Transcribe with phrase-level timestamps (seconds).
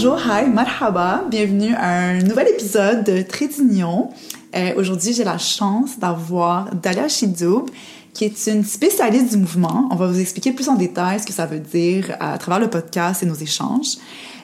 [0.00, 4.10] bonjour, hi, marhaba, bienvenue à un nouvel épisode de Trédignon.
[4.54, 7.66] Euh, Aujourd'hui, j'ai la chance d'avoir Dalia Chidoub,
[8.14, 9.88] qui est une spécialiste du mouvement.
[9.90, 12.70] On va vous expliquer plus en détail ce que ça veut dire à travers le
[12.70, 13.96] podcast et nos échanges.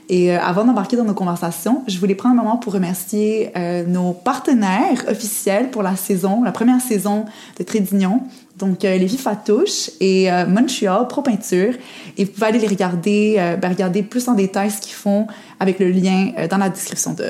[0.09, 3.85] Et euh, avant d'embarquer dans nos conversations, je voulais prendre un moment pour remercier euh,
[3.87, 7.25] nos partenaires officiels pour la saison, la première saison
[7.59, 8.23] de Trédignon.
[8.59, 11.75] Donc, euh, Lévi Fatouche et euh, Montreal Pro Peinture.
[12.19, 15.27] Et vous pouvez aller les regarder, ben, regarder plus en détail ce qu'ils font
[15.59, 17.25] avec le lien dans la description de,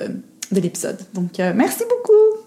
[0.53, 0.99] de l'épisode.
[1.15, 2.45] Donc, merci beaucoup.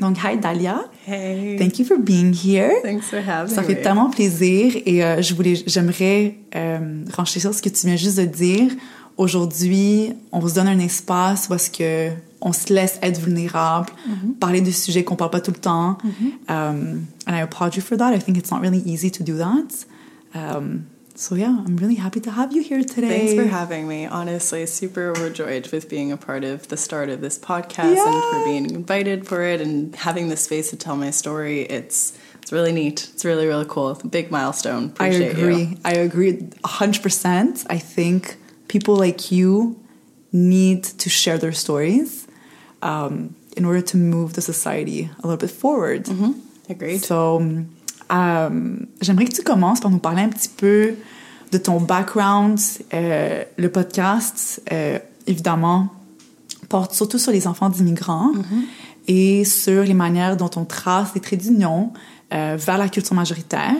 [0.00, 0.84] Donc, hi Dalia.
[1.06, 1.56] Hey.
[1.56, 2.72] Thank you for being here.
[2.82, 3.82] Thanks for having Ça fait me.
[3.82, 8.24] tellement plaisir et euh, je voulais, j'aimerais euh, sur ce que tu viens juste de
[8.24, 8.72] dire.
[9.16, 13.90] Aujourd'hui, on se donne un espace où est-ce que on se laisse être vulnérable,
[14.38, 15.96] parler de sujets qu'on parle pas tout le temps.
[16.48, 18.12] Um, and I applaud you for that.
[18.12, 19.86] I think it's not really easy to do that.
[20.34, 23.08] Um, so yeah, I'm really happy to have you here today.
[23.08, 24.04] Thanks for having me.
[24.04, 28.44] Honestly, super overjoyed with being a part of the start of this podcast and for
[28.44, 31.62] being invited for it and having the space to tell my story.
[31.62, 33.08] It's it's really neat.
[33.14, 33.92] It's really really cool.
[33.92, 34.92] It's a big milestone.
[34.98, 35.62] I agree.
[35.62, 35.76] You.
[35.84, 37.66] I agree 100%.
[37.70, 38.36] I think
[38.68, 39.76] people like you
[40.32, 42.26] need to share their stories
[42.82, 46.08] um, in order to move the society a little bit forward.
[46.68, 47.04] Agreed.
[47.04, 47.40] So,
[48.10, 50.94] um, j'aimerais que tu commences par nous parler un petit peu
[51.52, 52.58] de ton background.
[52.92, 55.88] Euh, le podcast, euh, évidemment,
[56.68, 58.32] porte surtout sur les enfants d'immigrants
[59.06, 61.92] et sur les manières dont on trace les traits d'union
[62.32, 63.76] euh, vers la culture majoritaire.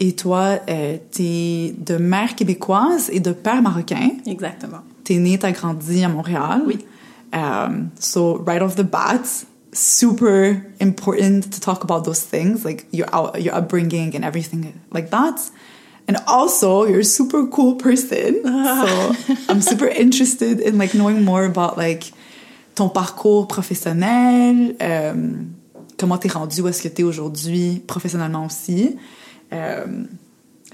[0.00, 4.10] Et toi, euh, t'es de mère québécoise et de père marocain.
[4.26, 4.82] Exactement.
[5.02, 6.62] T'es né, t'as grandi à Montréal.
[6.66, 6.78] Oui.
[7.32, 13.06] Um, so right off the bat, super important to talk about those things, like your
[13.38, 15.50] your upbringing and everything like that.
[16.08, 18.42] And also, you're a super cool person.
[18.44, 22.12] so I'm super interested in like knowing more about like
[22.74, 25.54] ton parcours professionnel, um,
[25.98, 28.96] comment t'es rendu où est-ce que t'es aujourd'hui professionnellement aussi,
[29.52, 30.08] um,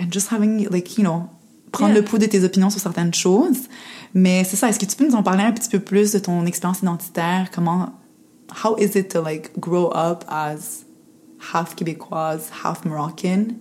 [0.00, 1.28] and just having like you know
[1.72, 2.00] prendre Yeah.
[2.00, 3.68] le pouls de tes opinions sur certaines choses.
[4.14, 6.18] Mais c'est ça, est-ce que tu peux nous en parler un petit peu plus de
[6.20, 7.50] ton expérience identitaire?
[7.52, 7.90] Comment,
[8.64, 10.84] how is it to like grow up as
[11.52, 13.56] half Québécoise, half Moroccan?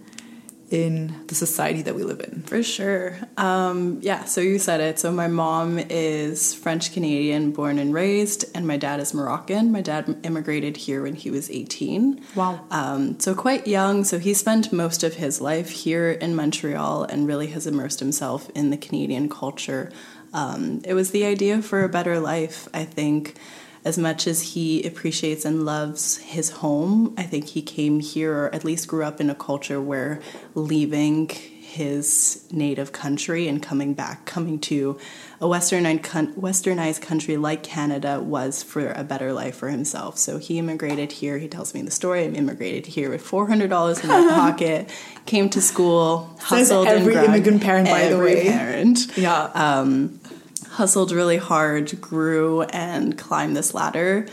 [0.74, 2.42] In the society that we live in?
[2.42, 3.16] For sure.
[3.38, 4.98] Um, yeah, so you said it.
[4.98, 9.72] So my mom is French Canadian, born and raised, and my dad is Moroccan.
[9.72, 12.26] My dad immigrated here when he was 18.
[12.36, 12.66] Wow.
[12.72, 14.04] Um, so quite young.
[14.04, 18.50] So he spent most of his life here in Montreal and really has immersed himself
[18.56, 19.92] in the Canadian culture.
[20.34, 23.36] Um, it was the idea for a better life, I think.
[23.86, 28.56] As much as he appreciates and loves his home, I think he came here, or
[28.56, 30.22] at least grew up in a culture where
[30.56, 34.98] leaving his native country and coming back, coming to
[35.42, 40.18] a westernized, country like Canada was for a better life for himself.
[40.18, 41.38] So he immigrated here.
[41.40, 42.22] He tells me the story.
[42.24, 44.90] I immigrated here with four hundred dollars in my pocket.
[45.26, 46.88] Came to school, Says hustled.
[46.88, 48.44] and every grabbed- immigrant parent, by the every way.
[48.50, 49.44] parent Yeah.
[49.56, 50.20] um,
[50.74, 54.26] hustled really hard, grew, and climbed this ladder.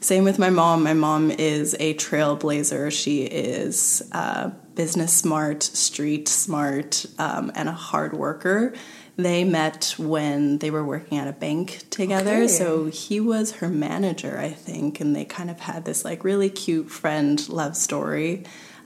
[0.00, 0.82] Same with my mom.
[0.82, 2.90] My mom is a trailblazer.
[2.92, 8.72] She is uh, business smart, street smart, um, and a hard worker.
[9.16, 12.36] They met when they were working at a bank together.
[12.36, 12.48] Okay.
[12.48, 16.48] So he was her manager, I think, and they kind of had this like really
[16.48, 18.44] cute friend love story.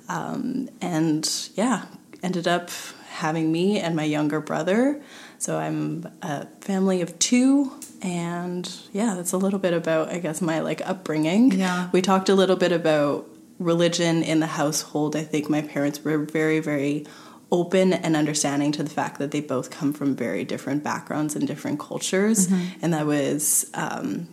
[0.09, 1.85] Um, and yeah,
[2.23, 2.71] ended up
[3.09, 5.01] having me and my younger brother.
[5.45, 10.41] So I'm a family of two, and yeah, that's a little bit about I guess
[10.41, 11.53] my like upbringing.
[11.53, 11.91] Yeah.
[11.93, 13.29] we talked a little bit about
[13.59, 15.15] religion in the household.
[15.15, 17.07] I think my parents were very very
[17.53, 21.47] open and understanding to the fact that they both come from very different backgrounds and
[21.47, 22.49] different cultures,
[22.81, 23.71] and that was.
[23.75, 24.29] Um,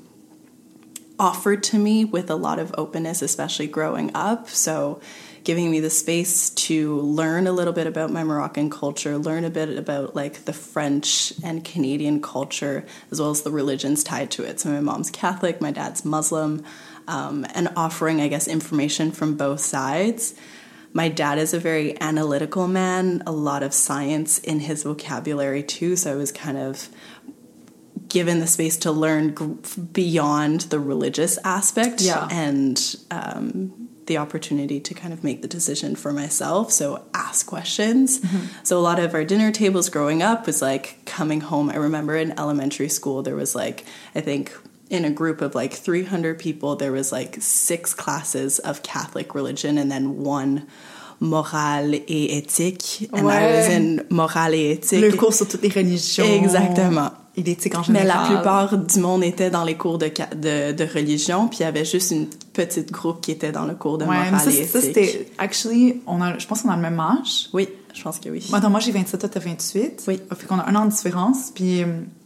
[1.20, 4.50] offered to me with a lot of openness, especially growing up.
[4.50, 5.00] So,
[5.44, 9.50] giving me the space to learn a little bit about my Moroccan culture, learn a
[9.50, 14.44] bit about like the French and Canadian culture, as well as the religions tied to
[14.44, 14.60] it.
[14.60, 16.64] So, my mom's Catholic, my dad's Muslim,
[17.08, 20.36] um, and offering, I guess, information from both sides.
[20.94, 25.96] My dad is a very analytical man, a lot of science in his vocabulary too.
[25.96, 26.90] So I was kind of
[28.10, 29.34] given the space to learn
[29.94, 32.28] beyond the religious aspect Yeah.
[32.30, 36.72] and um, the opportunity to kind of make the decision for myself.
[36.72, 38.20] So ask questions.
[38.20, 38.48] Mm-hmm.
[38.64, 41.70] So a lot of our dinner tables growing up was like coming home.
[41.70, 44.54] I remember in elementary school there was like I think
[44.90, 49.78] in a group of like 300 people there was like six classes of Catholic religion
[49.78, 50.68] and then one
[51.20, 55.70] morale et éthique and I was in morale et éthique Le cours sur toutes les
[55.70, 56.26] religions.
[56.26, 57.21] Exactement.
[57.38, 58.08] Et en Mais général.
[58.08, 61.66] la plupart du monde était dans les cours de, de, de religion, puis il y
[61.66, 64.82] avait juste une petite groupe qui était dans le cours de Ouais, morale mais ça,
[64.82, 65.28] c'était.
[65.38, 67.48] Actually, on a, je pense qu'on a le même âge.
[67.54, 68.46] Oui, je pense que oui.
[68.52, 70.04] Attends, moi j'ai 27, toi t'as 28.
[70.08, 70.20] Oui.
[70.36, 71.52] Fait qu'on a un an de différence.
[71.56, 71.86] Puis euh,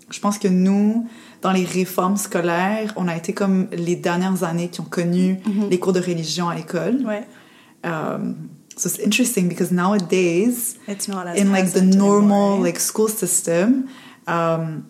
[0.10, 1.08] je pense que nous,
[1.44, 5.80] dans les réformes scolaires, on a été comme les dernières années qui ont connu les
[5.80, 7.04] cours de religion à l'école.
[7.06, 7.28] Ouais.
[7.84, 8.36] Um,
[8.76, 12.64] so it's interesting because nowadays, It's not as in like the normal anymore, right?
[12.74, 13.86] like school system,
[14.28, 14.84] um,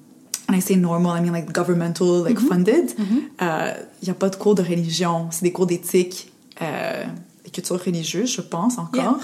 [0.49, 2.47] and I say normal, I mean like governmental, like Mm-hmm.
[2.47, 2.93] funded,
[3.41, 5.27] il n'y a pas de cours de religion.
[5.31, 6.31] C'est des cours d'éthique
[6.61, 7.03] euh,
[7.45, 9.19] et culture religieuse, je pense encore.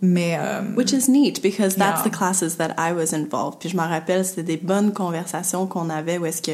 [0.00, 2.08] Mais euh, Which is neat because that's Yeah.
[2.08, 3.58] the classes that I was involved.
[3.58, 6.52] Puis je me rappelle, c'était des bonnes conversations qu'on avait où est-ce que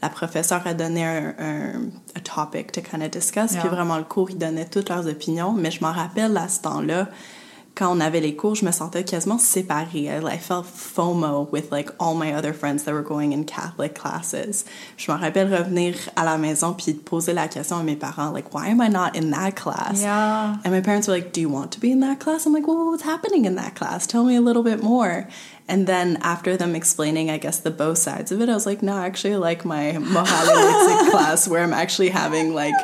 [0.00, 1.72] la professeure a donné un, un
[2.14, 3.50] a topic to kind of discuss.
[3.52, 3.62] Yeah.
[3.62, 5.52] Puis vraiment le cours, ils donnaient toutes leurs opinions.
[5.54, 7.08] Mais je m'en rappelle à ce temps-là,
[7.74, 10.08] quand on avait les cours, je me sentais quasiment séparée.
[10.08, 13.94] I, I felt FOMO with like all my other friends that were going in Catholic
[13.94, 14.64] classes.
[14.96, 18.54] Je me rappelle revenir à la maison puis poser la question à mes parents, like,
[18.54, 20.00] why am I not in that class?
[20.00, 20.56] Yeah.
[20.64, 22.46] And my parents were like, Do you want to be in that class?
[22.46, 24.06] I'm like, Well, what's happening in that class?
[24.06, 25.28] Tell me a little bit more.
[25.66, 28.82] And then after them explaining, I guess, the both sides of it, I was like,
[28.82, 32.74] No, I actually like my morale et éthique class where I'm actually having like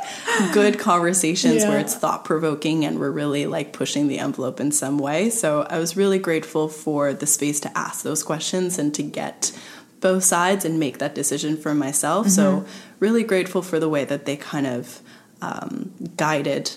[0.55, 4.99] good conversations where it's thought provoking and we're really like pushing the envelope in some
[4.99, 5.29] way.
[5.29, 9.53] So I was really grateful for the space to ask those questions and to get
[10.01, 12.29] both sides and make that decision for myself.
[12.29, 12.65] So
[12.99, 15.01] really grateful for the way that they kind of
[15.43, 16.71] um, guided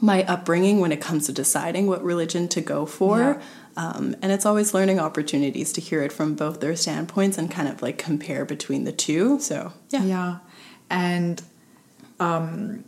[0.00, 3.18] my upbringing when it comes to deciding what religion to go for.
[3.18, 3.42] Yeah.
[3.76, 7.68] Um, and it's always learning opportunities to hear it from both their standpoints and kind
[7.68, 9.38] of like compare between the two.
[9.40, 10.36] So yeah, Yeah.
[10.88, 11.42] And
[12.18, 12.84] um,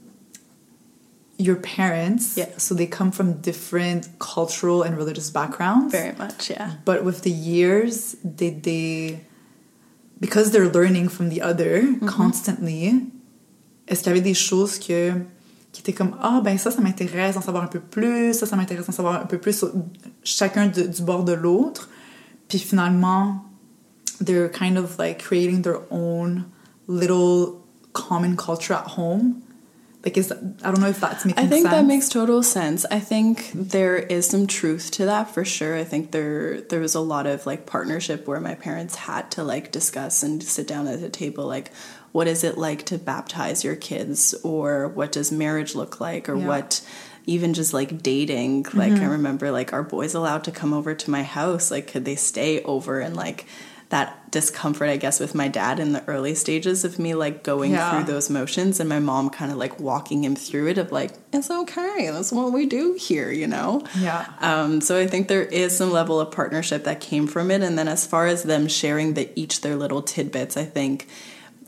[1.37, 2.47] your parents, Yeah.
[2.57, 5.93] so they come from different cultural and religious backgrounds.
[5.93, 6.77] very much, yeah.
[6.85, 9.21] But with the years, did they,
[10.19, 12.07] because they're learning from the other Mm-hmm.
[12.09, 13.07] constantly,
[13.87, 15.27] est-ce qu'il y avait des choses que,
[15.79, 18.57] qui étaient comme Ah, ben ça, ça m'intéresse d'en savoir un peu plus, ça, ça
[18.57, 19.71] m'intéresse d'en savoir un peu plus sur
[20.25, 21.89] chacun de- du bord de l'autre.
[22.49, 23.45] Puis finalement,
[24.21, 26.45] they're kind of like creating their own
[26.89, 27.61] little
[27.93, 29.43] common culture at home.
[30.05, 31.75] Like, is that, I don't know if that's making I think sense.
[31.75, 32.87] that makes total sense.
[32.91, 35.77] I think there is some truth to that for sure.
[35.77, 39.43] I think there there was a lot of like partnership where my parents had to
[39.45, 41.71] like discuss and sit down at a table like
[42.19, 44.35] what is it like to baptize your kids?
[44.43, 46.29] Or what does marriage look like?
[46.29, 46.49] Or Yeah.
[46.53, 46.71] what
[47.27, 51.11] even just like dating like i remember like are boys allowed to come over to
[51.17, 51.71] my house?
[51.71, 52.95] Like could they stay over?
[53.07, 53.45] And like
[53.91, 57.71] that discomfort i guess with my dad in the early stages of me like going
[57.73, 57.89] Yeah.
[57.91, 61.13] through those motions and my mom kind of like walking him through it of like
[61.33, 62.11] it's okay.
[62.13, 63.71] That's what we do here you know?
[64.09, 64.27] Yeah.
[64.51, 67.63] um, so i think there is some level of partnership that came from it.
[67.67, 70.95] And then as far as them sharing the each their little tidbits i think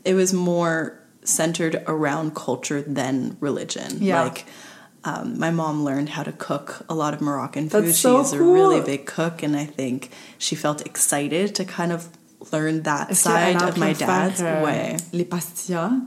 [0.05, 4.23] it was more centered around culture than religion Yeah.
[4.23, 4.45] like
[5.03, 7.95] um, my mom learned how to cook a lot of Moroccan That's food.
[7.95, 12.07] so She's a really big cook, and I think she felt excited to kind of
[12.51, 14.97] learn that side of my dad's way.
[15.11, 16.03] Les pastillas?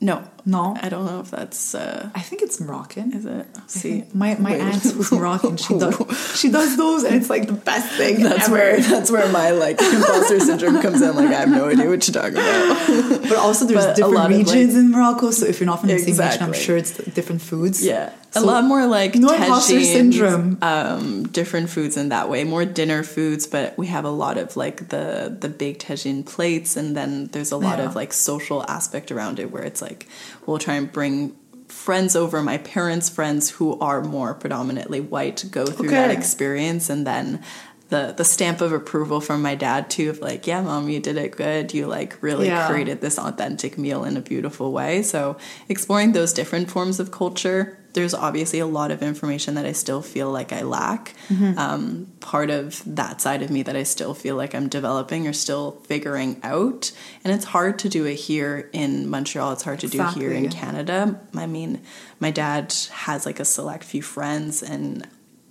[0.00, 0.76] No, No.
[0.80, 3.12] I don't know if that's uh, I think it's Moroccan.
[3.12, 3.46] is it.
[3.66, 4.60] See, My my Wait.
[4.60, 8.44] aunt who's Moroccan, she does she does those, and it's like the best thing That's
[8.48, 8.52] ever.
[8.54, 11.14] where that's where my like imposter syndrome comes in.
[11.16, 13.28] Like I have no idea what you're talking about.
[13.28, 15.88] But also, there's But a different regions like- in Morocco, so if you're not from
[15.90, 17.84] the same region, I'm sure it's different foods.
[17.84, 20.58] Yeah, a lot more like No imposter syndrome.
[20.62, 24.56] Um, different foods in that way, more dinner foods, but we have a lot of
[24.56, 27.86] like the the big tagine plates, and then there's a lot Yeah.
[27.86, 30.06] of like social aspect around it, where it's like
[30.46, 31.36] we'll try and bring
[31.68, 37.06] friends over, my parents' friends who are more predominantly white, go through that experience, and
[37.06, 37.42] then.
[37.90, 41.16] The, the stamp of approval from my dad too of like yeah mom you did
[41.16, 42.68] it good you like really Yeah.
[42.68, 45.02] created this authentic meal in a beautiful way.
[45.02, 45.38] So,
[45.70, 50.02] exploring those different forms of culture, there's obviously a lot of information that I still
[50.02, 51.14] feel like I lack.
[51.56, 55.32] Um, part of that side of me that I still feel like I'm developing or
[55.32, 56.92] still figuring out.
[57.24, 60.50] And it's hard to do it here in Montreal, it's hard to do here in
[60.50, 61.18] Canada.
[61.34, 61.80] I mean,
[62.20, 65.06] my dad has like a select few friends and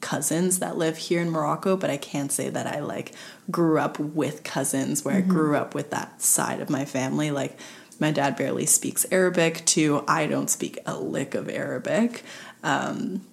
[0.07, 3.11] cousins that live here in Morocco, but I can't say that I like
[3.51, 7.29] grew up with cousins where I grew up with that side of my family.
[7.29, 7.59] Like
[7.99, 10.05] my dad barely speaks Arabic too.
[10.07, 12.23] I don't speak a lick of Arabic.
[12.63, 13.25] Um,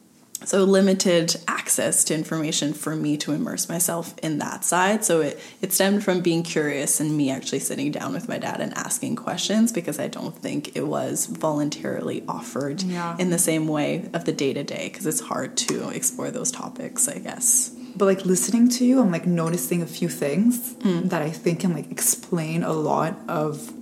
[0.44, 5.04] so limited access to information for me to immerse myself in that side.
[5.04, 8.60] So it, it stemmed from being curious and me actually sitting down with my dad
[8.60, 13.16] and asking questions because i don't think it was voluntarily offered Yeah.
[13.18, 17.18] in the same way of the day-to-day because it's hard to explore those topics i
[17.18, 17.70] guess.
[17.96, 21.02] But like listening to you, I'm like noticing a few things hmm.
[21.08, 23.72] that I think can like explain a lot of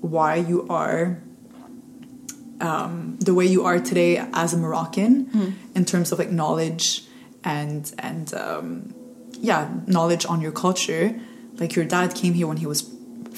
[0.00, 1.20] why you are
[2.62, 5.12] um, the way you are today as a Moroccan
[5.74, 7.02] in terms of like knowledge
[7.44, 8.94] and and um,
[9.40, 11.12] yeah, knowledge on your culture.
[11.60, 12.82] Like your dad came here when he was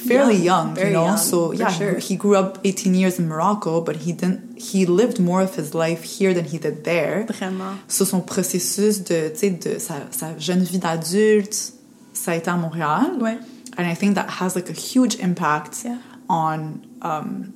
[0.09, 1.05] fairly Young, young, very you know.
[1.07, 1.95] young, so yeah, sure.
[1.99, 4.59] he, he grew up 18 years in Morocco, but he didn't.
[4.59, 7.25] He lived more of his life here than he did there.
[7.29, 7.79] Vraiment.
[7.89, 11.73] So son processus de, tu sais, de sa, sa jeune vie d'adulte,
[12.13, 13.19] ça a été à Montréal.
[13.21, 13.39] Ouais.
[13.77, 15.99] And I think that has like a huge impact Yeah.
[16.29, 17.53] on um,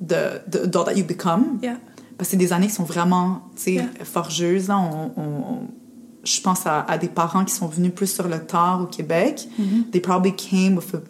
[0.00, 1.58] the, the adult that you become.
[1.62, 1.78] Yeah.
[2.18, 3.88] Parce que des années qui sont vraiment, tu sais, Yeah.
[4.04, 4.68] forgeuses.
[4.68, 4.78] là.
[4.78, 5.68] On, on- on-
[6.24, 9.46] je pense à, à des parents qui sont venus plus sur le tard au Québec.
[9.60, 9.90] Mm-hmm.
[9.92, 11.00] They probably came with a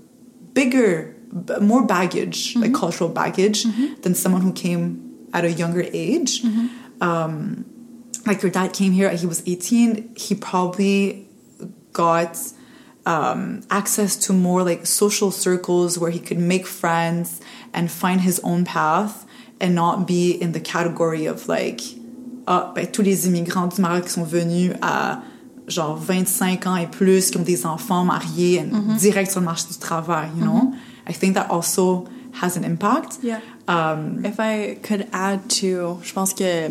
[0.52, 1.14] bigger,
[1.60, 2.74] more baggage, like Mm-hmm.
[2.80, 3.66] cultural baggage,
[4.02, 4.98] than someone who came
[5.32, 6.42] at a younger age.
[6.42, 6.66] Mm-hmm.
[7.02, 7.64] Um,
[8.26, 10.10] like your dad came here, he was 18.
[10.16, 11.26] He probably
[11.94, 12.36] got
[13.06, 17.40] um, access to more like social circles where he could make friends
[17.74, 19.26] and find his own path
[19.60, 21.82] and not be in the category of like
[22.46, 25.20] ah, ben, tous les immigrants du Maroc qui sont venus à
[25.68, 29.66] genre 25 ans et plus, qui ont des enfants mariés and direct sur le marché
[29.70, 30.72] du travail, you know?
[31.08, 32.04] I think that also
[32.40, 33.18] has an impact.
[33.22, 33.40] Yeah.
[33.66, 36.68] Um, If I could add to, je pense que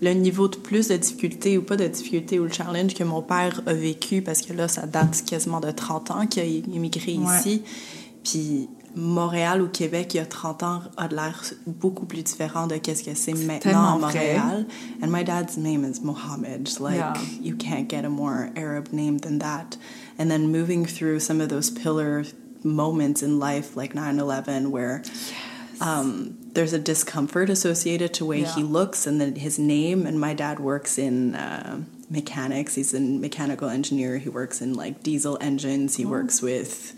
[0.00, 3.22] le niveau de plus de difficulté ou pas de difficulté ou le challenge que mon
[3.22, 7.16] père a vécu, parce que là, ça date quasiment de 30 ans qu'il a immigré
[7.18, 7.38] Ouais.
[7.38, 7.62] ici.
[8.24, 12.66] Puis Montréal ou Québec, il y a 30 ans, a de l'air beaucoup plus différent
[12.66, 13.98] de qu'est-ce que c'est maintenant à.
[13.98, 14.66] Montréal.
[15.02, 16.68] And my dad's name is Mohammed.
[16.80, 17.14] Like, Yeah.
[17.40, 19.76] you can't get a more Arab name than that.
[20.18, 22.24] And then moving through some of those pillar
[22.64, 25.02] moments in life, like 9 11, where
[25.80, 28.54] um, there's a discomfort associated to the way Yeah.
[28.54, 30.06] he looks and then his name.
[30.06, 31.80] And my dad works in uh,
[32.10, 32.74] mechanics.
[32.74, 34.18] He's a mechanical engineer.
[34.18, 35.96] He works in like diesel engines.
[35.96, 36.92] He works with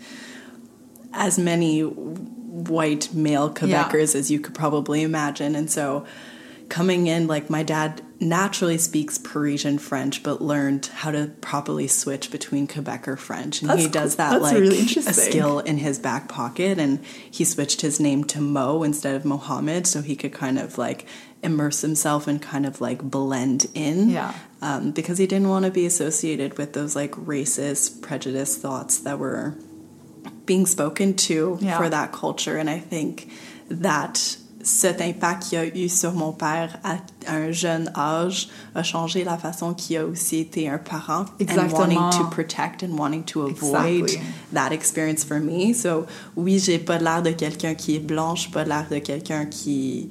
[1.15, 5.55] as many white male Quebecers as you could probably imagine.
[5.55, 6.05] And so
[6.69, 12.31] coming in, like my dad naturally speaks Parisian French, but learned how to properly switch
[12.31, 13.61] between Quebecer French.
[13.61, 16.79] And he does that That's like really a skill in his back pocket.
[16.79, 20.77] And he switched his name to Mo instead of Mohammed so he could kind of
[20.77, 21.05] like
[21.43, 24.33] immerse himself and kind of like blend in Yeah.
[24.61, 29.19] um, because he didn't want to be associated with those like racist, prejudiced thoughts that
[29.19, 29.55] were
[30.45, 31.77] being spoken to Yeah.
[31.77, 32.57] for that culture.
[32.59, 33.27] And I think
[33.69, 36.97] that cet impact qu'il a eu sur mon père à
[37.27, 41.97] un jeune âge a changé la façon qu'il a aussi été un parent and wanting
[41.97, 42.09] Exactement.
[42.09, 44.19] to protect and wanting to avoid Exactly.
[44.53, 45.71] that experience for me.
[45.73, 50.09] So oui, j'ai pas l'air de quelqu'un qui est blanche, pas l'air de quelqu'un qui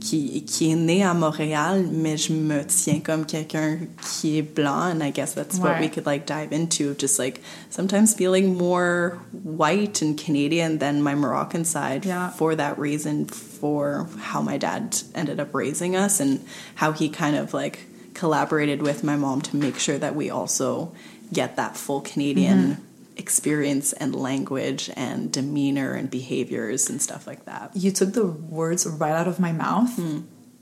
[0.00, 4.90] qui, qui est né à Montréal, mais je me tiens comme quelqu'un qui est blanc,
[4.90, 9.18] and I guess that's what we could like dive into, just like sometimes feeling more
[9.32, 12.30] white and Canadian than my Moroccan side Yeah.
[12.30, 16.40] for that reason, for how my dad ended up raising us and
[16.76, 20.92] how he kind of like collaborated with my mom to make sure that we also
[21.32, 22.82] get that full Canadian mm-hmm.
[23.16, 27.70] Experience and language and demeanor and behaviors and stuff like that.
[27.74, 29.94] you took the words right out of my mouth.
[29.96, 30.20] Hmm.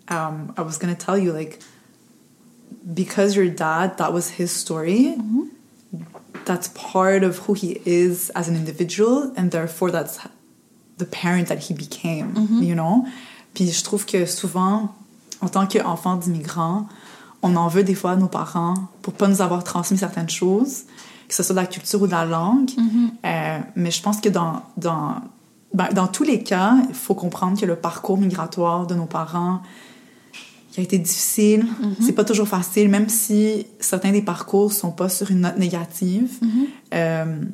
[0.08, 1.60] Um, I was gonna tell you like
[2.92, 5.14] because your dad that was his story.
[5.16, 5.42] Mm-hmm.
[6.44, 10.18] That's part of who he is as an individual, and therefore that's
[10.98, 12.34] the parent that he became.
[12.34, 12.62] Mm-hmm.
[12.62, 13.06] You know.
[13.54, 14.94] Puis je trouve que souvent,
[15.40, 16.88] en tant qu'enfant d'immigrants,
[17.42, 20.84] on en veut des fois à nos parents pour pas nous avoir transmis certaines choses,
[21.34, 22.70] que ce soit de la culture ou de la langue.
[23.24, 25.16] Euh, mais je pense que dans, dans,
[25.72, 29.60] ben, dans tous les cas, il faut comprendre que le parcours migratoire de nos parents
[30.76, 31.66] il a été difficile.
[32.00, 36.40] C'est pas toujours facile, même si certains des parcours sont pas sur une note négative.
[36.92, 37.44] Euh,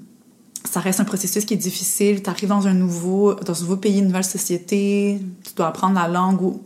[0.65, 2.23] ça reste un processus qui est difficile.
[2.23, 5.97] Tu arrives dans un nouveau, dans un nouveau pays, une nouvelle société, tu dois apprendre
[5.97, 6.63] la langue ou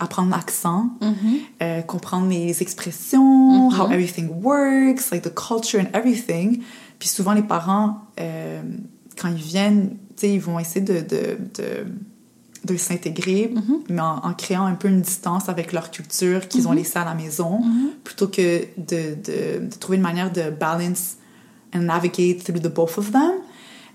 [0.00, 0.90] apprendre l'accent,
[1.62, 6.62] euh, comprendre les expressions, how everything works, like the culture and everything.
[6.98, 8.62] Puis souvent, les parents, euh,
[9.20, 11.86] quand ils viennent, ils vont essayer de, de, de,
[12.64, 13.52] de s'intégrer,
[13.90, 17.04] mais en, en créant un peu une distance avec leur culture qu'ils ont laissée à
[17.04, 17.60] la maison,
[18.04, 21.16] plutôt que de, de, de trouver une manière de balance
[21.74, 23.32] and navigate through the both of them.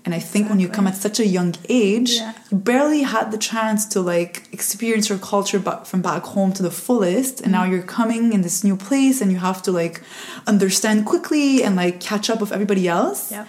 [0.06, 2.32] And I think when you come at such a young age, Yeah.
[2.50, 6.62] you barely had the chance to like experience your culture but from back home to
[6.62, 7.42] the fullest.
[7.42, 10.00] And now you're coming in this new place and you have to like
[10.46, 13.30] understand quickly and like catch up with everybody else.
[13.30, 13.44] Yeah.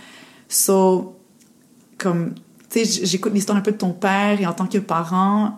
[0.50, 1.16] So,
[1.98, 2.36] comme,
[2.70, 5.58] tu sais, j'écoute l'histoire un peu de ton père et en tant que parent,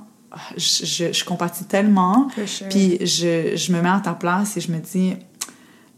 [0.58, 2.28] je, je, je compatis tellement.
[2.46, 2.68] Sure.
[2.70, 5.16] Puis je, je me mets à ta place et je me dis,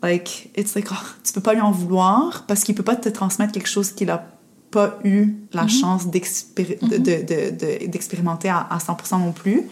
[0.03, 3.09] Like, it's like, oh, tu peux pas lui en vouloir parce qu'il peut pas te
[3.09, 4.27] transmettre quelque chose qu'il a
[4.75, 5.69] pas eu la mm-hmm.
[5.69, 7.01] chance d'expéri- de- mm-hmm.
[7.01, 9.63] de- de- de- à, à 100% non plus.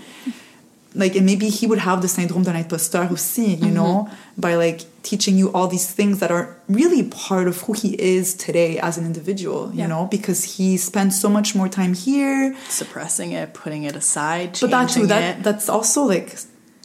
[0.95, 3.73] Like, and maybe he would have the syndrome d'un imposteur aussi, you mm-hmm.
[3.73, 4.07] know,
[4.37, 8.35] by like teaching you all these things that are really part of who he is
[8.35, 9.87] today as an individual, you Yeah.
[9.87, 12.55] know, because he spends so much more time here.
[12.69, 15.43] Suppressing it, putting it aside, But that too, that, it.
[15.43, 16.37] that's also like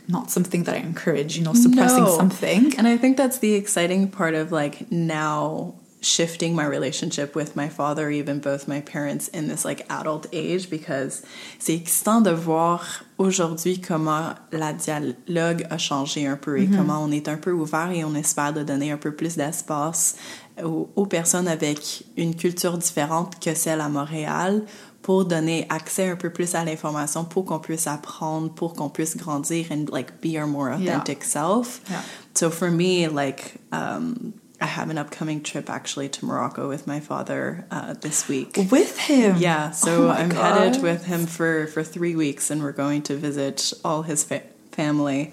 [0.09, 2.17] not something that I encourage, you know, suppressing No.
[2.17, 2.75] something.
[2.79, 7.69] And I think that's the exciting part of like now shifting my relationship with my
[7.69, 11.23] father, even both my parents in this like adult age, because
[11.59, 17.11] c'est excitant de voir aujourd'hui comment la dialogue a changé un peu et comment on
[17.11, 20.15] est un peu ouvert et on espère de donner un peu plus d'espace
[20.63, 24.63] aux, aux personnes avec une culture différente que celle à Montréal
[25.03, 29.17] pour donner accès un peu plus à l'information, pour qu'on puisse apprendre, pour qu'on puisse
[29.17, 30.97] grandir and like be our more Yeah.
[30.97, 31.81] authentic self.
[31.89, 32.03] Yeah.
[32.35, 36.99] So for me, like, um, I have an upcoming trip actually to Morocco with my
[37.01, 38.57] father uh, this week.
[38.71, 39.37] With him.
[39.39, 40.59] Yeah, so Oh I'm God.
[40.61, 44.43] headed with him for, for three weeks, and we're going to visit all his fa-
[44.73, 45.33] family.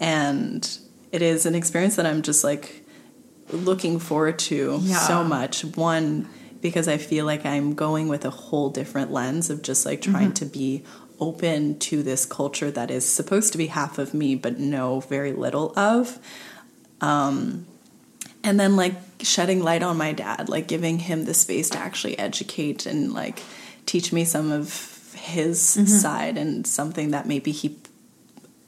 [0.00, 0.78] And
[1.12, 2.84] it is an experience that I'm just like
[3.52, 4.96] looking forward to Yeah.
[4.98, 5.64] so much.
[5.64, 6.28] One,
[6.62, 10.28] because I feel like I'm going with a whole different lens of just like trying
[10.32, 10.32] Mm-hmm.
[10.34, 10.84] to be
[11.20, 15.32] open to this culture that is supposed to be half of me, but know very
[15.32, 16.18] little of.
[17.02, 17.66] Um,
[18.44, 22.18] and then like shedding light on my dad, like giving him the space to actually
[22.18, 23.42] educate and like
[23.86, 25.86] teach me some of his mm-hmm.
[25.86, 27.78] side and something that maybe he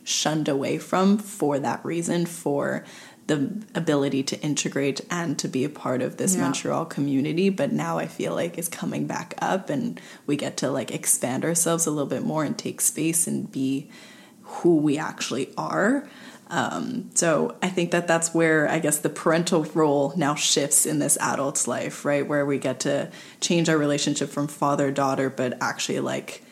[0.02, 2.84] shunned away from for that reason for
[3.26, 6.42] the ability to integrate and to be a part of this Yeah.
[6.42, 7.50] Montreal community.
[7.50, 11.44] But now I feel like it's coming back up and we get to like expand
[11.44, 13.90] ourselves a little bit more and take space and be
[14.42, 16.08] who we actually are
[16.50, 20.98] um, so I think that that's where I guess the parental role now shifts in
[21.00, 22.26] this adult's life, right?
[22.26, 23.08] Where we get to
[23.40, 26.42] change our relationship from father daughter, but actually like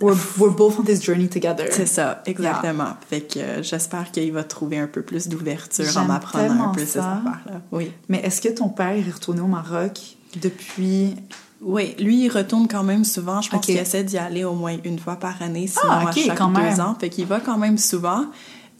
[0.00, 1.68] We're, we're both on this journey together.
[1.70, 2.96] c'est ça, exactement.
[3.08, 6.80] Fait que euh, j'espère qu'il va trouver un peu plus d'ouverture en m'apprenant un peu
[6.80, 7.12] ces ça.
[7.18, 7.60] affaires-là.
[7.70, 7.92] Oui.
[8.08, 10.00] Mais est-ce que ton père est retourné au Maroc
[10.42, 11.14] depuis?
[11.62, 13.40] Oui, lui, il retourne quand même souvent.
[13.40, 13.66] Je pense Ok.
[13.66, 16.38] qu'il essaie d'y aller au moins une fois par année, sinon Ah, ok, à chaque
[16.38, 16.80] deux même.
[16.80, 16.96] ans.
[16.98, 18.26] Fait qu'il va quand même souvent,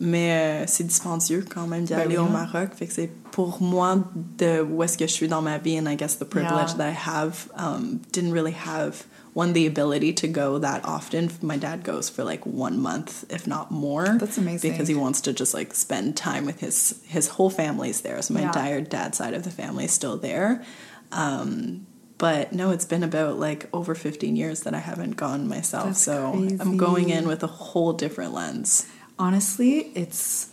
[0.04, 2.28] mais euh, c'est dispendieux quand même d'y Ben aller oui, au.
[2.28, 2.70] Maroc.
[2.76, 3.98] Fait que c'est pour moi
[4.38, 6.76] de où est-ce que je suis dans ma vie, and I guess the privilege Yeah.
[6.78, 11.28] that I have um, didn't really have one the ability to go that often.
[11.42, 14.16] My dad goes for like one month, if not more.
[14.20, 14.70] That's amazing.
[14.70, 18.22] Because he wants to just like spend time with his his whole family's there.
[18.22, 18.46] So my Yeah.
[18.52, 20.62] entire dad's side of the family is still there.
[21.10, 21.86] Um,
[22.16, 25.86] but no, it's been about like over 15 years that I haven't gone myself.
[25.86, 26.56] That's so crazy.
[26.60, 28.86] I'm going in with a whole different lens.
[29.18, 30.50] Honestly, it's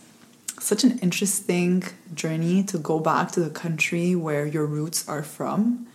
[0.60, 1.82] such an interesting
[2.14, 5.86] journey to go back to the country where your roots are from.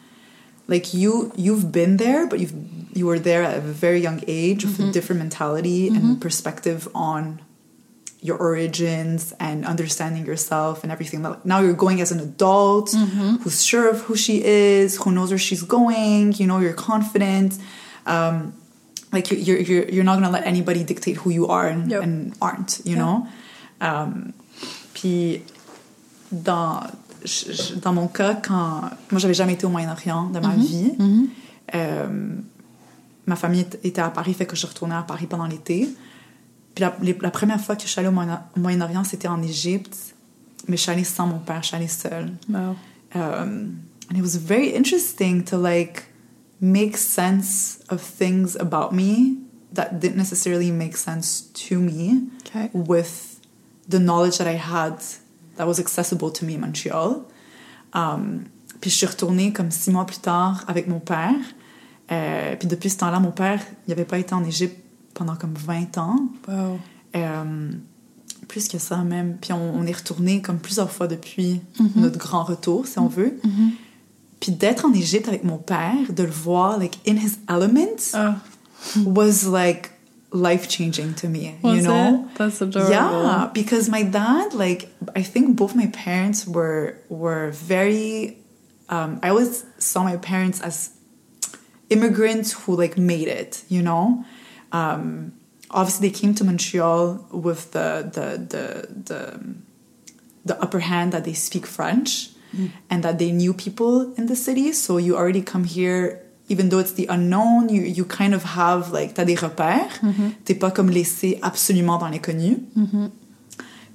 [0.67, 2.53] Like you, you've been there, but you've
[2.97, 4.91] you were there at a very young age with a mm-hmm.
[4.91, 6.15] different mentality and mm-hmm.
[6.15, 7.39] perspective on
[8.21, 11.21] your origins and understanding yourself and everything.
[11.43, 13.37] Now you're going as an adult mm-hmm.
[13.37, 16.33] who's sure of who she is, who knows where she's going.
[16.33, 17.57] You know, you're confident.
[18.05, 18.53] Um,
[19.13, 22.03] like you're, you're you're you're not gonna let anybody dictate who you are and, Yep.
[22.03, 22.81] and aren't.
[22.85, 23.03] You Yeah.
[23.03, 23.27] know?
[23.81, 24.33] Um,
[24.93, 25.41] puis
[26.31, 26.81] dans
[27.81, 30.93] dans mon cas, quand moi j'avais jamais été au Moyen-Orient de ma vie,
[31.75, 32.07] euh,
[33.25, 35.89] ma famille était à Paris, fait que je retournais à Paris pendant l'été.
[36.75, 39.97] Puis la, les- la première fois que je suis allée au Moyen-Orient, c'était en Égypte,
[40.67, 42.31] mais je suis allée sans mon père, je suis allée seule.
[42.49, 42.75] Wow.
[43.15, 43.77] um,
[44.09, 46.03] and it was very interesting to like
[46.59, 49.37] make sense of things about me
[49.73, 52.69] that didn't necessarily make sense to me Okay.
[52.73, 53.39] with
[53.89, 54.95] the knowledge that I had
[55.57, 57.25] that was accessible to me in Montreal.
[57.93, 58.45] Um,
[58.81, 61.35] puis je suis retournée comme six mois plus tard avec mon père.
[62.11, 64.77] Euh, puis depuis ce temps-là, mon père, il n'avait pas été en Égypte
[65.13, 66.17] pendant comme 20 ans.
[66.47, 66.79] Wow.
[67.15, 67.71] Euh,
[68.47, 69.37] plus que ça même.
[69.41, 71.59] Puis on, on est retourné comme plusieurs fois depuis
[71.95, 73.37] notre grand retour, si on veut.
[74.39, 78.35] Puis d'être en Égypte avec mon père, de le voir like in his element Oh,
[79.05, 79.91] was like
[80.31, 81.55] life changing to me.
[81.63, 82.27] was you know?
[82.29, 82.37] it?
[82.37, 82.91] That's adorable.
[82.91, 88.37] Yeah, because my dad, like, I think both my parents were were very.
[88.89, 90.91] Um, I always saw my parents as
[91.89, 93.63] immigrants who like made it.
[93.69, 94.23] You know,
[94.71, 95.33] um,
[95.71, 99.39] obviously they came to Montreal with the the the the,
[100.45, 102.69] the upper hand that they speak French Mm.
[102.89, 104.71] and that they knew people in the city.
[104.73, 106.21] So you already come here.
[106.49, 109.99] Even though it's the unknown, you, you kind of have like t'as des repères.
[110.01, 110.31] Mm-hmm.
[110.45, 112.59] T'es pas comme laissé absolument dans l'inconnu.
[112.77, 113.09] Mm-hmm.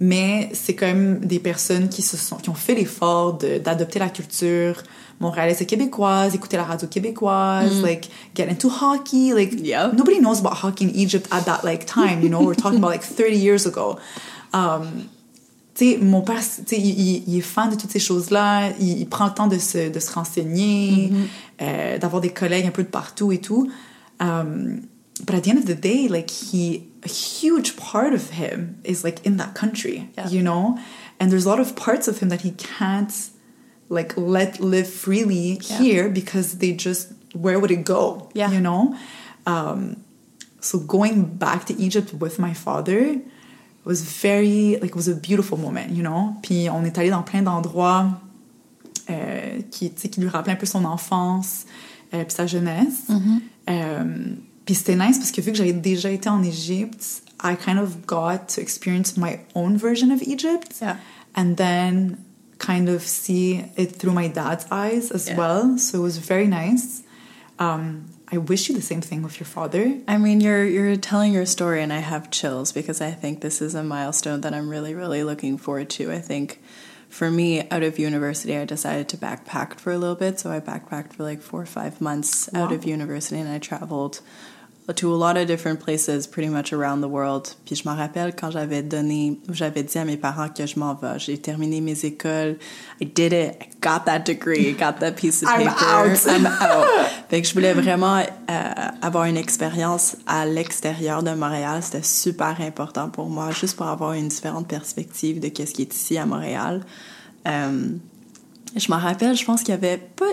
[0.00, 4.08] mais c'est quand même des personnes qui se sont qui ont fait l'effort d'adopter la
[4.08, 4.82] culture
[5.20, 7.82] montréalaise et québécoise, écouter la radio québécoise, mm.
[7.86, 9.32] like get into hockey.
[9.32, 9.94] Like Yep.
[9.94, 12.20] nobody knows about hockey in Egypt at that like time.
[12.20, 13.98] You know, we're talking about like 30 years ago.
[14.52, 15.08] Um,
[15.74, 18.70] tu sais, mon père, tu sais, il, il- est fan de toutes ces choses-là.
[18.78, 21.10] Il, il prend le temps de se, de se renseigner,
[21.62, 23.70] euh, d'avoir des collègues un peu de partout et tout.
[24.20, 24.82] Um,
[25.24, 29.02] but at the end of the day, like he, a huge part of him is
[29.02, 30.28] like in that country, Yeah.
[30.28, 30.76] you know.
[31.18, 33.12] And there's a lot of parts of him that he can't
[33.88, 35.78] like let live freely Yeah.
[35.78, 38.28] here because they just where would it go?
[38.34, 38.50] Yeah.
[38.52, 38.94] you know.
[39.46, 39.96] Um,
[40.60, 43.16] so going back to Egypt with my father
[43.84, 46.34] was very like it was a beautiful moment, you know.
[46.42, 48.20] Puis on est allé dans plein d'endroits
[49.10, 51.64] euh, qui, tu sais, qui lui rappelaient un peu son enfance
[52.14, 53.08] euh, puis sa jeunesse.
[53.68, 57.78] Euh, puis c'était nice parce que vu que j'avais déjà été en Égypte, I kind
[57.78, 60.76] of got to experience my own version of Egypt.
[60.80, 60.96] Yeah.
[61.34, 62.18] And then
[62.58, 65.36] kind of see it through my dad's eyes as Yeah.
[65.36, 65.78] well.
[65.78, 67.02] So it was very nice.
[67.58, 70.00] Um, I wish you the same thing with your father.
[70.08, 73.60] I mean, you're you're telling your story, and I have chills because I think this
[73.60, 76.10] is a milestone that I'm really, really looking forward to.
[76.10, 76.58] I think
[77.10, 80.40] for me, out of university, I decided to backpack for a little bit.
[80.40, 84.22] So I backpacked for like four or five months out of university, and I traveled
[84.88, 87.54] to a lot of different places pretty much around the world.
[87.64, 90.94] Puis je me rappelle quand j'avais donné, j'avais dit à mes parents que je m'en
[90.94, 91.18] vais.
[91.18, 92.58] J'ai terminé mes écoles.
[93.00, 93.56] I did it.
[93.60, 94.72] I got that degree.
[94.72, 95.84] Got that piece of I'm paper.
[95.84, 96.26] out.
[96.26, 96.86] I'm out.
[97.28, 101.80] Fait que je voulais vraiment euh, avoir une expérience à l'extérieur de Montréal.
[101.82, 105.94] C'était super important pour moi, juste pour avoir une différente perspective de qu'est-ce qui est
[105.94, 106.80] ici à Montréal.
[107.46, 107.88] Euh,
[108.76, 110.26] je me rappelle, je pense qu'il y avait pas,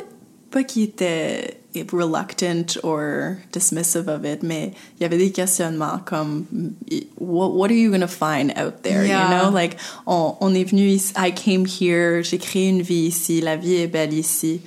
[0.58, 6.76] était eh, reluctant or dismissive of it, mais il um, y avait des questionnements comme
[7.18, 9.24] what, what are you going to find out there, Yeah.
[9.24, 9.50] you know?
[9.50, 13.56] Like, on, on est venu ici, I came here, j'ai créé une vie ici, la
[13.56, 14.62] vie est belle ici.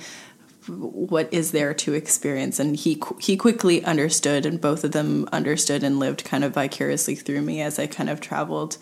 [0.69, 2.57] What is there to experience?
[2.57, 7.15] And he he quickly understood, and both of them understood and lived kind of vicariously
[7.15, 8.77] through me as I kind of traveled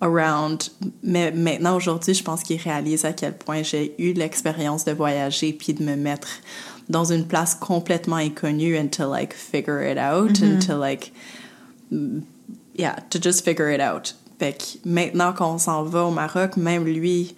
[0.00, 0.70] around.
[1.02, 5.52] Mais maintenant, aujourd'hui, je pense qu'il réalise à quel point j'ai eu l'expérience de voyager
[5.52, 6.28] puis de me mettre
[6.88, 11.12] dans une place complètement inconnue and to like figure it out and to like
[12.74, 14.14] yeah, to just figure it out.
[14.38, 17.34] Fait que maintenant qu'on s'en va au Maroc, même lui,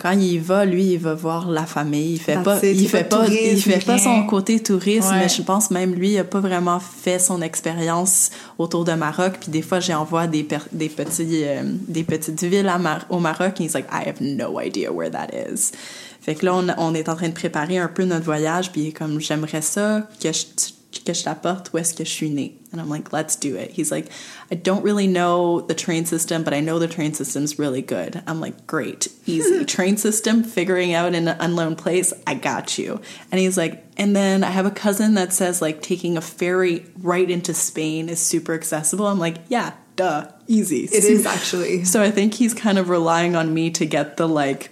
[0.00, 2.14] quand il y va, lui, il va voir la famille.
[2.14, 5.10] Il fait That's pas, il Il fait pas, tourisme, il fait pas son côté touriste,
[5.10, 5.18] Ouais.
[5.18, 9.34] mais je pense même lui, il a pas vraiment fait son expérience autour de Maroc.
[9.40, 13.60] Puis des fois, j'envoie des, des petits, euh, des petites villes à Mar- au Maroc,
[13.60, 15.72] et he's like, I have no idea where that is.
[16.22, 18.92] Fait que là, on, on est en train de préparer un peu notre voyage, puis
[18.94, 20.44] comme j'aimerais ça que je,
[20.92, 22.56] que je t'apporte où est-ce que je suis née.
[22.72, 23.70] And I'm like, let's do it.
[23.72, 24.06] He's like,
[24.50, 28.22] I don't really know the train system, but I know the train system's really good.
[28.26, 29.64] I'm like, great, easy.
[29.76, 33.00] train system, figuring out in an unknown place, I got you.
[33.30, 36.84] And he's like, and then I have a cousin that says like taking a ferry
[37.00, 39.06] right into Spain is super accessible.
[39.06, 40.84] I'm like, yeah, duh, easy.
[40.84, 41.84] It is actually.
[41.84, 44.70] So I think he's kind of relying on me to get the like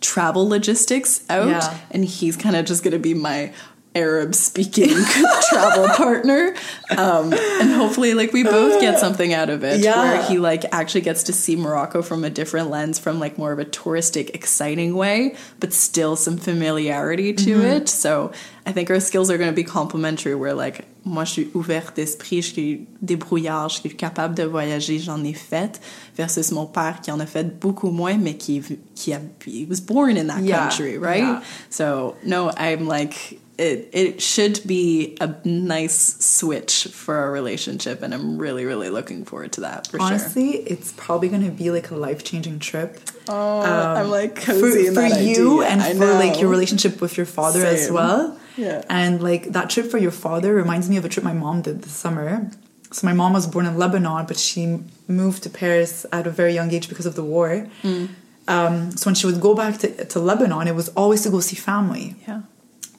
[0.00, 1.78] travel logistics out, Yeah.
[1.90, 3.52] and he's kind of just going to be my
[3.94, 4.94] Arab speaking
[5.50, 6.54] travel partner.
[6.96, 9.98] Um, and hopefully, like, we both get something out of it Yeah.
[10.00, 13.50] where he like actually gets to see Morocco from a different lens, from like more
[13.52, 17.88] of a touristic, exciting way, but still some familiarity to it.
[17.88, 18.30] So
[18.64, 20.36] I think our skills are going to be complementary.
[20.36, 24.98] Where like, moi, je suis ouverte d'esprit, je suis débrouillard, je suis capable de voyager,
[25.00, 25.80] j'en ai fait,
[26.14, 28.62] versus mon père qui en a fait beaucoup moins, mais qui,
[28.94, 31.24] qui a, he was born in that Yeah, country, right?
[31.24, 31.42] yeah.
[31.70, 33.88] So no, I'm like it.
[33.92, 39.52] It should be a nice switch for our relationship, and I'm really, really looking forward
[39.52, 40.06] to that for sure.
[40.06, 42.98] Honestly, it's probably going to be like a life changing trip.
[43.28, 45.72] Oh, I'm like for, cozy in for you idea.
[45.72, 48.38] and I for like your relationship with your father as well.
[48.56, 48.82] Yeah.
[48.88, 51.82] And like that trip for your father reminds me of a trip my mom did
[51.82, 52.50] this summer.
[52.92, 56.54] So my mom was born in Lebanon, but she moved to Paris at a very
[56.54, 57.68] young age because of the war.
[57.82, 58.08] Mm.
[58.48, 61.38] Um, so when she would go back to, to Lebanon, it was always to go
[61.38, 62.16] see family.
[62.26, 62.42] Yeah.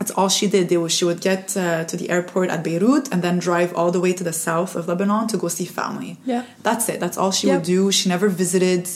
[0.01, 0.63] That's all she did.
[0.69, 3.91] They was, she would get uh, to the airport at Beirut and then drive all
[3.91, 6.17] the way to the south of Lebanon to go see family.
[6.25, 6.43] Yeah.
[6.63, 6.99] That's it.
[6.99, 7.55] That's all she Yep.
[7.57, 7.91] would do.
[7.91, 8.89] She never visited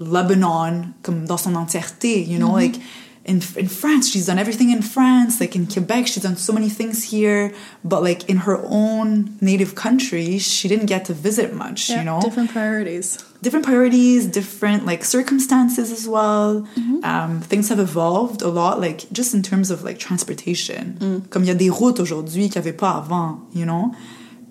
[0.00, 2.72] Lebanon comme dans son entièreté, you know, Mm-hmm.
[2.74, 2.80] like
[3.24, 5.40] in in France, she's done everything in France.
[5.40, 7.52] Like in Quebec, she's done so many things here,
[7.84, 12.04] but like in her own native country, she didn't get to visit much, Yeah, you
[12.04, 13.18] know different priorities.
[13.40, 16.62] different priorities, different like circumstances as well.
[16.76, 17.04] Mm-hmm.
[17.04, 20.96] Um, things have evolved a lot, like just in terms of like transportation.
[20.98, 21.30] Mm.
[21.30, 23.94] Comme il y a des routes aujourd'hui qu'il n'y avait pas avant, you know.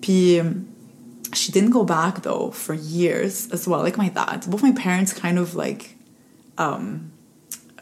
[0.00, 0.44] Puis, euh,
[1.34, 4.46] she didn't go back though for years as well, like my dad.
[4.48, 5.96] Both my parents kind of like
[6.58, 7.11] um,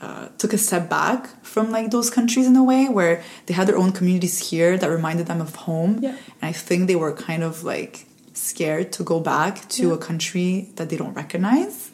[0.00, 3.66] uh, took a step back from like those countries in a way where they had
[3.68, 5.98] their own communities here that reminded them of home.
[6.00, 6.10] Yeah.
[6.40, 9.94] And I think they were kind of like scared to go back to Yeah.
[9.94, 11.90] a country that they don't recognize.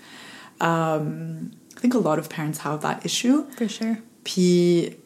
[0.61, 3.45] Um, I think a lot of parents have that issue.
[3.57, 3.99] For sure.
[4.25, 4.97] p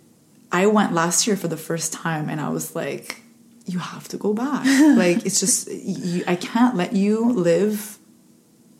[0.52, 3.22] i went last year for the first time and I was like,
[3.66, 4.64] you have to go back.
[5.04, 7.98] like, it's just, you, I can't let you live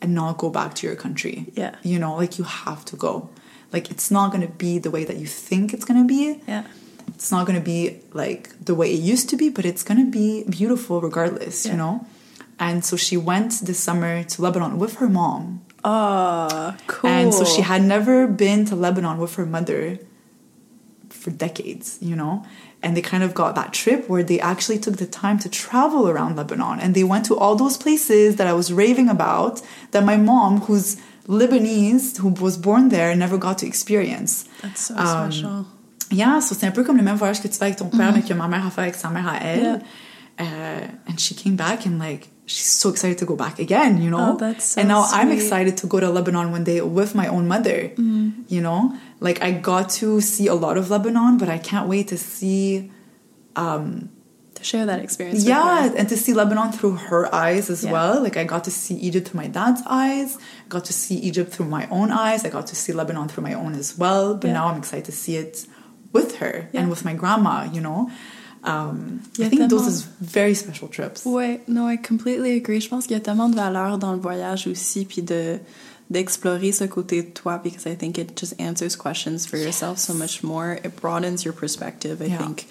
[0.03, 1.37] and not go back to your country.
[1.55, 1.77] Yeah.
[1.83, 3.31] You know, like, you have to go.
[3.73, 6.41] Like, it's not going to be the way that you think it's going to be.
[6.47, 6.65] Yeah.
[7.15, 10.05] It's not going to be like the way it used to be, but it's going
[10.05, 11.73] to be beautiful regardless, Yeah.
[11.73, 12.07] you know?
[12.59, 15.63] And so she went this summer to Lebanon with her mom.
[15.83, 17.11] Oh, cool.
[17.11, 19.99] And so she had never been to Lebanon with her mother
[21.09, 22.45] for decades, you know?
[22.83, 26.09] And they kind of got that trip where they actually took the time to travel
[26.09, 30.05] around Lebanon and they went to all those places that I was raving about that
[30.05, 30.97] my mom, who's
[31.31, 34.45] Lebanese, who was born there, never got to experience.
[34.63, 35.67] That's so Um, special.
[36.11, 38.13] Yeah, so c'est un peu comme le même voyage que tu fais avec ton père,
[38.13, 39.63] mais que ma mère a fait avec sa mère à elle.
[39.63, 39.79] Yeah.
[40.41, 44.11] Uh, and she came back and like she's so excited to go back again, you
[44.11, 44.33] know.
[44.33, 47.29] Oh, that's so and now I'm excited to go to Lebanon one day with my
[47.29, 47.93] own mother.
[48.49, 52.09] You know, like I got to see a lot of Lebanon, but I can't wait
[52.09, 52.91] to see.
[54.61, 55.43] To share that experience.
[55.45, 57.93] Yeah, and to see Lebanon through her eyes as Yeah.
[57.95, 58.23] well.
[58.27, 60.31] Like I got to see Egypt through my dad's eyes,
[60.67, 62.45] I got to see Egypt through my own eyes.
[62.45, 64.35] I got to see Lebanon through my own as well.
[64.41, 64.59] But Yeah.
[64.59, 65.67] now I'm excited to see it
[66.13, 66.81] with her Yeah.
[66.83, 67.55] and with my grandma.
[67.73, 68.11] You know,
[68.65, 71.25] um, I think those is very special trips.
[71.25, 72.81] Ouais, no, I completely agree.
[72.81, 75.59] Je pense qu'il y a tellement de valeur dans le voyage aussi, puis de
[76.13, 80.13] d'explorer ce côté de toi, because I think it just answers questions for yourself so
[80.13, 80.73] much more.
[80.85, 82.21] It broadens your perspective.
[82.21, 82.39] I Yeah.
[82.39, 82.67] think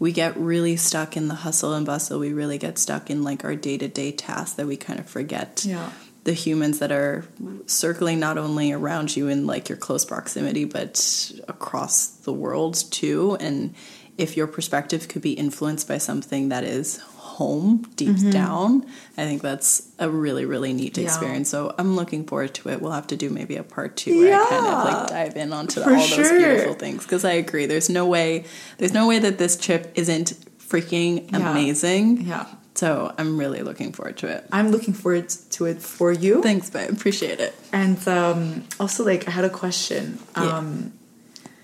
[0.00, 2.18] we get really stuck in the hustle and bustle.
[2.18, 5.06] We really get stuck in like our day to day tasks that we kind of
[5.06, 5.62] forget.
[5.64, 5.92] Yeah.
[6.24, 7.26] The humans that are
[7.66, 13.36] circling not only around you in like your close proximity, but across the world too.
[13.40, 13.74] And
[14.16, 17.02] if your perspective could be influenced by something that is
[17.40, 18.84] home deep down,
[19.16, 21.00] I think that's a really, really neat Mm-hmm.
[21.02, 21.08] Yeah.
[21.08, 21.48] experience.
[21.48, 22.76] So I'm looking forward to it.
[22.82, 25.52] We'll have to do maybe a part two where I kind of like dive in
[25.58, 26.38] onto For all those sure.
[26.38, 27.00] beautiful things.
[27.04, 28.44] Because I agree, there's no way,
[28.78, 30.28] there's no way that this trip isn't
[30.70, 31.50] freaking Yeah.
[31.50, 32.04] amazing.
[32.32, 32.46] Yeah.
[32.74, 34.40] So I'm really looking forward to it.
[34.52, 36.40] I'm looking forward to it for you.
[36.42, 36.90] Thanks, babe.
[36.90, 37.52] Appreciate it.
[37.72, 40.18] And um, also, like, I had a question.
[40.36, 40.58] Yeah.
[40.58, 40.92] Um,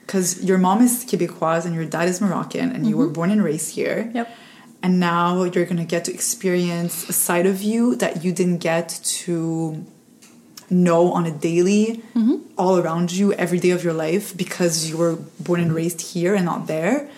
[0.03, 3.43] because your mom is Quebecoise and your dad is Moroccan, and you were born and
[3.43, 3.99] raised here.
[4.05, 4.17] Mm-hmm.
[4.19, 4.29] Yep.
[4.83, 8.89] And now you're gonna get to experience a side of you that you didn't get
[9.25, 9.85] to
[10.71, 12.37] know on a daily, Mm-hmm.
[12.59, 16.35] all around you, every day of your life because you were born and raised here
[16.35, 17.09] and not there.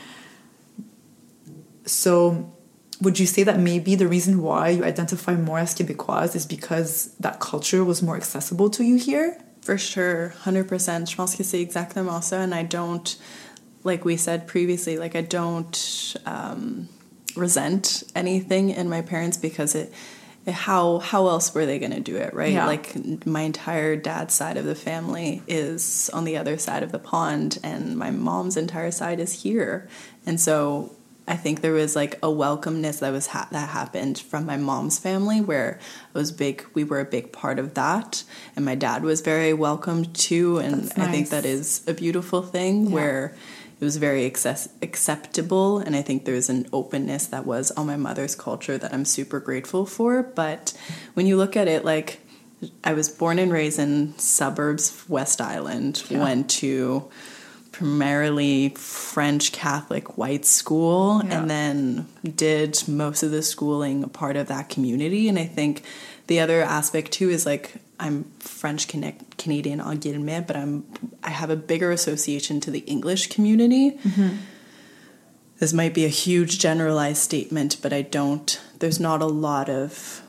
[1.87, 2.53] So,
[3.01, 7.15] would you say that maybe the reason why you identify more as Quebecoise is because
[7.21, 9.39] that culture was more accessible to you here?
[9.63, 11.09] For sure, 100%.
[11.09, 12.43] Je pense que c'est exactement ça.
[12.43, 13.17] And I don't,
[13.85, 16.89] like we said previously, like I don't um,
[17.37, 19.93] resent anything in my parents because it,
[20.47, 22.53] how how else were they going to do it, right?
[22.53, 22.67] Yeah.
[22.67, 26.99] Like my entire dad's side of the family is on the other side of the
[26.99, 29.89] pond, and my mom's entire side is here.
[30.25, 30.95] And so
[31.27, 34.99] I think there was like a welcomeness that was ha- that happened from my mom's
[34.99, 36.65] family where it was big.
[36.73, 38.25] We were a big part of that,
[38.57, 40.57] and my dad was very welcomed too.
[40.57, 42.95] And That's I think that is a beautiful thing Yeah.
[42.95, 43.35] where
[43.81, 47.97] it was very access- acceptable, and I think there's an openness that was on my
[47.97, 50.23] mother's culture that I'm super grateful for.
[50.23, 50.73] But
[51.15, 52.21] when you look at it, like
[52.83, 56.23] I was born and raised in suburbs, West Island, Yeah.
[56.25, 57.05] went to
[57.71, 61.39] primarily French Catholic white school Yeah.
[61.43, 65.29] and then did most of the schooling a part of that community.
[65.29, 65.83] And I think
[66.27, 70.85] the other aspect too is like I'm French Cana- Canadian en guillemets, but I'm
[71.23, 73.93] I have a bigger association to the English community.
[73.93, 74.37] Mm-hmm.
[75.59, 78.61] This might be a huge generalized statement, but I don't.
[78.79, 80.23] There's not a lot of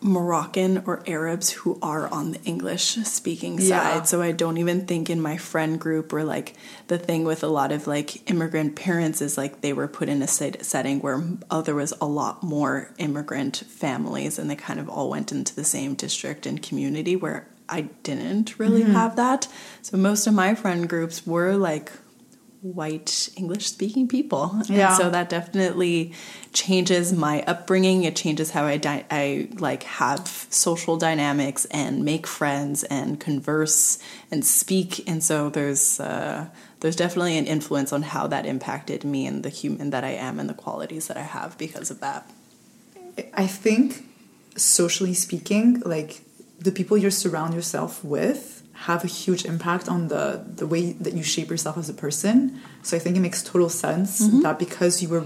[0.00, 3.82] Moroccan or Arabs who are on the English speaking Yeah.
[3.94, 4.08] side.
[4.08, 6.54] So I don't even think in my friend group or like
[6.86, 10.22] the thing with a lot of like immigrant parents is like they were put in
[10.22, 14.78] a set- setting where oh, there was a lot more immigrant families and they kind
[14.80, 18.92] of all went into the same district and community where I didn't really Mm-hmm.
[18.94, 19.48] have that.
[19.82, 21.90] So most of my friend groups were like
[22.60, 24.50] white English speaking people.
[24.68, 24.96] And Yeah.
[24.96, 26.12] so that definitely
[26.52, 28.04] changes my upbringing.
[28.04, 33.98] It changes how I di- I like have social dynamics and make friends and converse
[34.30, 35.08] and speak.
[35.08, 36.46] And so there's uh,
[36.80, 40.38] there's definitely an influence on how that impacted me and the human that I am
[40.40, 42.28] and the qualities that I have because of that.
[43.34, 44.04] I think
[44.56, 46.22] socially speaking, like
[46.58, 51.14] the people you surround yourself with have a huge impact on the the way that
[51.14, 52.60] you shape yourself as a person.
[52.82, 54.42] So I think it makes total sense mm-hmm.
[54.42, 55.24] that because you were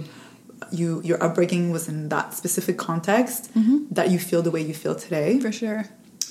[0.70, 3.78] you your upbringing was in that specific context mm-hmm.
[3.90, 5.38] that you feel the way you feel today.
[5.40, 5.84] For sure.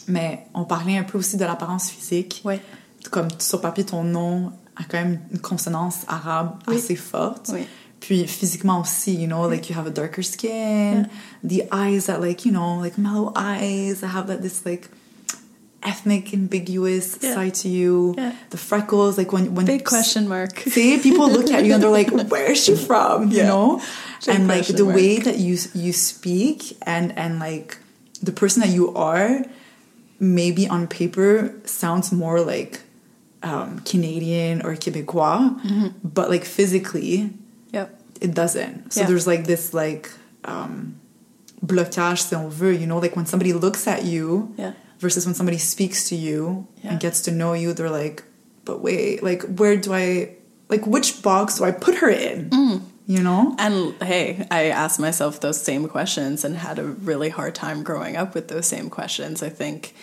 [0.08, 2.42] Mais on parlait un peu aussi de l'apparence physique.
[2.44, 2.60] Ouais.
[3.12, 6.78] Comme sur papier, ton nom a quand même une consonance arabe Oui.
[6.78, 7.52] assez forte.
[7.54, 7.68] Oui.
[8.00, 11.08] Puis physiquement aussi, you know, like you have a darker skin,
[11.44, 14.90] the eyes that like, you know, like mellow eyes that have that this like
[15.84, 17.34] ethnic ambiguous Yeah.
[17.36, 18.13] side to you.
[18.17, 18.34] Yeah.
[18.50, 20.60] The freckles, like when when Big question mark.
[20.76, 23.48] See, people look at you and they're like, "Where is she from?" You Yeah.
[23.52, 23.82] know,
[24.26, 24.96] Big and like the mark.
[24.96, 27.78] way that you you speak and and like
[28.22, 29.44] the person that you are,
[30.20, 32.82] maybe on paper sounds more like
[33.44, 35.88] um, Canadian or Quebecois, Mm-hmm.
[36.04, 37.34] but like physically,
[37.74, 37.89] Yep.
[38.22, 38.94] it doesn't.
[38.94, 40.12] So there's like this like
[40.46, 40.96] um,
[41.65, 42.80] blocage, si on veut.
[42.80, 44.74] You know, like when somebody looks at you Yeah.
[45.02, 46.92] Versus when somebody speaks to you Yeah.
[46.92, 48.24] and gets to know you, they're like,
[48.66, 50.36] but wait, like where do I,
[50.70, 52.50] like which box do I put her in?
[52.52, 52.82] Mm.
[53.08, 53.56] You know?
[53.60, 58.16] And hey, I asked myself those same questions and had a really hard time growing
[58.16, 59.42] up with those same questions.
[59.44, 59.94] I think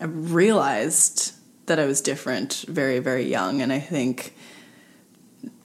[0.00, 1.32] I realized
[1.66, 3.62] that I was different very, very young.
[3.62, 4.34] And I think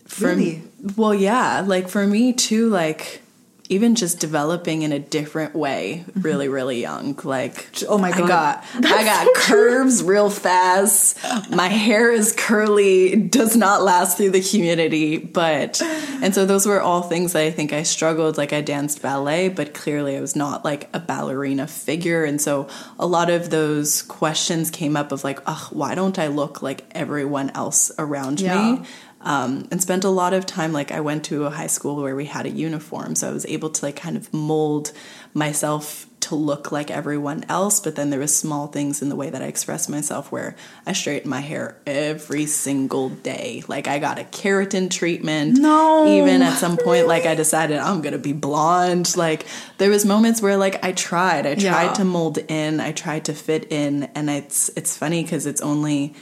[0.06, 0.64] for Really?
[0.96, 3.22] well, yeah, like for me too, like
[3.70, 6.54] even just developing in a different way really mm-hmm.
[6.54, 8.28] really young like Oh my i God.
[8.28, 11.20] got i got curves real fast
[11.52, 16.82] my hair is curly does not last through the humidity but and so those were
[16.82, 20.36] all things that i think i struggled like i danced ballet but clearly i was
[20.36, 22.68] not like a ballerina figure and so
[23.00, 26.86] a lot of those questions came up of like ugh why don't i look like
[26.92, 28.74] everyone else around Yeah.
[28.74, 28.86] me
[29.34, 32.16] um, and spent a lot of time like i went to a high school where
[32.16, 34.92] we had a uniform so i was able to like kind of mold
[35.34, 39.30] myself to look like everyone else but then there was small things in the way
[39.30, 43.64] that i expressed myself where i straightened my hair every single day.
[43.68, 45.58] Like i got a keratin treatment.
[45.60, 49.16] No, even at some point like i decided i'm gonna be blonde.
[49.16, 49.46] Like
[49.78, 51.46] there was moments where like i tried.
[51.46, 51.62] I tried
[51.92, 51.94] Yeah.
[51.94, 52.80] to mold in.
[52.80, 54.04] I tried to fit in.
[54.16, 56.14] And it's it's funny because it's only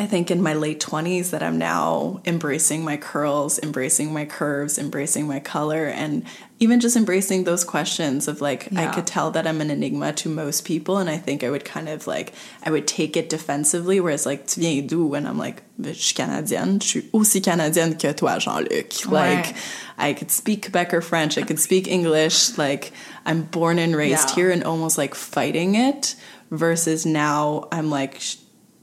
[0.00, 4.78] I think in my late 20s that I'm now embracing my curls, embracing my curves,
[4.78, 6.24] embracing my color, and
[6.58, 8.88] even just embracing those questions of like, Yeah.
[8.90, 10.96] I could tell that I'm an enigma to most people.
[10.96, 12.32] And I think I would kind of like,
[12.62, 15.14] I would take it defensively, whereas like, tu viens d'où?
[15.14, 19.04] And I'm like, je suis canadienne, je suis aussi canadienne que toi, Jean-Luc.
[19.06, 19.54] Like, Right.
[19.98, 22.56] I could speak Quebec or French, I could speak English.
[22.56, 22.92] Like,
[23.26, 24.34] I'm born and raised Yeah.
[24.34, 26.14] here and almost like fighting it
[26.50, 28.20] versus now I'm like,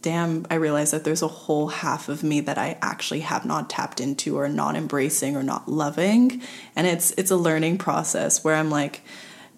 [0.07, 3.69] damn, I realize that there's a whole half of me that I actually have not
[3.69, 6.41] tapped into or not embracing or not loving.
[6.77, 9.01] And it's it's a learning process where I'm like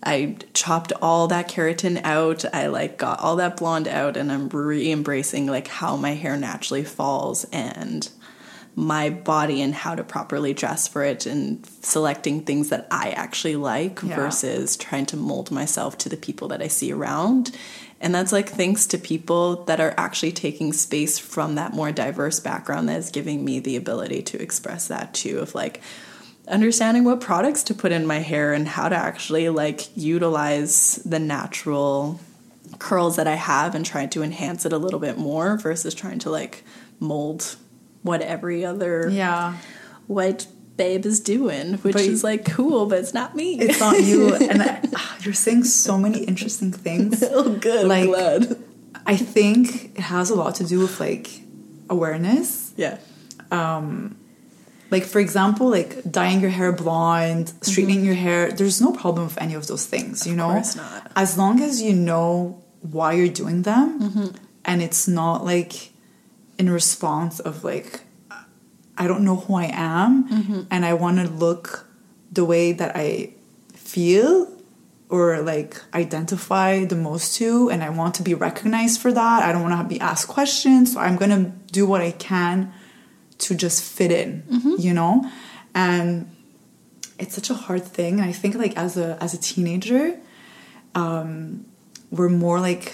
[0.01, 2.45] I chopped all that keratin out.
[2.51, 6.83] I like got all that blonde out and I'm re-embracing like how my hair naturally
[6.83, 8.09] falls and
[8.75, 13.57] my body and how to properly dress for it and selecting things that I actually
[13.57, 14.15] like Yeah.
[14.15, 17.51] versus trying to mold myself to the people that I see around.
[18.01, 22.39] And that's like thanks to people that are actually taking space from that more diverse
[22.39, 25.81] background that is giving me the ability to express that too of like
[26.47, 31.19] understanding what products to put in my hair and how to actually like utilize the
[31.19, 32.19] natural
[32.79, 36.19] curls that I have and try to enhance it a little bit more versus trying
[36.19, 36.63] to like
[36.99, 37.55] mold
[38.01, 39.57] what every other Yeah.
[40.07, 40.47] white
[40.83, 43.47] babe is doing, which But- is like cool, but it's not me.
[43.65, 44.33] It's not you.
[44.51, 47.13] and I, ah, you're saying so many interesting things.
[47.37, 47.85] oh, good.
[47.93, 48.41] Like- I'm glad.
[49.13, 49.63] I think
[49.97, 51.27] it has a lot to do with like
[51.89, 52.73] awareness.
[52.83, 52.97] Yeah.
[54.91, 59.37] Like for example, like dyeing your hair blonde, straightening your hair, there's no problem with
[59.45, 60.49] any of those things, you know?
[60.49, 61.11] course not.
[61.15, 64.27] As long as you know why you're doing them Mm-hmm.
[64.65, 65.73] and it's not like
[66.57, 68.01] in response of like
[68.99, 70.62] I don't know who I am Mm-hmm.
[70.69, 71.88] and I want to look
[72.31, 73.33] the way that I
[73.73, 74.47] feel
[75.10, 79.37] or like identify the most to and I want to be recognized for that.
[79.43, 82.71] I don't want to be asked questions, so I'm going to do what I can
[83.39, 84.43] to just fit in,
[84.77, 85.13] you know?
[85.73, 86.29] And
[87.17, 88.19] it's such a hard thing.
[88.19, 90.19] And I think like as a as a teenager,
[90.93, 91.65] um,
[92.12, 92.93] we're more like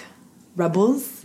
[0.56, 1.22] rebels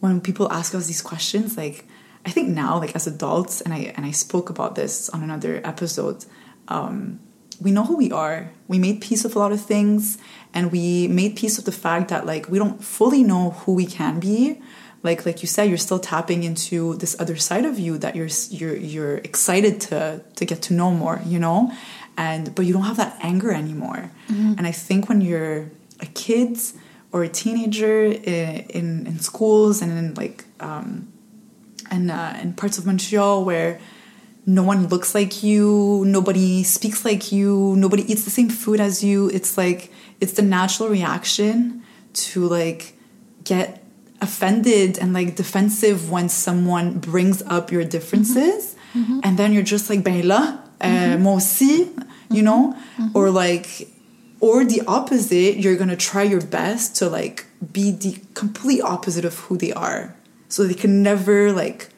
[0.00, 1.56] when people ask us these questions.
[1.56, 1.86] Like
[2.24, 5.60] I think now, like as adults, and I and I spoke about this on another
[5.64, 6.24] episode.
[6.68, 7.20] Um,
[7.60, 8.50] we know who we are.
[8.68, 10.18] We made peace with a lot of things,
[10.54, 13.86] and we made peace with the fact that like we don't fully know who we
[13.86, 14.60] can be.
[15.02, 18.28] Like like you said, you're still tapping into this other side of you that you're
[18.50, 21.20] you're you're excited to to get to know more.
[21.26, 21.72] You know,
[22.16, 24.10] and but you don't have that anger anymore.
[24.58, 25.70] And I think when you're
[26.00, 26.58] a kid
[27.10, 31.11] or a teenager in in, in schools and in like um,
[31.92, 33.78] and uh, in parts of Montreal where
[34.46, 39.04] no one looks like you, nobody speaks like you, nobody eats the same food as
[39.04, 39.28] you.
[39.28, 41.84] It's like it's the natural reaction
[42.14, 42.94] to like
[43.44, 43.84] get
[44.20, 49.18] offended and like defensive when someone brings up your differences mm-hmm.
[49.24, 51.22] and then you're just like ben là euh, mm-hmm.
[51.22, 51.90] moi aussi
[52.30, 53.08] you know mm-hmm.
[53.14, 53.88] or like
[54.38, 59.36] or the opposite you're gonna try your best to like be the complete opposite of
[59.40, 60.14] who they are
[60.52, 61.88] so they can never like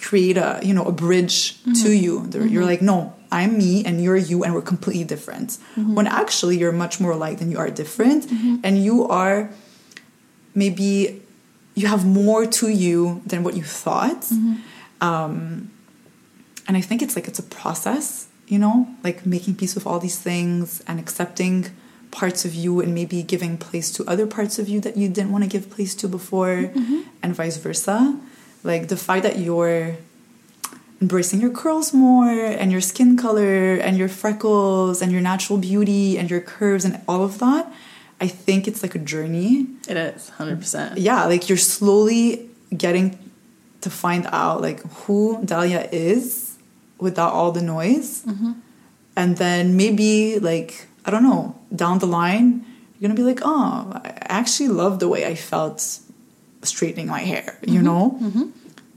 [0.00, 1.72] create a you know a bridge mm-hmm.
[1.72, 2.46] to you mm-hmm.
[2.46, 5.94] you're like no i'm me and you're you and we're completely different mm-hmm.
[5.94, 8.56] when actually you're much more alike than you are different mm-hmm.
[8.62, 9.50] and you are
[10.54, 11.20] maybe
[11.74, 14.54] you have more to you than what you thought mm-hmm.
[15.06, 15.70] um,
[16.68, 19.98] and i think it's like it's a process you know like making peace with all
[19.98, 21.66] these things and accepting
[22.10, 25.32] parts of you and maybe giving place to other parts of you that you didn't
[25.32, 27.02] want to give place to before mm-hmm.
[27.22, 28.18] and vice versa
[28.62, 29.96] like the fact that you're
[31.00, 36.16] embracing your curls more and your skin color and your freckles and your natural beauty
[36.16, 37.70] and your curves and all of that
[38.20, 43.18] i think it's like a journey it is 100% yeah like you're slowly getting
[43.82, 46.56] to find out like who dalia is
[46.98, 48.52] without all the noise mm-hmm.
[49.16, 52.64] and then maybe like i don't know down the line
[52.98, 56.00] you're gonna be like oh i actually love the way i felt
[56.66, 57.84] straightening my hair, you mm-hmm.
[57.84, 58.18] know?
[58.20, 58.44] Mm-hmm.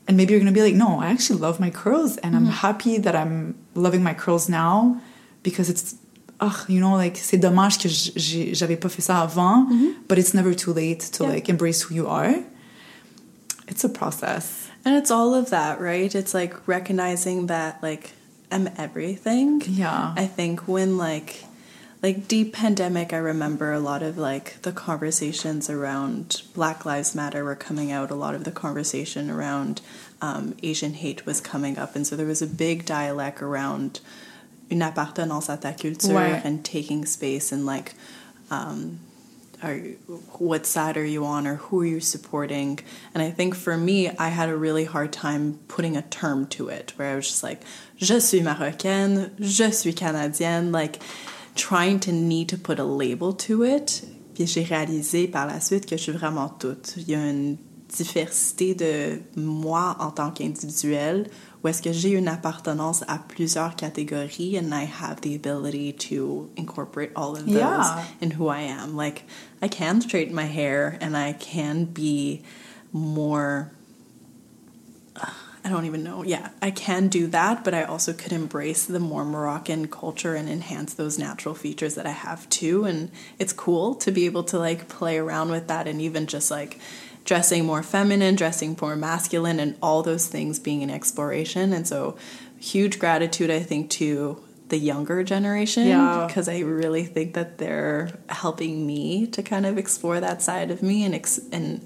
[0.07, 2.51] And maybe you're gonna be like, no, I actually love my curls and I'm mm-hmm.
[2.51, 4.99] happy that I'm loving my curls now
[5.43, 5.95] because it's,
[6.39, 10.03] ugh, you know, like, c'est dommage que j'avais pas fait ça avant, mm-hmm.
[10.07, 11.29] but it's never too late to yeah.
[11.29, 12.43] like embrace who you are.
[13.67, 14.69] It's a process.
[14.83, 16.13] And it's all of that, right?
[16.15, 18.11] It's like recognizing that, like,
[18.51, 19.61] I'm everything.
[19.67, 20.13] Yeah.
[20.17, 21.43] I think when, like,
[22.01, 27.43] like deep pandemic i remember a lot of like the conversations around black lives matter
[27.43, 28.11] were coming out.
[28.11, 29.81] A lot of the conversation around
[30.21, 31.95] um, asian hate was coming up.
[31.95, 33.99] And so there was a big dialect around
[34.69, 36.41] une appartenance à ta culture ouais.
[36.43, 37.95] and taking space and like
[38.51, 38.99] um,
[39.61, 39.75] are
[40.37, 42.79] what side are you on or who are you supporting?
[43.13, 46.69] And i think for me i had a really hard time putting a term to
[46.69, 47.61] it where i was just like
[47.97, 51.01] je suis marocaine je suis canadienne like
[51.59, 54.03] trying to need to put a label to it.
[54.33, 56.93] Puis j'ai réalisé par la suite que je suis vraiment toute.
[56.97, 57.57] Il y a une
[57.89, 61.27] diversité de moi en tant qu'individuel
[61.61, 66.49] où est-ce que j'ai une appartenance à plusieurs catégories and I have the ability to
[66.55, 68.03] incorporate all of those yeah.
[68.21, 68.95] in who I am.
[68.95, 69.25] Like
[69.61, 72.43] I can straighten my hair and I can be
[72.93, 73.71] more
[75.69, 76.23] I don't even know.
[76.23, 80.49] Yeah, I can do that, but I also could embrace the more Moroccan culture and
[80.49, 82.85] enhance those natural features that I have too.
[82.85, 86.49] And it's cool to be able to like play around with that and even just
[86.49, 86.79] like
[87.23, 91.71] dressing more feminine, dressing more masculine, and all those things being an exploration.
[91.71, 92.17] And so,
[92.59, 95.83] huge gratitude, I think, to the younger generation
[96.25, 96.55] because yeah.
[96.55, 101.03] I really think that they're helping me to kind of explore that side of me
[101.03, 101.85] and ex- and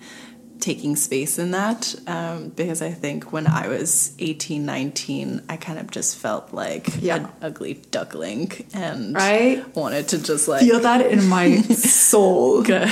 [0.64, 5.78] taking space in that um, because I think when I was 18, 19, I kind
[5.78, 7.18] of just felt like yeah.
[7.18, 9.76] an ugly duckling and right?
[9.76, 12.64] wanted to just like feel that in my soul.
[12.74, 12.90] Good.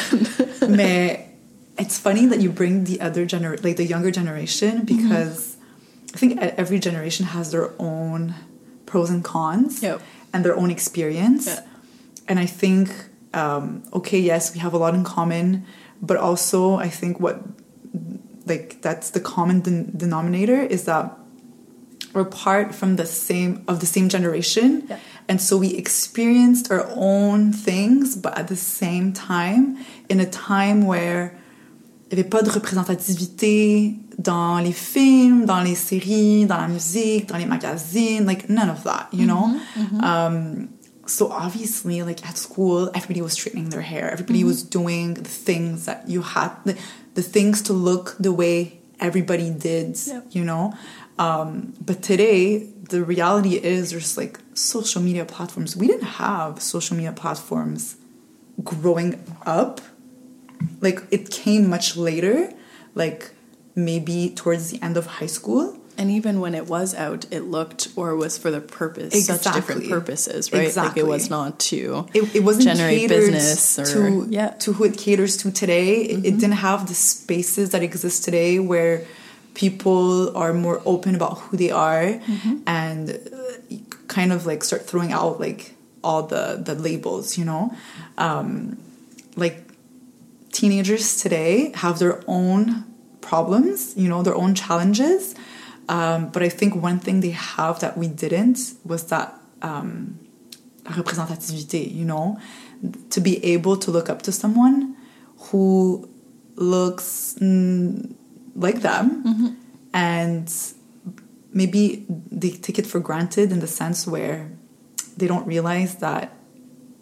[1.78, 4.98] It's funny that you bring the other generation, like the younger generation mm-hmm.
[4.98, 6.16] because mm-hmm.
[6.16, 8.36] I think every generation has their own
[8.86, 10.00] pros and cons yep.
[10.32, 11.48] and their own experience.
[11.48, 11.62] Yeah.
[12.28, 12.94] And I think
[13.34, 15.66] um, okay, yes, we have a lot in common,
[16.02, 17.42] but also I think what
[18.52, 21.06] like that's the common den- denominator is that
[22.14, 25.00] we're part from the same of the same generation yeah.
[25.30, 29.64] and so we experienced our own things but at the same time
[30.10, 31.22] in a time where
[32.12, 37.30] il n'y avait pas de représentativité dans les films, dans les séries, dans la musique,
[37.30, 39.48] dans les magazines, like none of that, you know?
[39.48, 40.04] Mm-hmm, mm-hmm.
[40.04, 40.70] Um,
[41.06, 44.12] so obviously, like at school, everybody was straightening their hair.
[44.12, 44.48] Everybody mm-hmm.
[44.48, 46.52] was doing the things that you had
[47.14, 50.26] the things to look the way everybody did, yep.
[50.32, 50.74] you know?
[51.18, 52.60] Um, but today,
[52.90, 55.76] the reality is there's like social media platforms.
[55.76, 57.96] We didn't have social media platforms
[58.64, 59.82] growing up.
[60.80, 62.54] Like it came much later,
[62.96, 63.32] like
[63.76, 65.81] maybe towards the end of high school.
[65.98, 69.44] And even when it was out, it looked or was for the purpose, exactly.
[69.44, 70.66] such different purposes, right?
[70.66, 71.02] Exactly.
[71.02, 74.50] Like it was not to it, it wasn't generate business or to, yeah.
[74.50, 76.08] to who it caters to today.
[76.08, 76.26] Mm-hmm.
[76.26, 79.06] It, it didn't have the spaces that exist today where
[79.54, 82.58] people are more open about who they are mm-hmm.
[82.68, 83.76] and uh,
[84.08, 87.74] kind of like start throwing out like all the the labels, you know,
[88.18, 88.78] um,
[89.36, 89.64] like
[90.52, 92.86] teenagers today have their own
[93.22, 95.36] problems, you know, their own challenges.
[95.92, 100.18] Um, but I think one thing they have that we didn't was that um,
[100.86, 102.40] representativité, you know,
[103.10, 104.96] to be able to look up to someone
[105.50, 106.10] who
[106.56, 108.16] looks mm,
[108.56, 109.48] like them mm-hmm.
[109.94, 110.54] and
[111.52, 114.50] maybe they take it for granted in the sense where
[115.18, 116.32] they don't realize that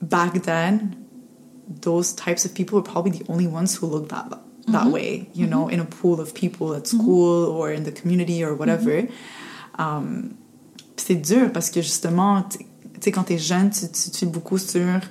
[0.02, 1.06] back then
[1.68, 4.30] those types of people were probably the only ones who looked that
[4.72, 4.92] that mm-hmm.
[4.92, 5.52] way you mm-hmm.
[5.52, 6.98] know in a pool of people at mm-hmm.
[6.98, 9.82] school or in the community or whatever mm-hmm.
[9.82, 10.36] um,
[10.98, 12.60] c'est dur parce que justement tu
[13.02, 15.02] sais quand t'es jeune tu, tu, tu beaucoup sur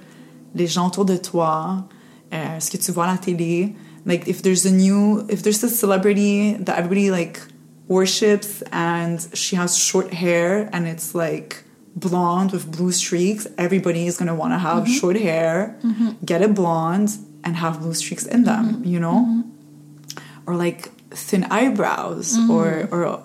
[0.54, 1.88] les gens autour de toi
[2.32, 3.74] euh, ce que tu vois à la télé
[4.06, 7.40] like if there's a new if there's a celebrity that everybody like
[7.88, 11.64] worships and she has short hair and it's like
[11.98, 14.92] blonde with blue streaks, everybody is going to want to have mm-hmm.
[14.92, 16.12] short hair, mm-hmm.
[16.24, 17.10] get it blonde,
[17.44, 18.84] and have blue streaks in them, mm-hmm.
[18.84, 19.26] you know?
[19.26, 20.50] Mm-hmm.
[20.50, 22.50] Or like thin eyebrows, mm-hmm.
[22.50, 23.22] or, or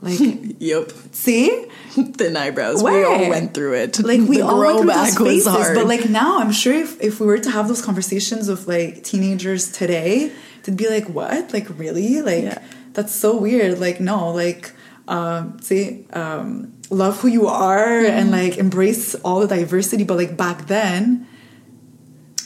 [0.00, 0.18] like.
[0.58, 0.92] yep.
[1.12, 1.66] See?
[1.92, 2.82] Thin eyebrows.
[2.82, 2.98] Where?
[2.98, 3.98] We all went through it.
[4.02, 5.74] Like, we the all went through those phases.
[5.74, 9.04] But like now, I'm sure if, if we were to have those conversations with like
[9.04, 10.32] teenagers today,
[10.62, 11.52] they'd be like, what?
[11.52, 12.22] Like, really?
[12.22, 12.62] Like, yeah.
[12.94, 13.78] that's so weird.
[13.78, 14.72] Like, no, like,
[15.06, 18.12] um, see, um, love who you are mm-hmm.
[18.12, 20.04] and like embrace all the diversity.
[20.04, 21.26] But like back then,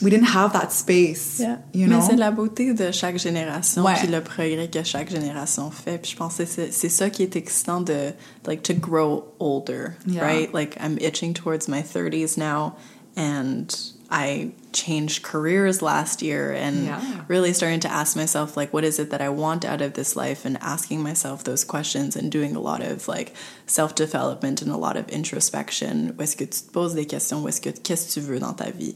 [0.01, 1.39] we didn't have that space.
[1.39, 1.57] Yeah.
[1.73, 1.99] You know?
[1.99, 5.97] Mais c'est la beauté de chaque génération puis le progrès que chaque génération fait.
[5.97, 8.13] Puis je pense que c'est ça qui est excitant de
[8.45, 10.23] like to grow older, yeah.
[10.23, 10.53] right?
[10.53, 12.75] Like I'm itching towards my 30s now
[13.15, 13.75] and
[14.09, 17.01] I changed careers last year and yeah.
[17.27, 20.15] really starting to ask myself like what is it that I want out of this
[20.15, 23.33] life and asking myself those questions and doing a lot of like
[23.65, 26.13] self-development and a lot of introspection.
[26.17, 27.41] Où est-ce que tu te poses des questions?
[27.41, 28.95] Où est-ce que qu'est-ce que tu veux dans ta vie?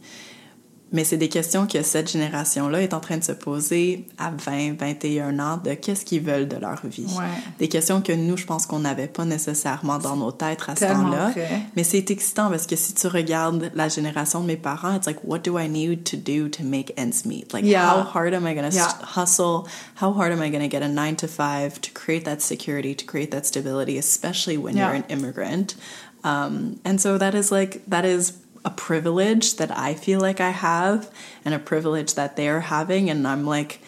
[0.92, 4.78] Mais c'est des questions que cette génération-là est en train de se poser à 20,
[4.78, 7.06] 21 ans de qu'est-ce qu'ils veulent de leur vie.
[7.18, 7.24] Ouais.
[7.60, 10.86] Des questions que nous, je pense qu'on n'avait pas nécessairement dans nos têtes à ce
[10.86, 11.32] temps-là.
[11.76, 15.24] Mais c'est excitant parce que si tu regardes la génération de mes parents, it's like,
[15.24, 17.54] what do I need to do to make ends meet?
[17.54, 17.90] Like, yeah.
[17.90, 18.92] how hard am I going to yeah.
[19.02, 19.68] hustle?
[19.96, 22.94] How hard am I going to get a nine to five to create that security,
[22.96, 24.88] to create that stability, especially when yeah.
[24.88, 25.76] you're an immigrant?
[26.24, 28.34] Um, and so that is like, that is
[28.64, 31.10] a privilege that I feel like I have
[31.44, 33.10] and a privilege that they're having.
[33.10, 33.82] And I'm like,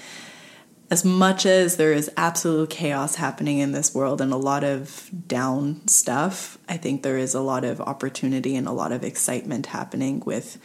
[0.89, 5.09] as much as there is absolute chaos happening in this world and a lot of
[5.27, 9.67] down stuff, I think there is a lot of opportunity and a lot of excitement
[9.67, 10.59] happening with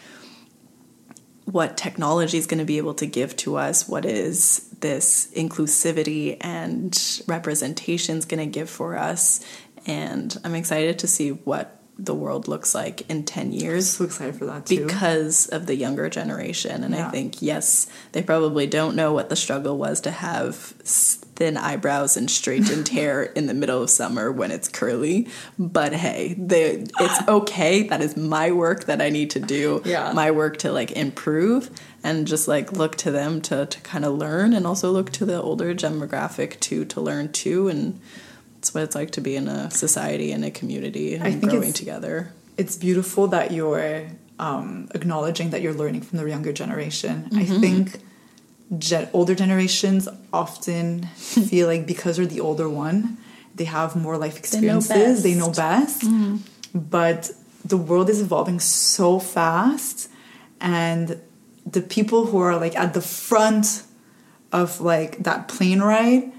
[1.44, 6.36] what technology is going to be able to give to us, what is this inclusivity
[6.42, 9.44] and representation is going to give for us.
[9.86, 13.90] And I'm excited to see what the world looks like in 10 years.
[13.90, 14.86] So excited for that too.
[14.86, 16.84] Because of the younger generation.
[16.84, 17.08] And yeah.
[17.08, 22.16] I think, yes, they probably don't know what the struggle was to have thin eyebrows
[22.16, 25.26] and straightened hair in the middle of summer when it's curly.
[25.58, 27.88] But hey, they, it's okay.
[27.88, 29.82] That is my work that I need to do.
[29.84, 30.12] Yeah.
[30.12, 31.68] My work to like improve
[32.04, 35.26] and just like look to them to, to kind of learn and also look to
[35.26, 38.00] the older demographic too to learn too and
[38.68, 41.50] it's what it's like to be in a society and a community and I think
[41.52, 42.32] growing together.
[42.58, 44.06] It's beautiful that you're
[44.38, 47.30] um, acknowledging that you're learning from the younger generation.
[47.30, 47.38] Mm-hmm.
[47.38, 48.00] I think
[48.76, 53.16] ge- older generations often feel like because they're the older one,
[53.54, 56.02] they have more life experiences, they know best.
[56.02, 56.02] They know best.
[56.02, 56.78] Mm-hmm.
[56.78, 57.30] But
[57.64, 60.10] the world is evolving so fast,
[60.60, 61.18] and
[61.64, 63.82] the people who are like at the front
[64.52, 66.32] of like that plane ride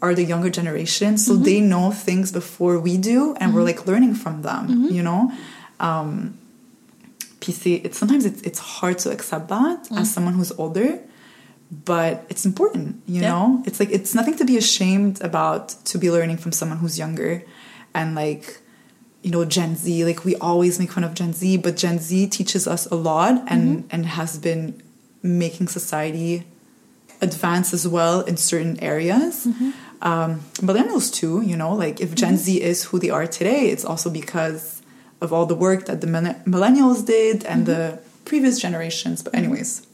[0.00, 1.42] are the younger generation so mm-hmm.
[1.42, 3.56] they know things before we do and mm-hmm.
[3.56, 4.94] we're like learning from them mm-hmm.
[4.94, 5.32] you know
[5.80, 6.38] um
[7.40, 10.06] pc it's sometimes it's, it's hard to accept that as mm.
[10.06, 11.00] someone who's older
[11.84, 13.28] but it's important you yeah.
[13.28, 16.98] know it's like it's nothing to be ashamed about to be learning from someone who's
[16.98, 17.42] younger
[17.94, 18.60] and like
[19.22, 22.26] you know gen z like we always make fun of gen z but gen z
[22.26, 23.88] teaches us a lot and mm-hmm.
[23.90, 24.80] and has been
[25.22, 26.44] making society
[27.20, 29.70] advance as well in certain areas mm-hmm
[30.02, 32.36] um, millennials too you know like if gen mm-hmm.
[32.36, 34.82] z is who they are today it's also because
[35.20, 37.72] of all the work that the millennials did and mm-hmm.
[37.72, 39.86] the previous generations but anyways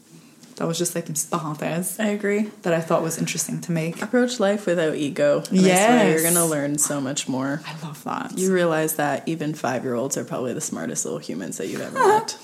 [0.57, 1.99] that was just like parenthèse.
[1.99, 2.49] I agree.
[2.61, 4.01] That I thought was interesting to make.
[4.01, 5.43] Approach life without ego.
[5.51, 7.61] Yeah, you're gonna learn so much more.
[7.65, 8.37] I love that.
[8.37, 11.81] You realize that even five year olds are probably the smartest little humans that you've
[11.81, 12.37] ever met.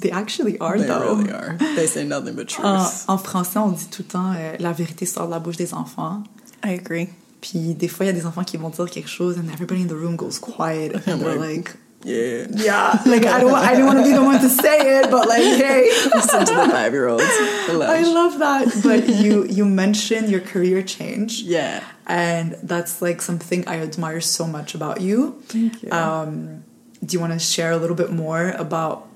[0.00, 1.16] They actually are, they though.
[1.16, 1.56] They really are.
[1.74, 2.64] They say nothing but truth.
[2.64, 5.56] Uh, en français, on dit tout le temps euh, la vérité sort de la bouche
[5.56, 6.22] des enfants.
[6.62, 7.08] I agree.
[7.40, 9.82] Puis des fois, il y a des enfants qui vont dire quelque chose and everybody
[9.82, 12.46] in the room goes quiet and they're like, yeah.
[12.54, 15.26] Yeah, like I don't, I didn't want to be the one to say it, but
[15.28, 17.24] like, hey, Listen to the five year olds.
[17.24, 18.68] I love that.
[18.82, 21.42] But you, you mentioned your career change.
[21.42, 21.82] Yeah.
[22.06, 25.42] and that's like something I admire so much about you.
[25.46, 25.90] Thank you.
[25.90, 26.64] Um,
[27.04, 29.08] do you want to share a little bit more about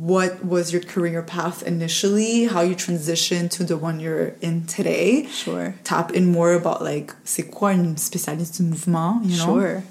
[0.00, 5.26] what was your career path initially, how you transitioned to the one you're in today?
[5.30, 5.74] Sure.
[5.84, 9.60] Tap in more about like c'est quoi une spécialiste du mouvement, you know?
[9.60, 9.82] Sure.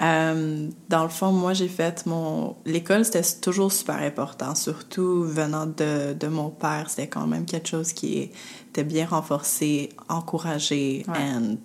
[0.00, 2.56] Euh, dans le fond, moi, j'ai fait mon...
[2.66, 6.86] L'école, c'était toujours super important, surtout venant de, de mon père.
[6.90, 8.30] C'était quand même quelque chose qui
[8.70, 11.14] était bien renforcé, encouragé, Ouais.
[11.18, 11.56] and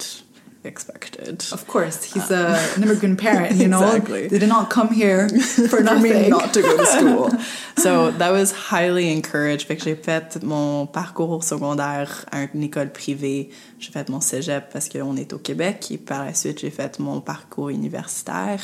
[0.68, 1.45] expected.
[1.51, 3.84] Of course, he's a, an immigrant parent, you know?
[3.84, 4.28] Exactly.
[4.28, 5.30] They did not come here
[5.70, 6.30] for nothing.
[6.30, 7.32] not to go to school.
[7.78, 9.68] so that was highly encouraged.
[9.68, 13.49] Fait que j'ai fait mon parcours secondaire à une école privée.
[13.80, 15.88] J'ai fait mon cégep parce qu'on est au Québec.
[15.91, 18.61] Et par la suite, j'ai fait mon parcours universitaire.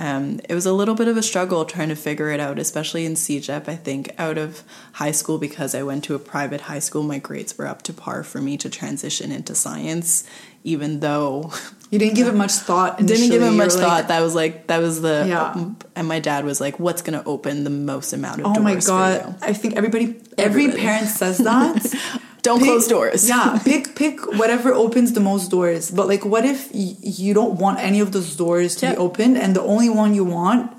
[0.00, 3.04] Um, it was a little bit of a struggle trying to figure it out, especially
[3.04, 3.68] in CEGEP.
[3.68, 4.62] I think out of
[4.94, 7.92] high school, because I went to a private high school, my grades were up to
[7.92, 10.24] par for me to transition into science,
[10.64, 11.52] even though
[11.90, 13.28] You didn't give it much thought initially.
[13.28, 14.08] didn't give it much like, thought.
[14.08, 15.66] That was like that was the Yeah.
[15.94, 18.58] and my dad was like, "What's going to open the most amount of Oh doors
[18.58, 18.76] Oh my
[19.20, 19.36] god!
[19.42, 20.80] I think everybody, every Everybody.
[20.82, 22.20] parent says that.
[22.42, 25.90] Don't Pick- close doors." Yeah, pick pick whatever opens the most doors.
[25.90, 28.92] But like, what if y- you don't want any of those doors to Yeah.
[28.92, 30.70] be opened, and the only one you want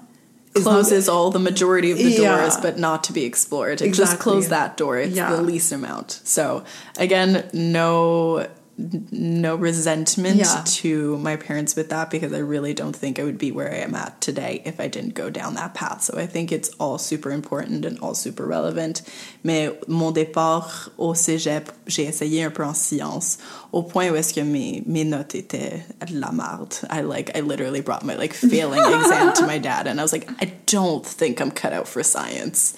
[0.55, 2.37] not- closes all the majority of the Yeah.
[2.37, 3.81] doors, but not to be explored.
[3.81, 4.05] It Exactly.
[4.13, 4.97] just close that door.
[4.97, 5.31] It's Yeah.
[5.35, 6.19] the least amount.
[6.23, 6.63] So
[6.97, 8.47] again, no
[8.77, 10.63] no resentment Yeah.
[10.81, 13.77] to my parents with that because I really don't think I would be where I
[13.77, 16.03] am at today if I didn't go down that path.
[16.03, 19.01] So I think it's all super important and all super relevant.
[19.43, 23.37] Mais mon départ au cégep, j'ai essayé un peu en sciences
[23.71, 26.73] au point où est-ce que mes, mes notes étaient de la merde.
[26.89, 30.11] I like, I literally brought my like failing exam to my dad and I was
[30.13, 32.73] like, I don't think I'm cut out for science.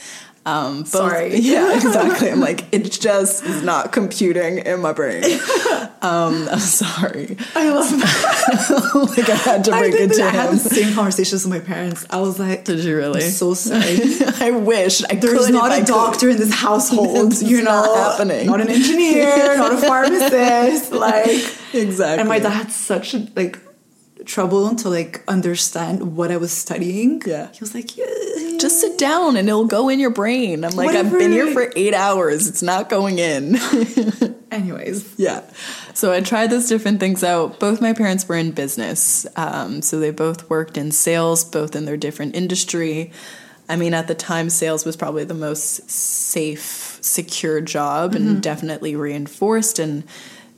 [0.45, 1.35] Um, both- Sorry.
[1.39, 2.29] Yeah, exactly.
[2.31, 5.23] I'm like, it just is not computing in my brain.
[6.03, 7.37] Um, I'm sorry.
[7.55, 9.15] I love that.
[9.17, 10.57] like I had to break it to I had him.
[10.57, 12.05] the same conversations with my parents.
[12.09, 13.23] I was like, Did you really?
[13.23, 13.99] I'm so sorry.
[14.45, 17.31] I wish I There's could not a doctor in this household.
[17.31, 18.47] It's you know, not happening.
[18.47, 20.91] not an engineer, not a pharmacist.
[20.91, 22.19] Like, Exactly.
[22.19, 23.57] and my dad had such a, like
[24.25, 27.21] trouble to like understand what I was studying.
[27.25, 27.51] Yeah.
[27.51, 28.05] he was like, yeah.
[28.59, 30.63] just sit down and it'll go in your brain.
[30.63, 32.47] I'm like, I've been here for eight hours.
[32.47, 33.55] It's not going in.
[34.51, 35.41] Anyways, yeah.
[35.93, 37.59] So I tried those different things out.
[37.59, 39.25] Both my parents were in business.
[39.35, 43.11] Um, so they both worked in sales, both in their different industry.
[43.69, 48.95] I mean, at the time, sales was probably the most safe, secure job and definitely
[48.95, 49.79] reinforced.
[49.79, 50.03] And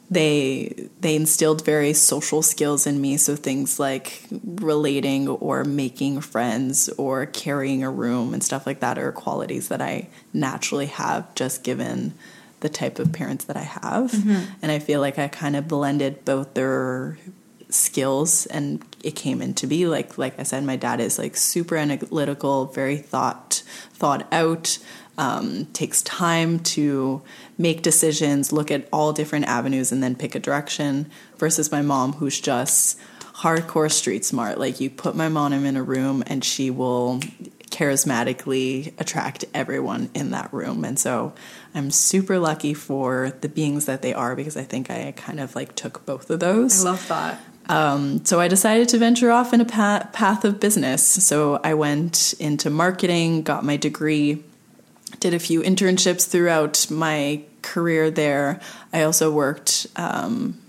[0.10, 3.18] they they instilled very social skills in me.
[3.18, 8.98] So things like relating or making friends or carrying a room and stuff like that
[8.98, 12.14] are qualities that I naturally have just given
[12.60, 14.14] the type of parents that I have.
[14.62, 17.18] And I feel like I kind of blended both their
[17.70, 19.88] skills and it came into be.
[19.88, 24.78] Like like I said my dad is like super analytical very thought thought out
[25.18, 27.22] um, takes time to
[27.58, 32.14] make decisions look at all different avenues and then pick a direction versus my mom
[32.14, 36.70] who's just hardcore street smart like you put my mom in a room and she
[36.70, 37.20] will
[37.70, 41.34] charismatically attract everyone in that room and so
[41.74, 45.56] i'm super lucky for the beings that they are because i think i kind of
[45.56, 47.42] like took both of those I love that.
[47.68, 51.04] um, so I decided to venture off in a pa- path of business.
[51.04, 54.44] So I went into marketing, got my degree,
[55.20, 58.60] did a few internships throughout my career there.
[58.94, 59.88] I also worked.
[59.96, 60.60] Um,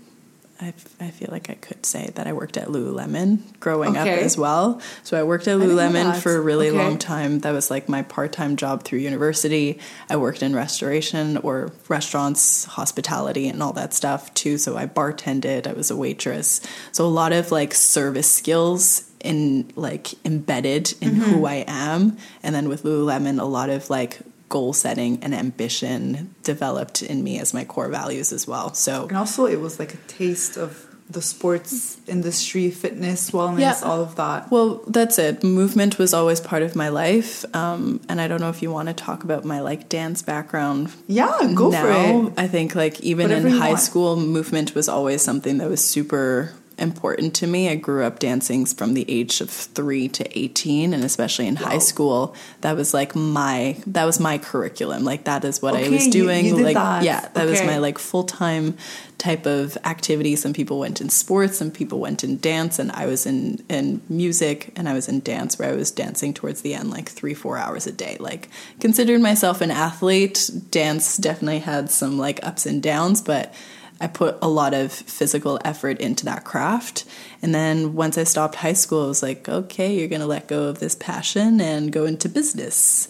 [0.59, 4.35] I, I feel like I could say that I worked at Lululemon growing up as
[4.39, 4.81] well.
[5.03, 6.77] So I worked at Lululemon for a really Okay.
[6.79, 7.41] long time.
[7.41, 9.77] That was like my part time job through university.
[10.09, 14.57] I worked in restoration or restaurants, hospitality, and all that stuff too.
[14.57, 16.59] So I bartended, I was a waitress.
[16.91, 21.21] So a lot of like service skills in like embedded in Mm-hmm.
[21.21, 22.17] who I am.
[22.41, 27.39] And then with Lululemon, a lot of like goal setting and ambition developed in me
[27.39, 28.73] as my core values as well.
[28.73, 33.79] So And also, it was like a taste of the sports industry, fitness, wellness, Yeah.
[33.83, 34.51] all of that.
[34.51, 35.41] Well, that's it.
[35.41, 38.89] Movement was always part of my life, um, and I don't know if you want
[38.89, 40.91] to talk about my like dance background.
[41.07, 41.81] Yeah, go now.
[41.81, 42.33] for it.
[42.37, 43.79] I think like even Whatever in high want.
[43.79, 47.69] school, movement was always something that was super important to me.
[47.69, 51.69] I grew up dancing from the age of 3 to 18 and especially in wow.
[51.69, 55.03] high school, that was like my that was my curriculum.
[55.03, 56.45] Like that is what okay, I was doing.
[56.45, 57.03] You, you like that.
[57.03, 57.49] yeah, that okay.
[57.49, 58.77] was my like full-time
[59.17, 60.35] type of activity.
[60.35, 64.01] Some people went in sports, some people went in dance, and I was in in
[64.09, 67.33] music and I was in dance where I was dancing towards the end like three
[67.33, 68.17] four hours a day.
[68.19, 68.49] Like
[68.79, 70.49] considered myself an athlete.
[70.69, 73.53] Dance definitely had some like ups and downs, but
[73.99, 77.05] I put a lot of physical effort into that craft.
[77.41, 80.47] And then once I stopped high school, I was like, okay, you're going to let
[80.47, 83.07] go of this passion and go into business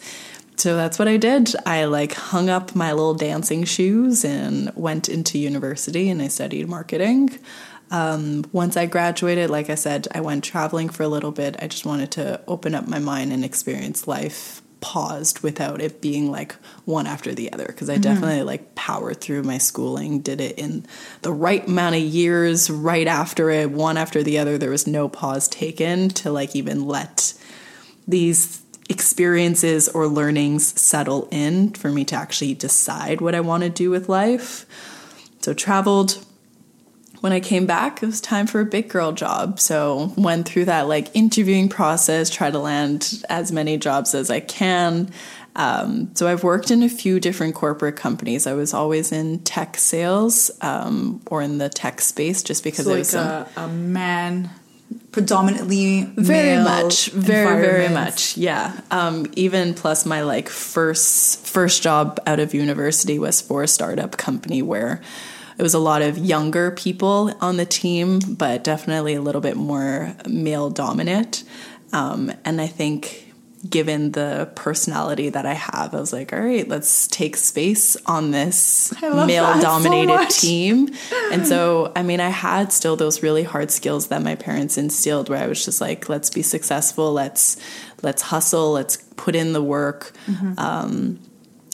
[0.58, 1.54] so that's what I did.
[1.68, 6.68] I like hung up my little dancing shoes and went into university and I studied
[6.68, 7.38] marketing.
[7.92, 11.56] Um, once I graduated, like I said, I went traveling for a little bit.
[11.62, 16.32] I just wanted to open up my mind and experience life paused without it being
[16.32, 16.54] like
[16.86, 18.04] one after the other because I mm-hmm.
[18.04, 20.86] definitely like powered through my schooling, did it in
[21.22, 24.58] the right amount of years right after it, one after the other.
[24.58, 27.34] There was no pause taken to like even let
[28.08, 33.70] these experiences or learnings settle in for me to actually decide what I want to
[33.70, 34.66] do with life.
[35.42, 36.24] So traveled.
[37.22, 39.60] When I came back, it was time for a big girl job.
[39.60, 44.40] So went through that like interviewing process, try to land as many jobs as I
[44.40, 45.12] can.
[45.56, 48.46] Um, so I've worked in a few different corporate companies.
[48.46, 52.92] I was always in tech sales um, or in the tech space, just because so
[52.92, 54.52] like was a, a man
[55.12, 62.20] predominantly very much very very much yeah um, even plus my like first first job
[62.28, 65.02] out of university was for a startup company where
[65.58, 69.58] it was a lot of younger people on the team but definitely a little bit
[69.58, 71.44] more male dominant
[71.94, 73.28] um, and i think
[73.68, 78.32] given the personality that I have, I was like, all right, let's take space on
[78.32, 80.90] this male dominated so team.
[81.32, 85.30] And so, I mean, I had still those really hard skills that my parents instilled
[85.30, 87.58] where I was just like, let's be successful, let's
[88.02, 90.14] let's hustle, let's put in the work.
[90.28, 90.54] Mm-hmm.
[90.58, 91.20] Um,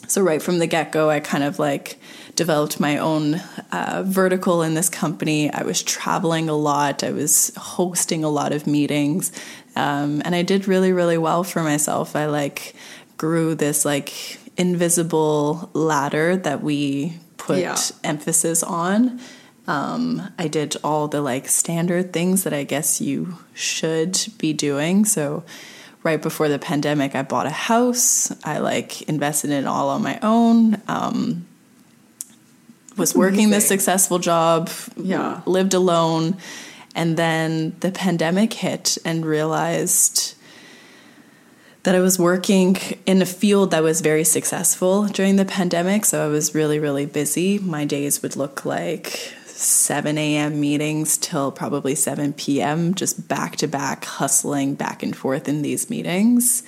[0.08, 2.00] so right from the get-go, I kind of like
[2.36, 3.36] developed my own
[3.72, 5.52] uh, vertical in this company.
[5.52, 7.04] I was traveling a lot.
[7.04, 9.32] I was hosting a lot of meetings.
[9.76, 12.16] Um, and I did really, really well for myself.
[12.16, 12.76] I like
[13.18, 17.78] grew this like invisible ladder that we put yeah.
[18.04, 19.20] emphasis on.
[19.68, 25.06] Um, I did all the like standard things that I guess you should be doing.
[25.06, 25.44] So,
[26.04, 28.32] right before the pandemic, I bought a house.
[28.46, 30.82] I like invested in it all on my own.
[30.90, 31.46] Um,
[32.98, 34.70] was working this successful job.
[34.96, 36.38] Yeah, lived alone
[36.96, 40.36] and then the pandemic hit and realized
[41.84, 46.06] that I was working in a field that was very successful during the pandemic.
[46.06, 47.60] So I was really, really busy.
[47.60, 50.62] My days would look like 7 a.m.
[50.62, 55.90] meetings till probably 7 p.m., just back to back, hustling back and forth in these
[55.90, 56.64] meetings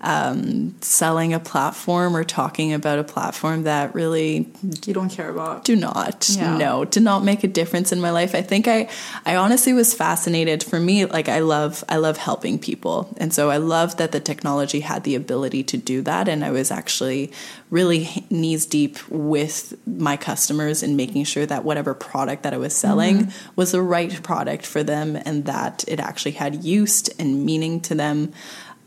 [0.00, 4.48] um, selling a platform or talking about a platform that really
[4.86, 5.64] you don't care about.
[5.64, 6.56] Do not, yeah.
[6.56, 8.34] no, did not make a difference in my life.
[8.34, 8.88] I think I,
[9.26, 10.62] I honestly was fascinated.
[10.62, 14.20] For me, like I love, I love helping people, and so I love that the
[14.20, 17.32] technology had the ability to do that, and I was actually
[17.70, 22.74] really knees deep with my customers in making sure that whatever product that I was
[22.74, 23.50] selling mm-hmm.
[23.56, 27.96] was the right product for them, and that it actually had use and meaning to
[27.96, 28.32] them.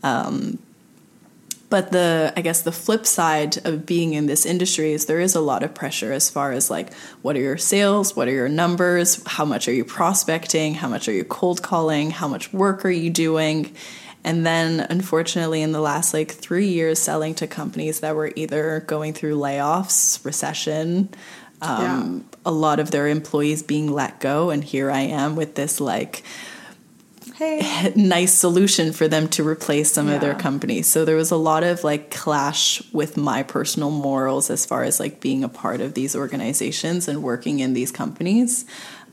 [0.02, 0.58] Um,
[1.72, 5.34] but the I guess the flip side of being in this industry is there is
[5.34, 6.92] a lot of pressure as far as like
[7.22, 11.08] what are your sales, what are your numbers, how much are you prospecting, how much
[11.08, 13.74] are you cold calling, how much work are you doing?
[14.22, 18.80] And then unfortunately in the last like 3 years selling to companies that were either
[18.86, 21.08] going through layoffs, recession,
[21.62, 22.36] um, yeah.
[22.44, 24.50] a lot of their employees being let go.
[24.50, 26.22] And here I am with this like
[27.42, 27.92] hey.
[27.96, 30.14] nice solution for them to replace some yeah.
[30.14, 30.86] of their companies.
[30.86, 35.00] So there was a lot of like clash with my personal morals as far as
[35.00, 38.64] like being a part of these organizations and working in these companies.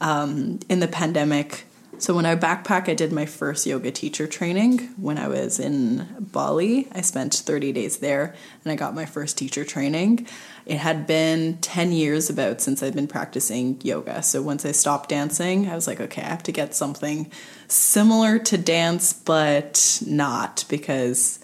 [0.02, 1.66] Um, in the pandemic,
[2.00, 6.08] so when I backpack, I did my first yoga teacher training when I was in
[6.18, 6.88] Bali.
[6.94, 10.26] I spent 30 days there and I got my first teacher training.
[10.70, 14.22] It had been 10 years about since I'd been practicing yoga.
[14.22, 17.32] So once I stopped dancing, I was like, okay, I have to get something
[17.68, 21.40] similar to dance, but not because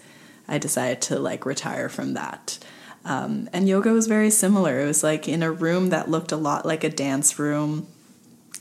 [0.46, 2.60] I decided to like retire from that.
[3.04, 4.78] Um, and yoga was very similar.
[4.78, 7.88] It was like in a room that looked a lot like a dance room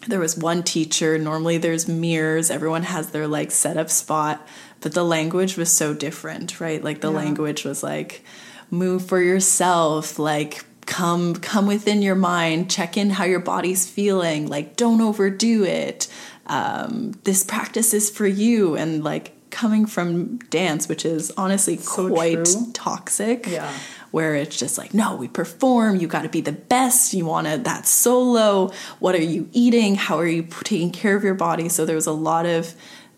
[0.08, 4.46] there was one teacher normally there's mirrors everyone has their like set up spot
[4.82, 7.18] but the language was so different right like the yeah.
[7.18, 8.24] language was like
[8.72, 14.48] move for yourself like come come within your mind, check in how your body's feeling,
[14.48, 16.08] like don't overdo it.
[16.48, 22.10] Um, this practice is for you and like coming from dance, which is honestly So
[22.10, 22.72] quite true.
[22.74, 23.48] toxic.
[23.48, 23.72] Yeah.
[24.12, 27.48] Where it's just like, no, we perform, you got to be the best, you want
[27.48, 31.68] to, that solo, what are you eating, how are you taking care of your body?
[31.68, 32.74] So there was a lot of,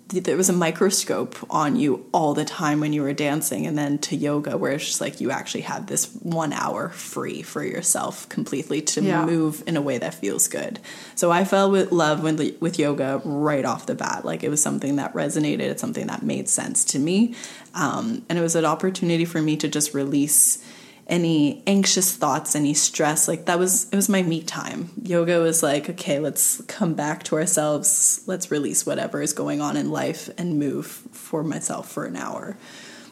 [0.09, 3.97] there was a microscope on you all the time when you were dancing, and then
[3.99, 8.27] to yoga, where it's just like you actually have this one hour free for yourself
[8.29, 9.25] completely to Yeah.
[9.25, 10.79] move in a way that feels good.
[11.15, 14.23] So I fell with love with, with yoga right off the bat.
[14.23, 17.35] Like it was something that resonated, it's something that made sense to me.
[17.73, 20.63] Um, and it was an opportunity for me to just release
[21.07, 23.27] any anxious thoughts, any stress.
[23.27, 24.91] Like that was, it was my me time.
[25.01, 28.21] Yoga was like, okay, let's come back to ourselves.
[28.27, 32.57] Let's release whatever is going on in life and move for myself for an hour.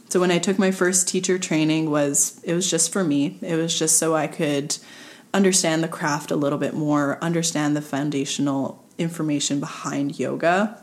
[0.09, 3.37] So when I took my first teacher training was it was just for me.
[3.41, 4.77] It was just so I could
[5.33, 10.81] understand the craft a little bit more, understand the foundational information behind yoga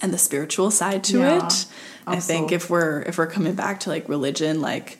[0.00, 1.66] and the spiritual side to Yeah, it.
[2.06, 4.98] I think if we're if we're coming back to like religion like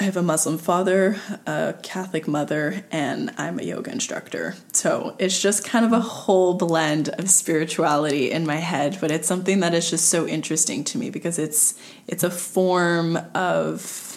[0.00, 4.54] I have a Muslim father, a Catholic mother, and I'm a yoga instructor.
[4.72, 9.26] So it's just kind of a whole blend of spirituality in my head, but it's
[9.26, 11.74] something that is just so interesting to me because it's
[12.06, 14.14] it's a form of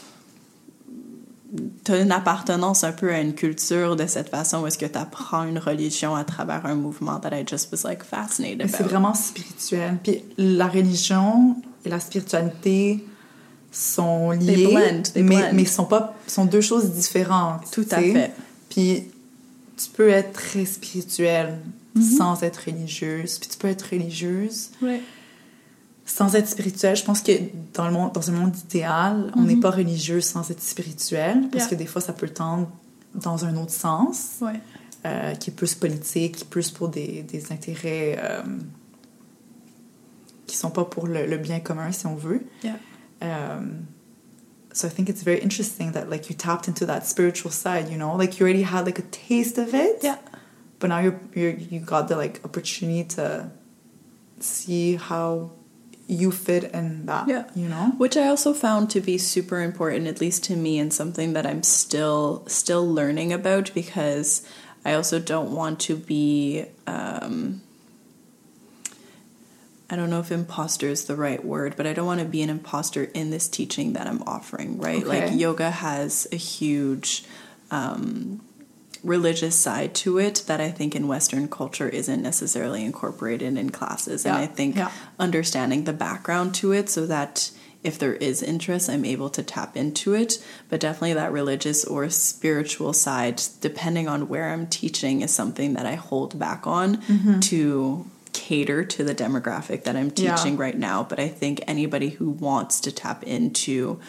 [1.84, 4.97] t'as une appartenance un peu à une culture de cette façon où est-ce que tu
[4.97, 9.15] apprends une religion à travers un mouvement that I just was like fascinated c'est vraiment
[9.15, 9.97] spirituel.
[10.03, 13.03] Puis la religion et la spiritualité
[13.72, 15.49] sont liées, blend, mais, blend.
[15.53, 17.69] mais sont pas sont deux choses différentes.
[17.72, 18.32] Tout à fait.
[18.69, 19.05] Puis
[19.78, 21.57] tu peux être très spirituelle
[21.93, 22.17] Mm-hmm.
[22.17, 25.01] sans être religieuse, puis tu peux être religieuse Ouais.
[26.05, 26.95] sans être spirituelle.
[26.95, 27.34] Je pense que
[27.74, 31.65] dans le monde dans un monde idéal, on n'est pas religieux sans être spirituel parce
[31.65, 31.67] Mm-hmm.
[31.67, 31.67] Yeah.
[31.67, 32.69] que des fois ça peut tendre
[33.13, 34.53] dans un autre sens Ouais.
[35.05, 38.41] euh, qui est plus politique, qui est plus pour des, des intérêts euh,
[40.47, 42.41] qui sont pas pour le, le bien commun, si on veut.
[42.63, 42.76] Yeah.
[43.22, 43.88] Um,
[44.74, 47.97] so I think it's very interesting that like you tapped into that spiritual side, you
[47.97, 50.17] know, like you already had like a taste of it, Yeah.
[50.80, 53.51] but now you're, you're you got the like opportunity to
[54.39, 55.51] see how
[56.07, 57.45] you fit in that, Yeah.
[57.55, 57.93] you know.
[57.97, 61.45] which I also found to be super important, at least to me, and something that
[61.45, 64.41] I'm still still learning about because
[64.86, 66.65] I also don't want to be.
[66.88, 67.61] Um,
[69.92, 72.42] I don't know if imposter is the right word, but I don't want to be
[72.42, 75.06] an imposter in this teaching that I'm offering, right?
[75.06, 77.26] Like yoga has a huge
[77.72, 78.42] um,
[79.04, 84.26] religious side to it that I think in Western culture isn't necessarily incorporated in classes.
[84.26, 84.92] And I think yeah.
[85.20, 87.52] understanding the background to it so that
[87.84, 90.42] if there is interest, I'm able to tap into it.
[90.70, 95.86] But definitely that religious or spiritual side, depending on where I'm teaching, is something that
[95.86, 97.02] I hold back on
[97.42, 100.36] to cater to the demographic that I'm Yeah.
[100.36, 101.03] teaching right now.
[101.03, 103.99] But I think anybody who wants to tap into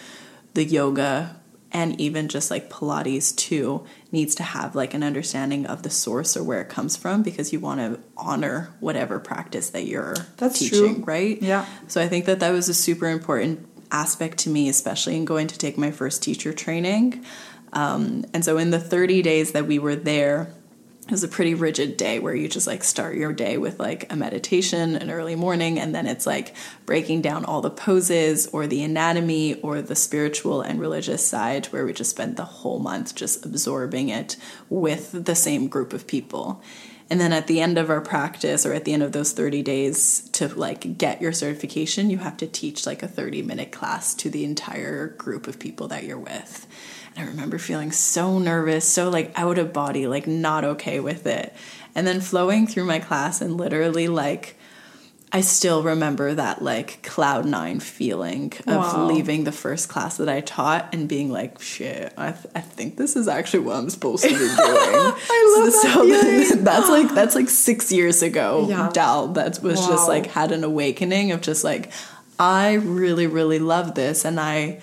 [0.54, 1.36] the yoga
[1.74, 6.36] and even just like Pilates too needs to have like an understanding of the source
[6.36, 10.58] or where it comes from because you want to honor whatever practice that you're That's
[10.58, 11.04] teaching, true.
[11.04, 11.40] right?
[11.40, 11.64] Yeah.
[11.88, 15.46] So I think that that was a super important aspect to me, especially in going
[15.46, 17.24] to take my first teacher training.
[17.72, 20.52] Um, and so in the 30 days that we were there,
[21.06, 24.10] it was a pretty rigid day where you just like start your day with like
[24.12, 26.54] a meditation, an early morning, and then it's like
[26.86, 31.84] breaking down all the poses or the anatomy or the spiritual and religious side where
[31.84, 34.36] we just spent the whole month just absorbing it
[34.70, 36.62] with the same group of people.
[37.10, 39.60] And then at the end of our practice or at the end of those 30
[39.62, 44.14] days to like get your certification, you have to teach like a 30 minute class
[44.14, 46.66] to the entire group of people that you're with.
[47.16, 51.26] And I remember feeling so nervous, so like out of body, like not okay with
[51.26, 51.52] it.
[51.94, 54.56] And then flowing through my class and literally like
[55.34, 59.06] I still remember that like cloud nine feeling of Wow.
[59.06, 62.98] leaving the first class that I taught and being like, shit, I, th- I think
[62.98, 64.48] this is actually what I'm supposed to be doing.
[64.58, 65.90] I love that
[66.50, 66.64] feeling.
[66.64, 68.66] that's like that's like six years ago.
[68.68, 68.90] Yeah.
[68.92, 71.92] Dal that was just like had an awakening of just like
[72.38, 74.80] I really really love this and I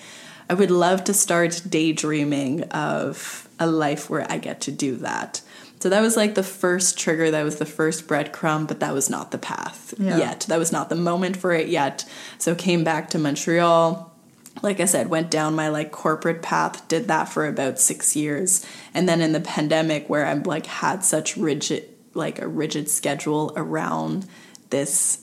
[0.50, 5.42] I would love to start daydreaming of a life where I get to do that.
[5.78, 9.08] So that was like the first trigger, that was the first breadcrumb, but that was
[9.08, 10.18] not the path Yeah.
[10.18, 10.40] yet.
[10.48, 12.04] That was not the moment for it yet.
[12.38, 14.12] So came back to Montreal.
[14.60, 18.66] Like I said, went down my like corporate path, did that for about six years.
[18.92, 23.52] And then in the pandemic where I'm like had such rigid like a rigid schedule
[23.56, 24.26] around
[24.70, 25.19] this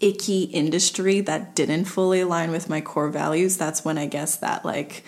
[0.00, 4.64] icky industry that didn't fully align with my core values, that's when I guess that
[4.64, 5.04] like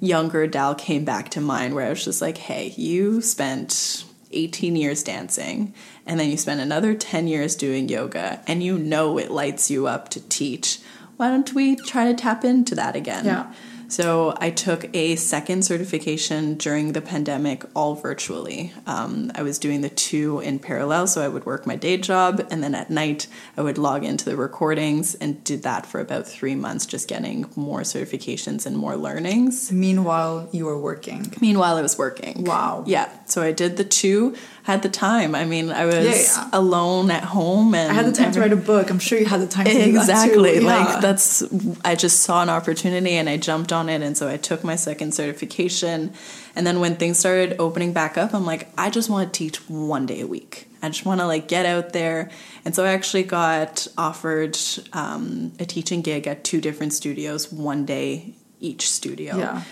[0.00, 4.76] younger Dal came back to mind where I was just like, hey, you spent 18
[4.76, 5.72] years dancing
[6.06, 9.86] and then you spend another 10 years doing yoga and you know it lights you
[9.86, 10.80] up to teach.
[11.16, 13.24] Why don't we try to tap into that again?
[13.24, 13.52] Yeah.
[13.88, 18.72] So I took a second certification during the pandemic, all virtually.
[18.86, 22.46] Um, I was doing the two in parallel, so I would work my day job,
[22.50, 23.26] and then at night
[23.56, 27.50] I would log into the recordings and did that for about three months, just getting
[27.56, 29.70] more certifications and more learnings.
[29.70, 31.32] Meanwhile, you were working.
[31.40, 32.44] Meanwhile, I was working.
[32.44, 32.84] Wow.
[32.86, 33.10] Yeah.
[33.26, 34.36] So I did the two.
[34.64, 35.34] Had the time.
[35.34, 36.12] I mean, I was Yeah,
[36.44, 36.48] yeah.
[36.54, 38.90] alone at home, and I had the time to write a book.
[38.90, 40.64] I'm sure you had the time to do that exactly too.
[40.66, 41.42] like that's
[41.84, 44.74] i just saw an opportunity and i jumped on it and so i took my
[44.76, 46.12] second certification
[46.56, 49.58] and then when things started opening back up i'm like i just want to teach
[49.68, 52.30] one day a week i just want to like get out there
[52.64, 54.56] and so i actually got offered
[54.94, 59.62] um, a teaching gig at two different studios one day each studio Yeah.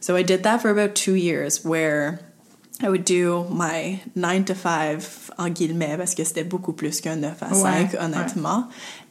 [0.00, 2.20] so i did that for about two years where
[2.82, 4.98] I would do my 9 to 5
[5.38, 7.62] en guillemets parce que c'était beaucoup plus qu'un 9 à 5
[7.92, 8.68] Ouais, honnêtement.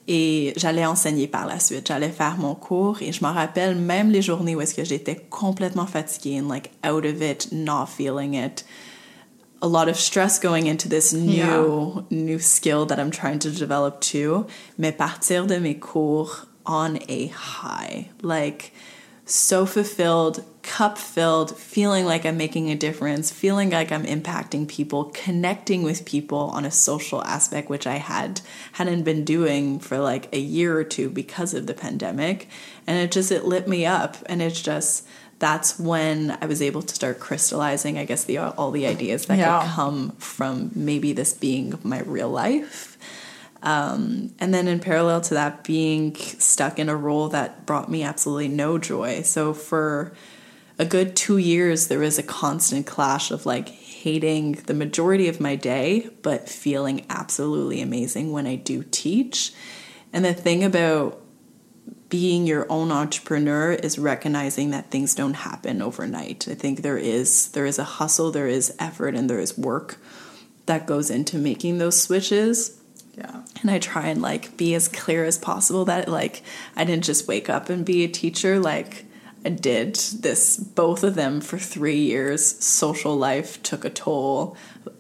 [0.07, 1.88] Et j'allais enseigner par la suite.
[1.88, 5.15] J'allais faire mon cours et je m'en rappelle même les journées où est-ce que j'étais
[5.30, 8.65] complètement fatiguée and like out of it, not feeling it.
[9.61, 12.01] A lot of stress going into this new Yeah.
[12.09, 14.45] new skill that I'm trying to develop too.
[14.78, 18.09] Mais partir de mes cours on a high.
[18.24, 18.74] Like
[19.26, 25.05] so fulfilled, cup filled, feeling like I'm making a difference, feeling like I'm impacting people,
[25.05, 28.41] connecting with people on a social aspect which I had
[28.74, 32.47] hadn't been doing for like a year or two because of the pandemic,
[32.88, 35.05] and it just it lit me up and it's just
[35.39, 39.39] that's when I was able to start crystallizing I guess the all the ideas that
[39.39, 39.62] Yeah.
[39.62, 42.97] could come from maybe this being my real life.
[43.64, 48.01] Um, and then in parallel to that, being stuck in a role that brought me
[48.01, 49.22] absolutely no joy.
[49.22, 50.14] So for
[50.82, 55.39] a good two years, there was a constant clash of like hating the majority of
[55.39, 59.53] my day, but feeling absolutely amazing when I do teach.
[60.11, 61.21] And the thing about
[62.09, 66.47] being your own entrepreneur is recognizing that things don't happen overnight.
[66.47, 69.97] I think there is there is a hustle, there is effort, and there is work
[70.65, 72.82] that goes into making those switches
[73.15, 73.43] yeah.
[73.61, 76.41] and I try and like be as clear as possible that like
[76.75, 79.05] I didn't just wake up and be a teacher like
[79.49, 82.45] did this both of them for 3 years.
[82.63, 84.55] Social life took a toll.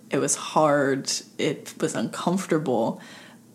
[0.09, 1.11] It was hard.
[1.37, 2.99] It was uncomfortable.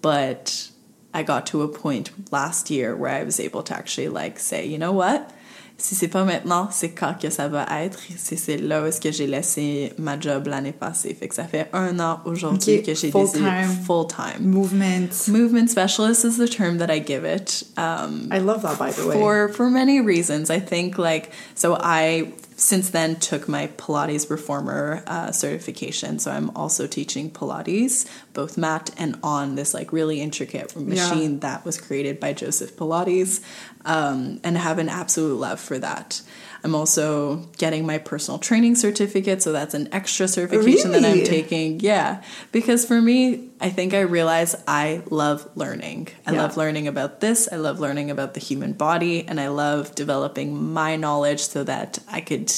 [0.01, 0.71] But
[1.13, 4.67] I got to a point last year where I was able to actually like say
[4.67, 5.33] you know what
[5.79, 7.99] si c'est pas maintenant, c'est quand que ça va être.
[8.17, 11.15] C'est là où est-ce que j'ai laissé ma job l'année passée.
[11.15, 13.69] Fait que ça fait un an aujourd'hui Ok, que j'ai full décidé time.
[13.87, 14.41] full time.
[14.47, 15.29] Movement.
[15.29, 17.65] Movement specialist is the term that I give it.
[17.77, 19.19] Um, I love that, by the way.
[19.19, 20.51] for for many reasons.
[20.51, 26.19] I think like so I since then took my Pilates reformer uh, certification.
[26.19, 31.67] So I'm also teaching Pilates, both mat and on this like really intricate machine that
[31.67, 33.41] was created by Joseph Pilates,
[33.87, 36.21] um, and have an absolute love for that.
[36.65, 41.79] I'm also getting my personal training certificate, so that's an extra certification that I'm taking.
[41.81, 46.09] Yeah, because for me, I think I realize I love learning.
[46.27, 46.43] I Yeah.
[46.43, 47.49] love learning about this.
[47.53, 52.01] I love learning about the human body, and I love developing my knowledge so that
[52.11, 52.53] I could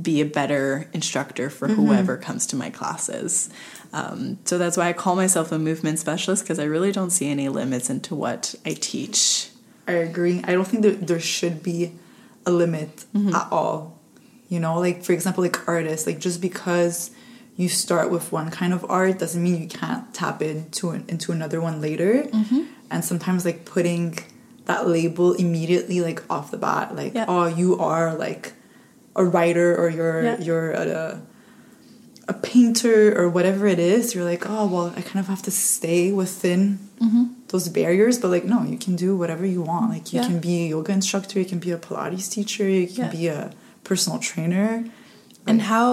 [0.00, 1.82] be a better instructor for Mm-hmm.
[1.82, 3.50] whoever comes to my classes.
[3.92, 7.28] Um, so that's why I call myself a movement specialist because I really don't see
[7.28, 9.50] any limits into what I teach.
[9.88, 10.40] I agree.
[10.44, 11.92] I don't think that there should be
[12.46, 13.34] a limit Mm-hmm.
[13.34, 13.98] at all.
[14.48, 17.10] You know, like for example, like artists, like just because
[17.56, 21.32] you start with one kind of art doesn't mean you can't tap into an, into
[21.32, 22.24] another one later.
[22.24, 22.62] Mm-hmm.
[22.90, 24.18] And sometimes like putting
[24.66, 27.24] that label immediately like off the bat, like Yeah.
[27.28, 28.52] oh you are like
[29.16, 30.38] a writer or you're Yeah.
[30.40, 31.20] you're a,
[32.28, 34.14] a painter or whatever it is.
[34.14, 37.24] You're like oh well I kind of have to stay within Mm-hmm.
[37.48, 40.26] those barriers but like no you can do whatever you want like you Yeah.
[40.28, 43.10] can be a yoga instructor you can be a pilates teacher you can Yeah.
[43.20, 43.40] be a
[43.88, 44.84] personal trainer
[45.48, 45.92] And how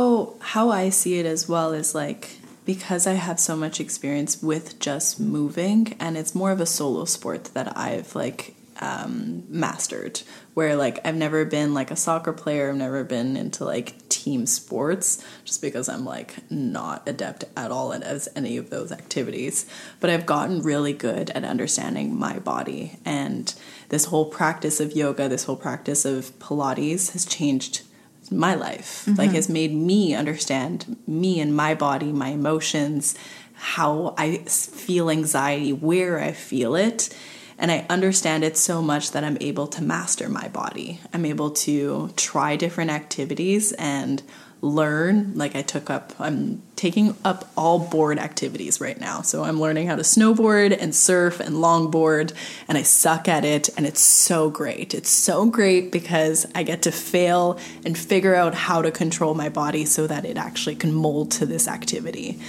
[0.53, 2.23] how I see it as well is like
[2.71, 7.05] because I have so much experience with just moving and it's more of a solo
[7.05, 8.41] sport that I've like
[8.89, 10.21] um, mastered
[10.53, 12.69] where like I've never been like a soccer player.
[12.69, 17.93] I've never been into like team sports just because I'm like not adept at all
[17.93, 19.65] at as any of those activities.
[19.99, 22.97] But I've gotten really good at understanding my body.
[23.05, 23.53] And
[23.89, 27.83] this whole practice of yoga this whole practice of pilates has changed
[28.31, 29.05] my life.
[29.05, 29.19] Mm-hmm.
[29.19, 33.15] Like has made me understand me and my body my emotions
[33.59, 37.13] how I feel anxiety where i feel it
[37.59, 41.01] And I understand it so much that I'm able to master my body.
[41.13, 44.23] I'm able to try different activities and
[44.61, 45.33] learn.
[45.35, 49.21] Like i took up i'm taking up all board activities right now.
[49.21, 52.33] So i'm learning how to snowboard and surf and longboard
[52.67, 54.93] and i suck at it and it's so great.
[54.93, 59.49] It's so great because i get to fail and figure out how to control my
[59.49, 62.39] body so that it actually can mold to this activity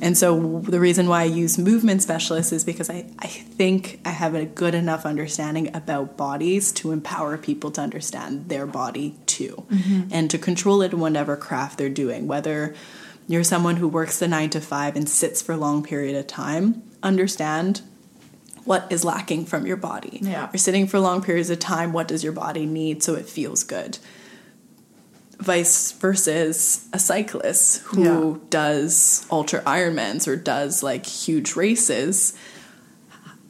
[0.00, 4.10] and so the reason why I use movement specialists is because I, I think I
[4.10, 9.66] have a good enough understanding about bodies to empower people to understand their body too
[9.70, 10.08] mm-hmm.
[10.10, 12.26] and to control it in whatever craft they're doing.
[12.26, 12.74] Whether
[13.26, 16.26] you're someone who works the nine to five and sits for a long period of
[16.26, 17.80] time, understand
[18.64, 20.18] what is lacking from your body.
[20.22, 20.48] Yeah.
[20.52, 23.62] You're sitting for long periods of time, what does your body need so it feels
[23.62, 23.98] good?
[25.38, 28.38] Vice versus a cyclist who yeah.
[28.50, 32.34] does ultra Ironmans or does like huge races.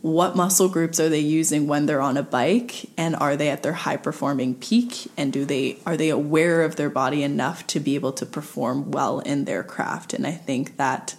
[0.03, 3.62] What muscle groups are they using when they're on a bike and are they at
[3.62, 7.80] their high performing peak and do they are they aware of their body enough to
[7.80, 11.16] be able to perform well in their craft and I think that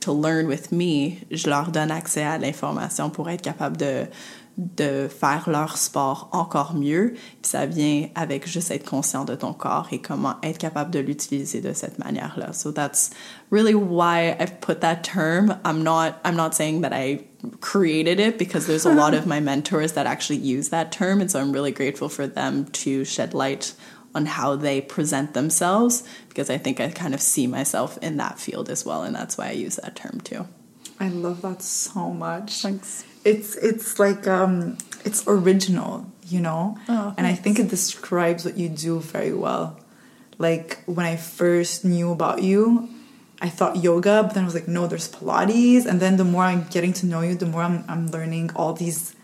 [0.00, 4.08] to learn with me, je leur donne accès à l'information pour être capable de
[4.58, 7.14] de faire leur sport encore mieux.
[7.14, 10.98] Puis ça vient avec juste être conscient de ton corps et comment être capable de
[10.98, 12.52] l'utiliser de cette manière-là.
[12.52, 13.10] So that's
[13.50, 15.56] really why I've put that term.
[15.64, 17.24] I'm not I'm not saying that I
[17.60, 21.30] created it because there's a lot of my mentors that actually use that term and
[21.30, 23.72] so I'm really grateful for them to shed light
[24.14, 28.38] on how they present themselves because I think I kind of see myself in that
[28.38, 30.46] field as well and that's why I use that term too.
[30.98, 32.60] I love that so much.
[32.60, 36.78] Thanks it's it's like um it's original you know?
[36.88, 39.78] Oh, and i think it describes what you do very well.
[40.38, 42.88] Like when i first knew about you
[43.42, 45.84] i thought yoga but then i was like no there's pilates.
[45.86, 48.72] And then the more i'm getting to know you the more i'm, I'm learning all
[48.72, 49.14] these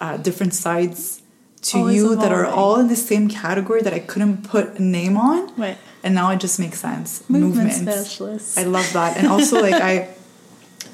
[0.00, 1.20] uh, different sides
[1.62, 2.22] to Always you evolving.
[2.22, 5.54] that are all in the same category that i couldn't put a name on.
[5.56, 5.76] Right.
[6.02, 7.28] And now it just makes sense.
[7.28, 7.96] Movement Movements.
[7.96, 9.16] specialist i love that.
[9.18, 10.08] And also like i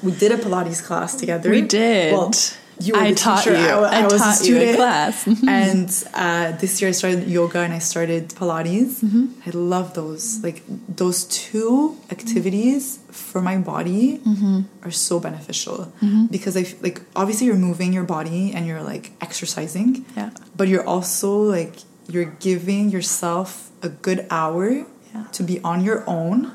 [0.03, 1.49] we did a Pilates class together.
[1.49, 2.13] We did.
[2.13, 2.31] Well,
[2.79, 3.59] you were I the taught teacher.
[3.59, 3.67] you.
[3.67, 4.67] I, I, I was taught a student.
[4.67, 5.27] you a class.
[5.47, 9.01] and uh, this year I started yoga and I started Pilates.
[9.03, 9.41] Mm-hmm.
[9.45, 10.43] I love those.
[10.43, 14.61] Like those two activities for my body mm-hmm.
[14.83, 16.27] are so beneficial mm-hmm.
[16.27, 20.05] because I like obviously you're moving your body and you're like exercising.
[20.15, 20.29] Yeah.
[20.55, 21.77] But you're also like
[22.07, 25.27] you're giving yourself a good hour yeah.
[25.31, 26.51] to be on your own,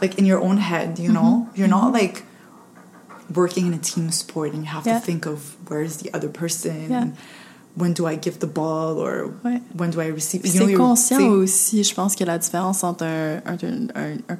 [0.00, 0.98] like in your own head.
[0.98, 1.58] You know, mm-hmm.
[1.58, 1.94] you're not mm-hmm.
[1.94, 2.24] like
[3.34, 4.98] working in a team sport and you have yeah.
[4.98, 7.06] to think of where's the other person yeah.
[7.76, 9.60] when do I give the ball or ouais.
[9.74, 13.88] when do I receive c'est conscient aussi je pense que la différence entre un, un,
[13.94, 14.36] un, un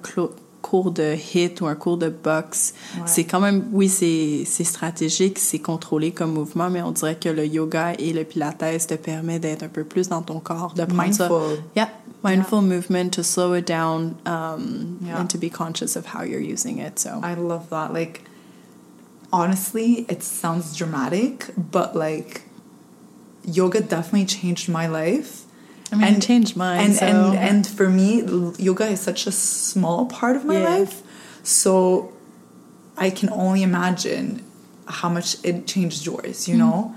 [0.60, 3.02] cours de hit ou un cours de boxe ouais.
[3.06, 7.46] c'est quand même oui c'est stratégique c'est contrôlé comme mouvement mais on dirait que le
[7.46, 11.02] yoga et le pilates te permet d'être un peu plus dans ton corps de prendre
[11.02, 11.26] mindful.
[11.28, 11.88] ça yeah
[12.24, 12.74] mindful yeah.
[12.74, 16.98] movement to slow it down um, and to be conscious of how you're using it
[16.98, 18.22] so I love that like
[19.32, 22.42] honestly, it sounds dramatic, but like
[23.44, 25.44] yoga definitely changed my life.
[25.90, 26.80] I mean, and, it changed mine.
[26.80, 27.06] And, so.
[27.06, 28.22] and and for me,
[28.58, 30.68] yoga is such a small part of my yeah.
[30.68, 31.02] life,
[31.42, 32.12] so
[32.96, 34.44] I can only imagine
[34.86, 36.48] how much it changed yours.
[36.48, 36.58] You mm.
[36.58, 36.94] know,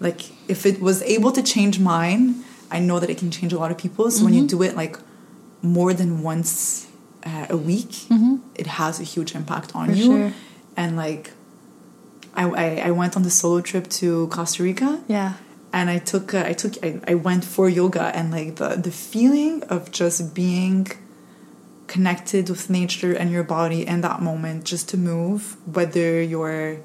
[0.00, 3.58] like if it was able to change mine, I know that it can change a
[3.58, 4.10] lot of people.
[4.10, 4.24] So mm-hmm.
[4.24, 4.58] when you mm-hmm.
[4.58, 4.98] do it like
[5.62, 6.88] more than once
[7.24, 8.36] uh, a week, mm-hmm.
[8.56, 10.04] it has a huge impact on for you.
[10.04, 10.32] Sure.
[10.76, 11.32] And like
[12.34, 15.02] I, I, I went on the solo trip to Costa Rica.
[15.08, 15.34] Yeah.
[15.72, 18.90] And I took uh, I took I, I went for yoga and like the the
[18.90, 20.86] feeling of just being
[21.86, 26.78] connected with nature and your body in that moment just to move whether you're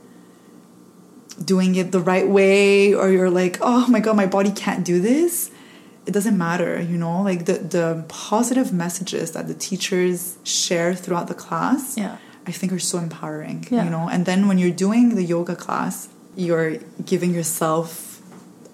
[1.44, 5.00] doing it the right way or you're like oh my god my body can't do
[5.00, 5.50] this
[6.06, 11.28] it doesn't matter you know like the the positive messages that the teachers share throughout
[11.28, 12.18] the class yeah
[12.48, 13.84] I think are so empowering, yeah.
[13.84, 14.08] you know.
[14.10, 18.22] And then when you're doing the yoga class, you're giving yourself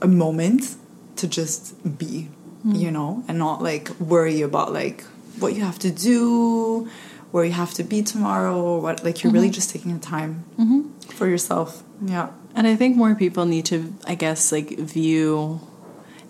[0.01, 0.75] a moment
[1.15, 2.29] to just be,
[2.65, 2.79] mm.
[2.79, 5.03] you know, and not like worry about like
[5.39, 6.87] what you have to do,
[7.31, 9.03] where you have to be tomorrow, or what.
[9.03, 9.37] Like you're mm-hmm.
[9.37, 10.89] really just taking the time mm-hmm.
[11.09, 11.83] for yourself.
[12.05, 12.29] Yeah.
[12.55, 15.61] And I think more people need to, I guess, like view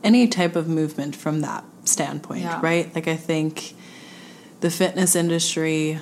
[0.02, 2.60] any type of movement from that standpoint, yeah.
[2.62, 2.94] right?
[2.96, 3.74] Like I think
[4.62, 6.00] the fitness industry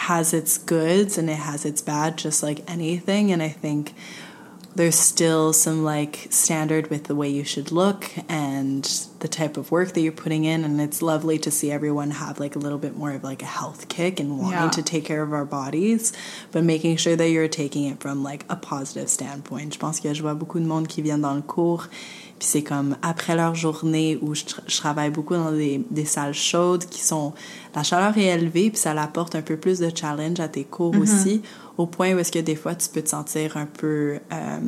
[0.00, 3.30] has its goods and it has its bad, just like anything.
[3.32, 3.94] And I think
[4.76, 8.84] there's still some like standard with the way you should look and
[9.18, 12.38] the type of work that you're putting in and it's lovely to see everyone have
[12.38, 14.70] like a little bit more of like a health kick and wanting Yeah.
[14.70, 16.12] to take care of our bodies
[16.52, 20.14] but making sure that you're taking it from like a positive standpoint je pense que
[20.14, 21.88] je vois beaucoup de monde qui viennent dans le cours
[22.40, 26.06] puis c'est comme après leur journée où je, tra- je travaille beaucoup dans des, des
[26.06, 27.32] salles chaudes qui sont
[27.76, 30.96] la chaleur est élevée puis ça apporte un peu plus de challenge à tes cours
[30.98, 31.42] aussi
[31.76, 34.58] au point où est-ce que des fois tu peux te sentir un peu euh,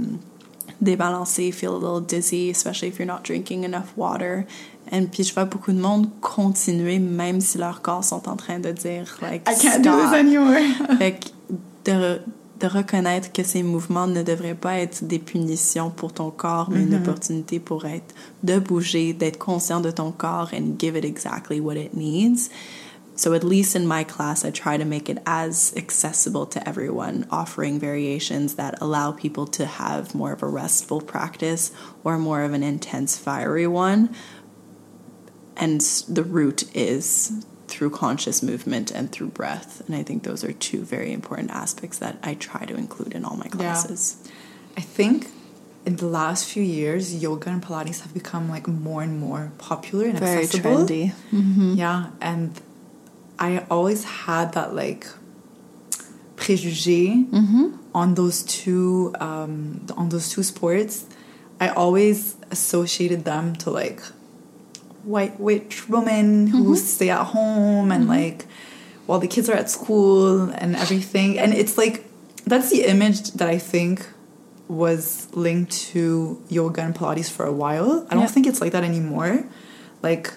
[0.81, 4.45] débalancé, feel a little dizzy, especially if you're not drinking enough water.
[4.91, 8.59] And puis je vois beaucoup de monde continuer même si leurs corps sont en train
[8.59, 10.99] de dire like I can't do this anymore.
[10.99, 12.21] Fait que de,
[12.63, 16.83] de reconnaître que ces mouvements ne devraient pas être des punitions pour ton corps, mais
[16.83, 17.03] une mm-hmm.
[17.03, 18.15] opportunité pour être
[18.45, 22.51] de bouger, d'être conscient de ton corps and give it exactly what it needs.
[23.17, 27.27] So at least in my class, I try to make it as accessible to everyone,
[27.31, 31.73] offering variations that allow people to have more of a restful practice
[32.05, 34.09] or more of an intense, fiery one.
[35.57, 37.45] And the root is
[37.83, 39.83] through conscious movement and through breath.
[39.89, 43.25] And I think those are two very important aspects that I try to include in
[43.25, 44.23] all my classes.
[44.77, 45.27] I think
[45.85, 50.05] in the last few years, yoga and Pilates have become like more and more popular
[50.07, 50.87] and Very accessible.
[50.87, 51.07] trendy.
[51.11, 51.39] Mm-hmm.
[51.41, 51.75] Mm-hmm.
[51.75, 52.61] Yeah, and
[53.41, 55.09] I always had that like
[56.37, 57.67] préjugé mm-hmm.
[57.97, 61.07] on those two um, on those two sports.
[61.59, 64.01] I always associated them to like
[65.05, 66.75] white witch woman who mm-hmm.
[66.75, 68.13] stay at home and mm-hmm.
[68.13, 68.47] like
[69.07, 71.39] while the kids are at school and everything.
[71.39, 72.05] And it's like
[72.45, 74.07] that's the image that I think
[74.69, 78.07] was linked to yoga and Pilates for a while.
[78.09, 78.27] I don't Yeah.
[78.29, 79.45] think it's like that anymore.
[80.03, 80.33] Like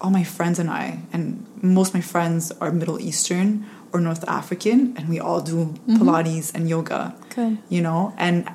[0.00, 4.24] all my friends and I, and most of my friends are Middle Eastern or North
[4.28, 5.96] African, and we all do mm-hmm.
[5.96, 7.14] Pilates and yoga.
[7.34, 7.58] Good.
[7.68, 8.48] You know, and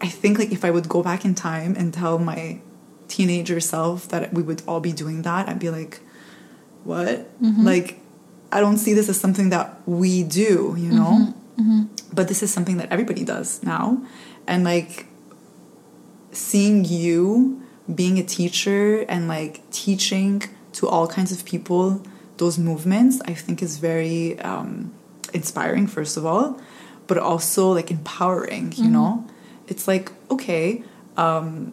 [0.00, 2.60] I think like if I would go back in time and tell my
[3.08, 6.00] teenager self that we would all be doing that, I'd be like,
[6.84, 7.28] "What?
[7.64, 8.00] Like,
[8.52, 11.34] I don't see this as something that we do." You know,
[12.12, 14.02] but this is something that everybody does now,
[14.46, 15.06] and like
[16.32, 17.60] seeing you
[17.94, 22.02] being a teacher and like teaching to all kinds of people
[22.38, 24.92] those movements i think is very um,
[25.32, 26.58] inspiring first of all
[27.06, 29.24] but also like empowering you know?
[29.68, 30.82] It's like okay
[31.16, 31.72] um,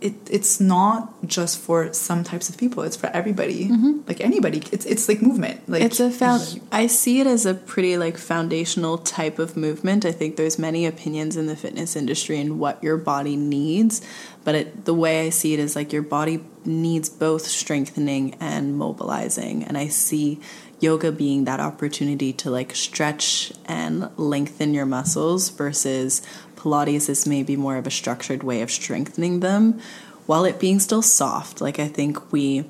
[0.00, 2.82] it, it's not just for some types of people.
[2.84, 3.68] It's for everybody.
[3.68, 4.00] Mm-hmm.
[4.06, 4.62] Like anybody.
[4.70, 5.68] It's it's like movement.
[5.68, 10.04] Like it's a found i see it as a pretty like foundational type of movement.
[10.04, 14.00] I think there's many opinions in the fitness industry and what your body needs
[14.48, 18.78] but it, the way i see it is like your body needs both strengthening and
[18.78, 20.40] mobilizing and i see
[20.80, 26.22] yoga being that opportunity to like stretch and lengthen your muscles versus
[26.58, 29.80] pilates is maybe more of a structured way of strengthening them
[30.26, 32.64] while it being still soft like i think we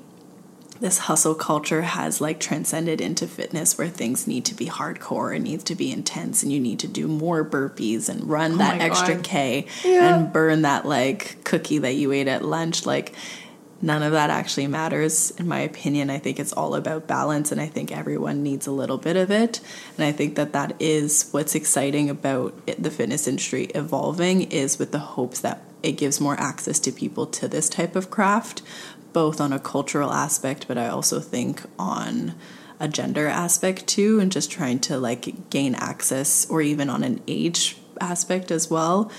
[0.79, 5.43] this hustle culture has like transcended into fitness where things need to be hardcore and
[5.43, 8.79] needs to be intense and you need to do more burpees and run oh that
[8.79, 9.23] extra God.
[9.25, 10.15] K Yeah.
[10.15, 13.13] and burn that like cookie that you ate at lunch like
[13.81, 15.31] none of that actually matters.
[15.31, 18.71] In my opinion i think it's all about balance and i think everyone needs a
[18.71, 19.59] little bit of it.
[19.97, 24.79] And i think that that is what's exciting about it, the fitness industry evolving is
[24.79, 28.61] with the hopes that it gives more access to people to this type of craft
[29.13, 32.35] both on a cultural aspect but i also think on
[32.79, 37.21] a gender aspect too and just trying to like gain access or even on an
[37.27, 39.11] age aspect as well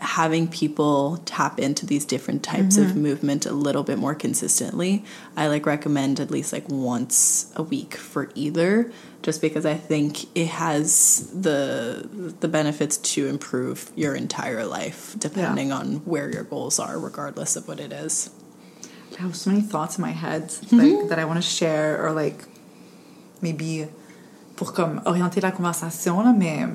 [0.00, 3.02] having people tap into these different types of mm-hmm.
[3.02, 5.04] movement a little bit more consistently
[5.36, 8.90] i like recommend at least like once a week for either
[9.22, 12.08] just because i think it has the
[12.40, 17.68] the benefits to improve your entire life depending on where your goals are regardless of
[17.68, 18.30] what it is.
[19.18, 21.08] I have so many thoughts in my head like mm-hmm.
[21.08, 22.44] that I want to share or like
[23.40, 23.88] maybe
[24.56, 26.68] pour comme orienter la conversation là, mais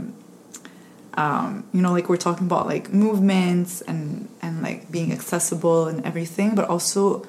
[1.15, 6.05] um, you know like we're talking about like movements and and like being accessible and
[6.05, 7.25] everything but also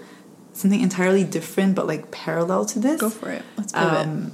[0.53, 3.01] something entirely different but like parallel to this.
[3.01, 3.43] Go for it.
[3.57, 4.33] Let's pivot um,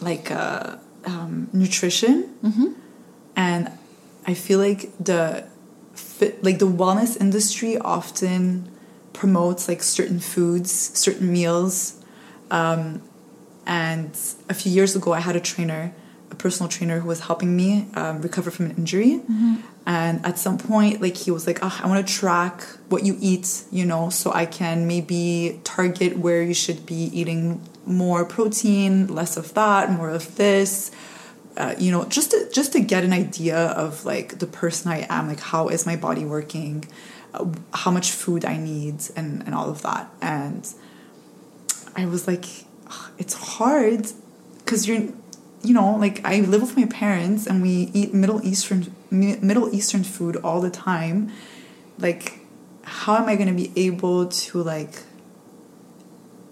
[0.00, 2.34] like uh, um, nutrition,
[3.36, 3.70] and
[4.26, 5.46] I feel like the
[5.94, 8.70] fit, like the wellness industry often
[9.12, 12.02] promotes like certain foods, certain meals,
[12.50, 13.02] um,
[13.66, 14.10] and
[14.48, 15.92] a few years ago I had a trainer,
[16.32, 19.20] a personal trainer who was helping me um, recover from an injury.
[19.84, 23.14] And at some point, like he was like, oh, I want to track what you
[23.20, 28.92] eat, you know, so I can maybe target where you should be eating more protein,
[29.08, 30.92] less of that, more of this.
[31.56, 35.06] uh, you know, just to, just to get an idea of like the person I
[35.08, 36.84] am, like how is my body working,
[37.34, 40.10] uh, how much food I need, and and all of that.
[40.20, 40.66] And
[41.94, 42.46] I was like,
[43.18, 44.06] it's hard
[44.58, 45.08] because you're,
[45.62, 50.04] you know, like I live with my parents and we eat Middle Eastern Middle Eastern
[50.04, 51.30] food all the time.
[51.98, 52.40] Like,
[52.82, 55.04] how am I going to be able to like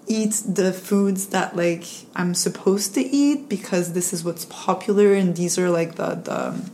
[0.06, 1.84] eat the foods that like
[2.14, 6.70] I'm supposed to eat because this is what's popular and these are like the the,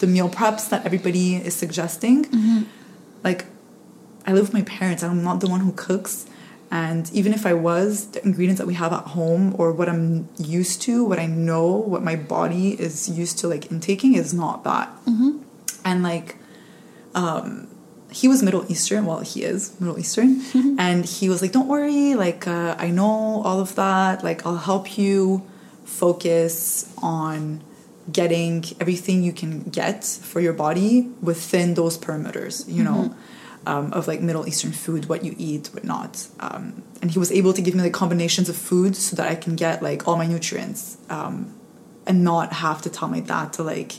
[0.00, 2.24] the meal preps that everybody is suggesting.
[2.24, 2.62] Mm-hmm.
[3.24, 3.46] Like
[4.26, 5.02] I live with my parents.
[5.02, 6.26] I'm not the one who cooks.
[6.72, 10.30] And even if I was, the ingredients that we have at home or what I'm
[10.38, 14.64] used to, what I know, what my body is used to like intaking is not
[14.64, 14.88] that.
[15.04, 15.42] Mm-hmm.
[15.84, 16.36] And like,
[17.14, 17.68] um,
[18.10, 19.04] he was Middle Eastern.
[19.04, 20.76] Well, he is Middle Eastern, mm-hmm.
[20.78, 24.22] and he was like, "Don't worry, like uh, I know all of that.
[24.22, 25.46] Like I'll help you
[25.84, 27.62] focus on
[28.10, 32.68] getting everything you can get for your body within those perimeters.
[32.68, 32.84] You mm-hmm.
[32.84, 33.16] know."
[33.64, 36.26] Um, of like Middle Eastern food, what you eat, what not.
[36.40, 39.36] Um, and he was able to give me like combinations of foods so that I
[39.36, 41.54] can get like all my nutrients um,
[42.04, 43.92] and not have to tell my dad to like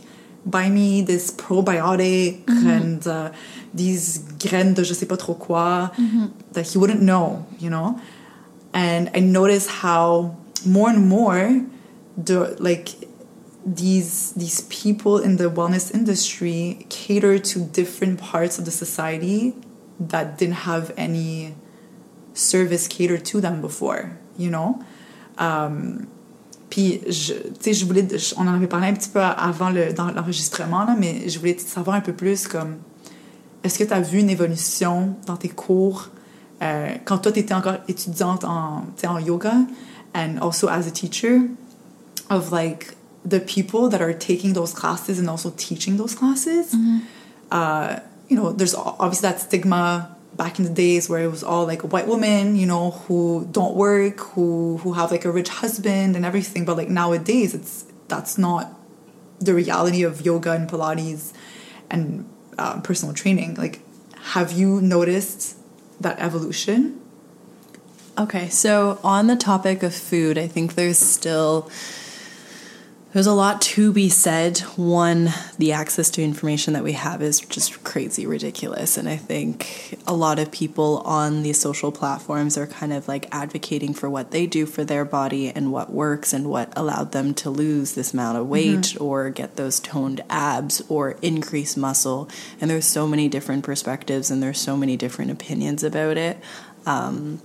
[0.45, 2.67] buy me this probiotic mm-hmm.
[2.67, 3.31] and uh,
[3.73, 6.27] these graines de je sais pas trop quoi mm-hmm.
[6.51, 7.99] that he wouldn't know, you know?
[8.73, 10.35] And I noticed how
[10.65, 11.61] more and more
[12.17, 12.89] the like
[13.65, 19.53] these these people in the wellness industry cater to different parts of the society
[19.99, 21.55] that didn't have any
[22.33, 24.83] service catered to them before, you know?
[25.37, 26.07] Um,
[26.69, 27.33] Puis, je,
[27.71, 31.37] je voulais, on en avait parlé un petit peu avant le, dans l'enregistrement, mais je
[31.37, 32.77] voulais savoir un peu plus comme,
[33.63, 36.09] est-ce que tu as vu une évolution dans tes cours
[36.63, 39.53] euh, quand toi, tu étais encore étudiante en, en yoga
[40.15, 41.41] and also as a teacher
[42.29, 46.73] of like the people that are taking those classes and also teaching those classes?
[46.73, 46.99] Mm-hmm.
[47.51, 51.65] Uh, you know, there's obviously that stigma back in the days where it was all
[51.65, 55.49] like a white woman, you know, who don't work, who who have like a rich
[55.49, 56.65] husband and everything.
[56.65, 58.73] But like nowadays, it's that's not
[59.39, 61.33] the reality of yoga and Pilates
[61.89, 62.27] and
[62.57, 63.55] um, personal training.
[63.55, 63.81] Like,
[64.33, 65.57] have you noticed
[65.99, 66.99] that evolution?
[68.17, 71.69] Okay, so on the topic of food, I think there's still
[73.13, 74.59] there's a lot to be said.
[74.75, 75.29] One,
[75.59, 78.97] the access to information that we have is just crazy ridiculous.
[78.97, 83.27] And I think a lot of people on these social platforms are kind of like
[83.31, 87.35] advocating for what they do for their body and what works and what allowed them
[87.35, 89.03] to lose this amount of weight mm-hmm.
[89.03, 92.27] or get those toned abs or increase muscle.
[92.59, 96.39] And there's so many different perspectives and there's so many different opinions about it.
[96.87, 97.41] Um,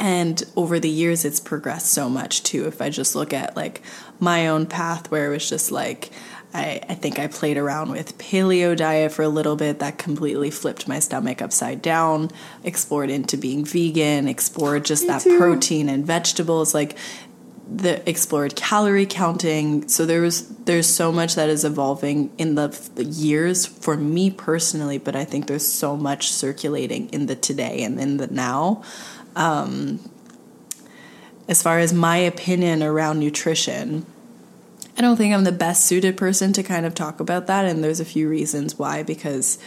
[0.00, 2.66] and over the years, it's progressed so much too.
[2.66, 3.82] If I just look at like
[4.18, 6.10] my own path, where it was just like,
[6.54, 9.78] I, I, think I played around with paleo diet for a little bit.
[9.78, 12.30] That completely flipped my stomach upside down.
[12.64, 14.26] Explored into being vegan.
[14.26, 15.38] Explored just Me that too.
[15.38, 16.72] protein and vegetables.
[16.72, 16.96] Like
[17.70, 19.86] the explored calorie counting.
[19.86, 24.30] So there was there's so much that is evolving in the, the years for me
[24.30, 24.96] personally.
[24.96, 28.82] But I think there's so much circulating in the today and in the now
[29.36, 30.00] um,
[31.48, 34.06] as far as my opinion around nutrition,
[34.96, 37.64] I don't think I'm the best suited person to kind of talk about that.
[37.64, 39.02] And there's a few reasons why.
[39.02, 39.58] Because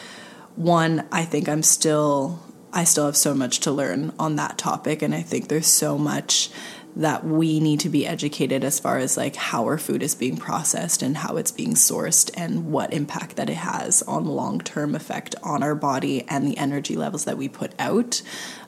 [0.56, 2.40] one, I think I'm still,
[2.72, 5.02] I still have so much to learn on that topic.
[5.02, 6.50] And I think there's so much
[6.96, 10.38] that we need to be educated as far as like how our food is being
[10.38, 15.34] processed and how it's being sourced and what impact that it has on long-term effect
[15.42, 18.22] on our body and the energy levels that we put out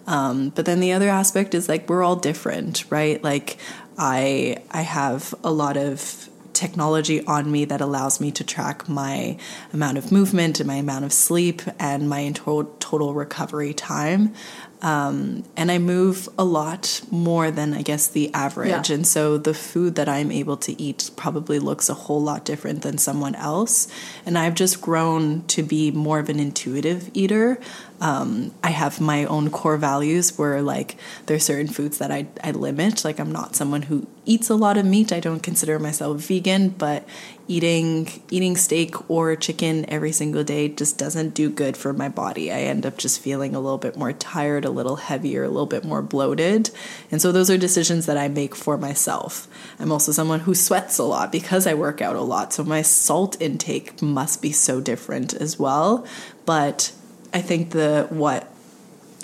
[0.07, 3.57] um, but then the other aspect is like we're all different right like
[3.97, 9.37] i i have a lot of technology on me that allows me to track my
[9.73, 14.33] amount of movement and my amount of sleep and my total, total recovery time.
[14.81, 18.89] Um, and I move a lot more than I guess the average.
[18.89, 18.95] Yeah.
[18.95, 22.81] And so the food that I'm able to eat probably looks a whole lot different
[22.83, 23.87] than someone else.
[24.25, 27.59] And I've just grown to be more of an intuitive eater.
[28.01, 30.97] Um, I have my own core values where like
[31.27, 33.05] there's certain foods that I, I limit.
[33.05, 35.13] Like I'm not someone who eats a lot of meat.
[35.13, 37.07] I don't consider myself vegan, but
[37.47, 42.51] eating eating steak or chicken every single day just doesn't do good for my body.
[42.51, 45.65] I end up just feeling a little bit more tired, a little heavier, a little
[45.65, 46.71] bit more bloated.
[47.11, 49.47] And so those are decisions that I make for myself.
[49.79, 52.51] I'm also someone who sweats a lot because I work out a lot.
[52.51, 56.05] So my salt intake must be so different as well.
[56.45, 56.91] But
[57.35, 58.49] I think the what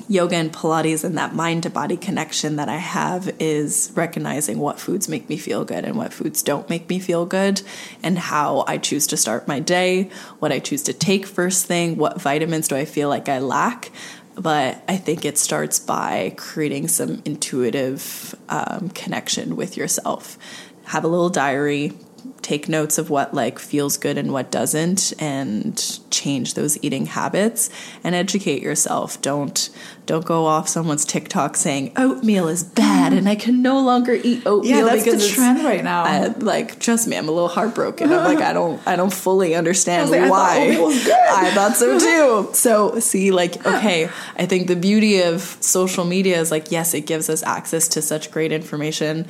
[0.09, 4.81] yoga and Pilates and that mind to body connection that I have is recognizing what
[4.81, 7.61] foods make me feel good and what foods don't make me feel good,
[8.03, 10.09] and how I choose to start my day,
[10.39, 13.91] what I choose to take first thing, what vitamins do I feel like I lack.
[14.35, 20.37] But I think it starts by creating some intuitive um, connection with yourself.
[20.85, 21.93] Have a little diary,
[22.41, 27.69] take notes of what like feels good and what doesn't and change those eating habits
[28.03, 29.69] and educate yourself don't
[30.07, 34.41] don't go off someone's tiktok saying oatmeal is bad and i can no longer eat
[34.45, 36.03] oatmeal Yeah, that's because the trend right now.
[36.03, 39.53] I, like trust me i'm a little heartbroken i'm like i don't i don't fully
[39.55, 41.13] understand I like, I thought why oatmeal was good.
[41.29, 46.39] I thought so too so see like okay i think the beauty of social media
[46.39, 49.27] is like yes it gives us access to such great information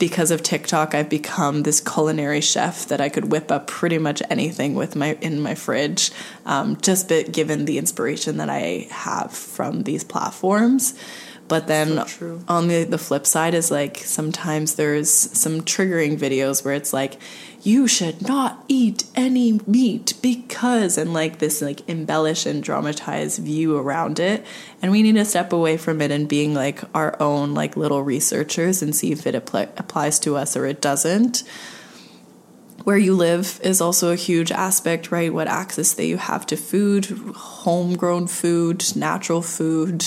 [0.00, 4.22] because of TikTok, I've become this culinary chef that I could whip up pretty much
[4.30, 6.10] anything with my in my fridge,
[6.46, 10.94] um, just given the inspiration that I have from these platforms.
[11.50, 16.64] But then So on the the flip side is like sometimes there's some triggering videos
[16.64, 17.18] where it's like
[17.62, 23.76] you should not eat any meat because and like this like embellish and dramatize view
[23.76, 24.46] around it.
[24.80, 28.04] And we need to step away from it and being like our own like little
[28.04, 31.42] researchers and see if it apply- applies to us or it doesn't.
[32.84, 35.34] Where you live is also a huge aspect, right?
[35.34, 40.06] What access that you have to food, homegrown food, natural food,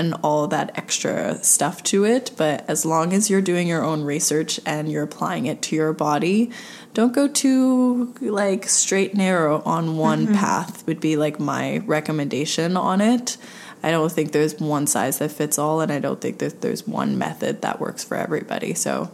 [0.00, 2.30] and all that extra stuff to it.
[2.38, 5.92] But as long as you're doing your own research and you're applying it to your
[5.92, 6.50] body,
[6.94, 10.34] don't go too like straight narrow on one mm-hmm.
[10.34, 13.36] path would be like my recommendation on it.
[13.82, 16.86] I don't think there's one size that fits all, and I don't think that there's
[16.86, 18.74] one method that works for everybody.
[18.74, 19.10] So,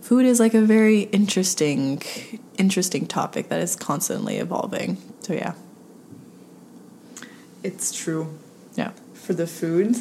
[0.00, 2.00] food is like a very interesting
[2.58, 5.54] interesting topic that is constantly evolving so yeah
[7.64, 8.38] it's true.
[8.76, 8.92] yeah
[9.26, 9.96] For the food,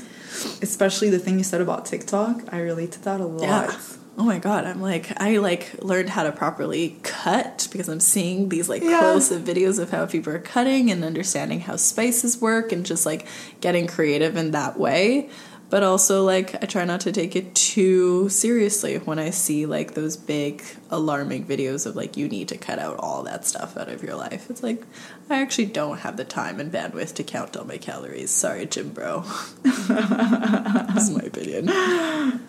[0.61, 3.41] especially the thing you said about TikTok, I relate to that a lot.
[3.41, 3.75] yeah
[4.17, 8.47] oh my god i'm like i like learned how to properly cut because i'm seeing
[8.47, 8.99] these like Yeah.
[8.99, 13.27] close-up videos of how people are cutting and understanding how spices work and just like
[13.59, 15.29] getting creative in that way
[15.69, 19.95] but also like i try not to take it too seriously when i see like
[19.95, 23.89] those big alarming videos of like you need to cut out all that stuff out
[23.89, 24.81] of your life it's like
[25.29, 28.89] i actually don't have the time and bandwidth to count all my calories sorry jim
[28.89, 29.23] bro
[29.63, 31.69] that's my opinion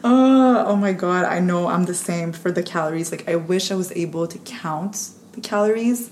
[0.04, 3.10] Uh, oh my god, I know I'm the same for the calories.
[3.10, 6.10] Like, I wish I was able to count the calories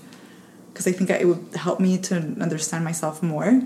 [0.71, 3.61] because I think it would help me to understand myself more.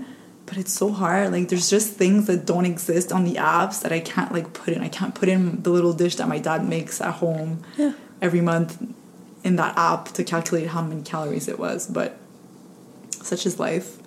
[0.46, 1.32] But it's so hard.
[1.32, 4.72] Like, there's just things that don't exist on the apps that I can't like put
[4.74, 4.82] in.
[4.82, 7.92] I can't put in the little dish that my dad makes at home Yeah.
[8.22, 8.80] every month
[9.42, 11.88] in that app to calculate how many calories it was.
[11.88, 12.16] But
[13.22, 13.98] such is life.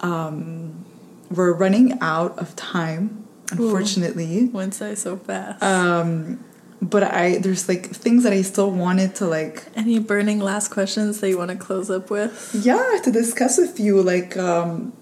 [0.00, 0.84] Um,
[1.30, 4.46] we're running out of time, unfortunately.
[4.52, 5.62] Went say so fast.
[5.62, 6.44] Um,
[6.80, 11.20] but I there's like things that I still wanted to like Any burning last questions
[11.20, 12.50] that you want to close up with?
[12.64, 14.92] yeah to discuss with you like um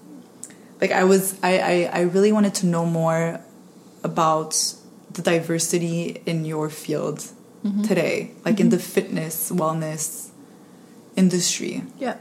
[0.79, 3.41] like I was I I, I really wanted to know more
[4.03, 4.51] about
[5.11, 7.25] the diversity in your field
[7.83, 10.29] today like in the fitness wellness
[11.15, 12.17] industry Yeah.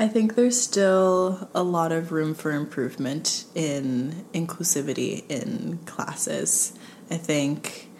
[0.00, 6.72] I think there's still a lot of room for improvement in inclusivity in classes.
[7.10, 7.90] I think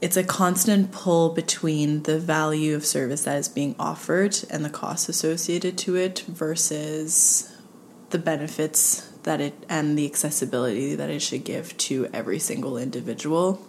[0.00, 4.70] it's a constant pull between the value of service that is being offered and the
[4.70, 7.54] costs associated to it versus
[8.08, 13.66] the benefits that it and the accessibility that it should give to every single individual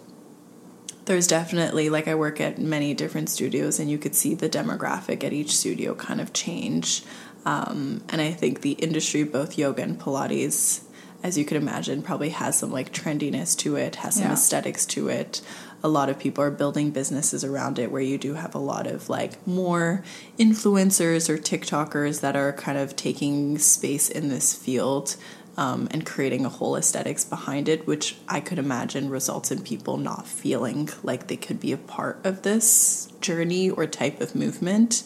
[1.08, 5.24] there's definitely like I work at many different studios, and you could see the demographic
[5.24, 7.02] at each studio kind of change.
[7.44, 10.82] Um, and I think the industry, both yoga and Pilates,
[11.22, 14.32] as you could imagine, probably has some like trendiness to it, has some Yeah.
[14.34, 15.40] aesthetics to it.
[15.82, 18.86] A lot of people are building businesses around it where you do have a lot
[18.86, 20.02] of like more
[20.38, 25.16] influencers or TikTokers that are kind of taking space in this field
[25.58, 29.96] um, and creating a whole aesthetics behind it, which I could imagine results in people
[29.96, 35.02] not feeling like they could be a part of this journey or type of movement.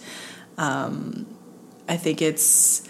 [0.58, 1.26] Um,
[1.88, 2.86] I think it's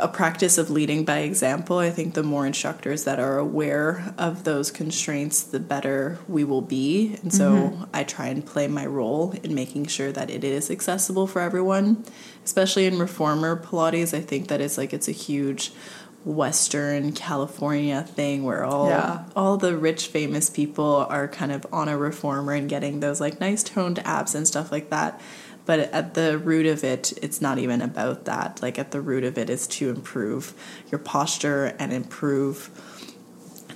[0.00, 1.78] a practice of leading by example.
[1.78, 6.62] I think the more instructors that are aware of those constraints, the better we will
[6.62, 7.18] be.
[7.22, 11.28] And so I try and play my role in making sure that it is accessible
[11.28, 12.04] for everyone,
[12.44, 14.16] especially in reformer Pilates.
[14.16, 15.72] I think that it's like it's a huge
[16.24, 19.24] Western California thing where all Yeah.
[19.34, 23.40] all the rich famous people are kind of on a reformer and getting those like
[23.40, 25.20] nice toned abs and stuff like that.
[25.64, 29.22] but at the root of it it's not even about that like at the root
[29.22, 30.52] of it is to improve
[30.90, 32.68] your posture and improve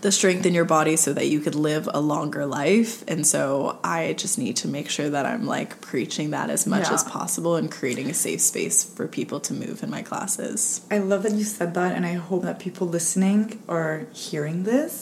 [0.07, 2.93] the strength in your body so that you could live a longer life.
[3.13, 3.45] And so
[3.83, 6.95] i just need to make sure that i'm like preaching that as much Yeah.
[6.99, 10.59] as possible and creating a safe space for people to move in my classes.
[10.97, 13.41] I love that you said that, and I hope that people listening
[13.79, 13.95] are
[14.27, 14.93] hearing this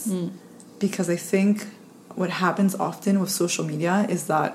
[0.85, 1.55] because I think
[2.21, 4.51] what happens often with social media is that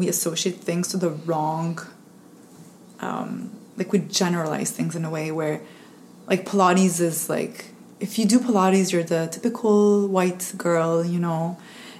[0.00, 1.70] we associate things to the wrong,
[3.00, 5.60] um, like we generalize things in a way where,
[6.30, 7.58] like, Pilates is like,
[8.02, 11.56] if you do Pilates, you're the typical white girl, you know,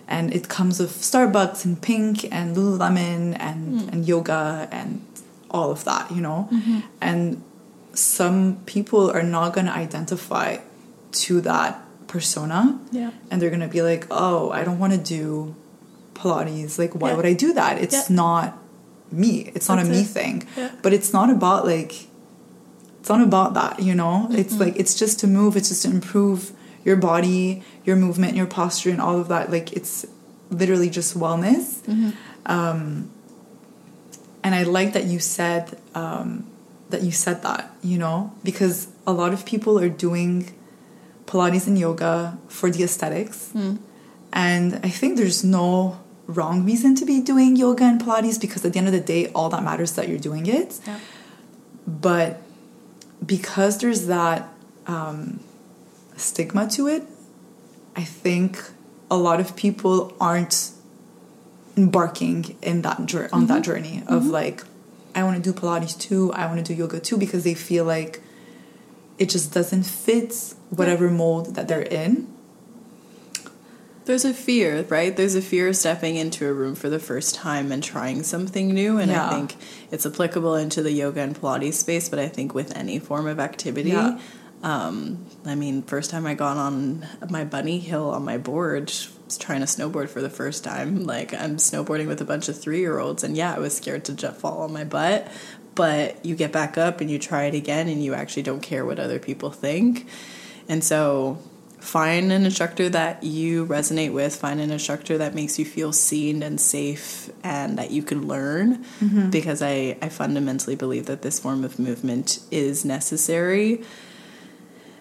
[0.09, 3.89] and it comes with Starbucks and pink and Lululemon and, hmm.
[3.89, 5.05] and yoga and
[5.51, 6.49] all of that, you know?
[6.53, 6.81] Mm-hmm.
[7.01, 7.43] And
[7.95, 10.59] some people are not going to identify
[11.12, 12.81] to that persona.
[12.91, 13.12] Yeah.
[13.31, 15.55] And they're going to be like, oh, I don't want to do
[16.15, 16.79] Pilates.
[16.79, 17.16] Like, why Yeah.
[17.16, 17.79] would I do that?
[17.79, 18.16] It's Yeah.
[18.16, 18.59] not
[19.11, 19.53] me.
[19.55, 20.07] It's not a me it.
[20.09, 20.47] thing.
[20.57, 20.70] Yeah.
[20.83, 22.09] But it's not about like,
[23.03, 24.29] it's not about that, you know?
[24.31, 24.62] It's Mm-hmm.
[24.62, 26.53] like, it's just to move, it's just to improve
[26.85, 29.51] your body, your movement, your posture, and all of that.
[29.51, 30.07] Like, it's
[30.51, 31.83] literally just wellness.
[31.83, 32.11] Mm-hmm.
[32.47, 33.11] Um,
[34.45, 36.47] and I like that you said um,
[36.91, 40.53] that you said that, you know, because a lot of people are doing
[41.27, 43.53] Pilates and yoga for the aesthetics,
[44.33, 48.73] and I think there's no wrong reason to be doing yoga and Pilates because at
[48.74, 50.79] the end of the day, all that matters is that you're doing it.
[50.87, 50.99] Yeah.
[51.87, 52.41] But
[53.24, 54.49] because there's that
[54.86, 55.40] um,
[56.16, 57.05] stigma to it,
[57.94, 58.59] I think
[59.11, 60.70] a lot of people aren't
[61.77, 64.62] embarking in that on that journey of like
[65.15, 67.85] I want to do Pilates too, I want to do yoga too because they feel
[67.85, 68.23] like
[69.19, 72.32] it just doesn't fit whatever mold that they're in.
[74.05, 75.16] There's a fear, right?
[75.16, 78.74] There's a fear of stepping into a room for the first time and trying something
[78.74, 78.99] new.
[78.99, 79.27] And Yeah.
[79.27, 79.57] I think
[79.91, 83.39] it's applicable into the yoga and Pilates space, but I think with any form of
[83.39, 83.91] activity.
[83.91, 84.19] Yeah.
[84.62, 88.93] Um, I mean, first time I got on my bunny hill on my board,
[89.39, 91.05] trying to snowboard for the first time.
[91.05, 94.05] Like, I'm snowboarding with a bunch of three year olds, and yeah, I was scared
[94.07, 95.27] to just fall on my butt.
[95.74, 98.85] But you get back up and you try it again, and you actually don't care
[98.85, 100.07] what other people think.
[100.69, 101.39] And so
[101.83, 106.41] find an instructor that you resonate with find an instructor that makes you feel seen
[106.41, 109.31] and safe and that you can learn mm-hmm.
[109.31, 113.83] because I, I fundamentally believe that this form of movement is necessary.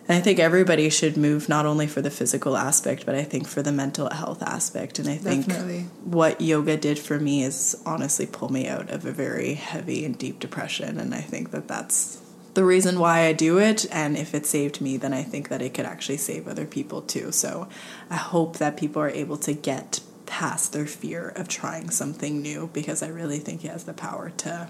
[0.07, 3.47] And i think everybody should move not only for the physical aspect but i think
[3.47, 4.97] for the mental health aspect.
[4.97, 5.83] And i think Definitely.
[6.03, 10.17] what yoga did for me is honestly pull me out of a very heavy and
[10.17, 10.99] deep depression.
[10.99, 12.20] And i think that that's
[12.53, 13.85] the reason why I do it.
[13.91, 17.01] And if it saved me, then I think that it could actually save other people
[17.01, 17.31] too.
[17.31, 17.67] So
[18.09, 22.69] I hope that people are able to get past their fear of trying something new
[22.73, 24.69] because I really think it has the power to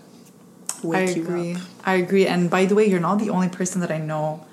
[0.84, 1.53] wake I you agree.
[1.56, 1.62] up.
[1.86, 2.28] I agree.
[2.28, 4.45] And by the way, you're not the only person that I know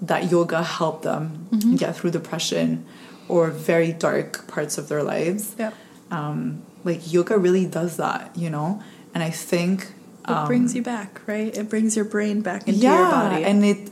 [0.00, 1.76] that yoga helped them Mm-hmm.
[1.76, 2.84] get through depression
[3.28, 5.54] or very dark parts of their lives.
[5.58, 5.74] Yep.
[6.10, 8.82] Um, like yoga really does that, you know?
[9.14, 9.92] And I think
[10.28, 11.56] It brings you back, right?
[11.56, 13.44] It brings your brain back into yeah, your body.
[13.44, 13.90] and it.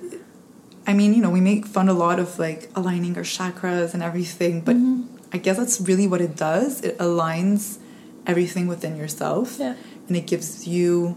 [0.86, 4.02] I mean, you know, we make fun a lot of like aligning our chakras and
[4.02, 5.16] everything, but Mm-hmm.
[5.32, 6.80] I guess that's really what it does.
[6.82, 7.78] It aligns
[8.26, 9.74] everything within yourself, Yeah.
[10.08, 11.16] and it gives you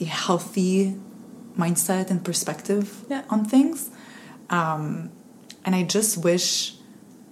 [0.00, 0.96] a healthy
[1.58, 3.22] mindset and perspective Yeah.
[3.30, 3.90] on things.
[4.50, 5.10] Um,
[5.64, 6.76] and I just wish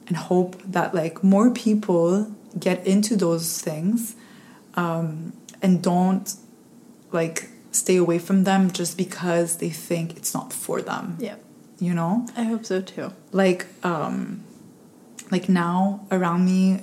[0.09, 4.17] and hope that like more people get into those things
[4.75, 5.33] um,
[5.63, 6.35] and don't
[7.17, 11.17] like stay away from them just because they think it's not for them.
[11.19, 11.37] yeah.
[11.79, 13.13] You know, I hope so too.
[13.33, 14.45] like um,
[15.31, 16.83] like now around me,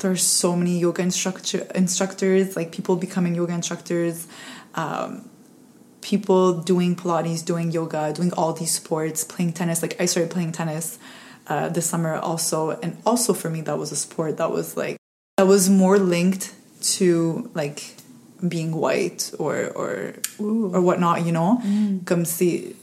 [0.00, 4.26] there's so many yoga instructor instructors, like people becoming yoga instructors.
[4.74, 5.30] Um,
[6.02, 9.80] people doing Pilates, doing yoga, doing all these sports, playing tennis.
[9.80, 10.98] Like I started playing tennis
[11.48, 14.98] uh, this summer also, and also for me that was a sport that was like
[15.38, 16.54] that was more linked
[16.98, 17.95] to like
[18.46, 21.60] being white or or or whatnot, you know,
[22.04, 22.74] comme si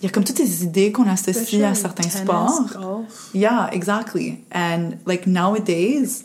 [0.00, 2.74] il y a comme toutes ces idées qu'on associe à certains sports.
[2.74, 3.30] golf.
[3.32, 4.44] Yeah, exactly.
[4.52, 6.24] And like nowadays,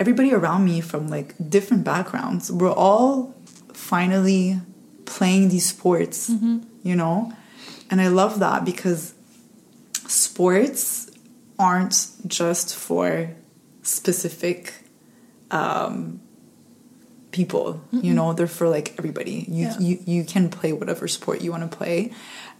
[0.00, 3.34] everybody around me from like different backgrounds, we're all
[3.72, 4.60] finally
[5.04, 6.28] playing these sports,
[6.82, 7.32] you know?
[7.90, 9.14] And I love that because
[10.08, 11.08] sports
[11.58, 13.30] aren't just for
[13.82, 14.74] specific
[15.50, 16.20] um,
[17.30, 19.44] people, you know, they're for like everybody.
[19.48, 19.78] You, Yeah.
[19.78, 22.12] you, you can play whatever sport you want to play.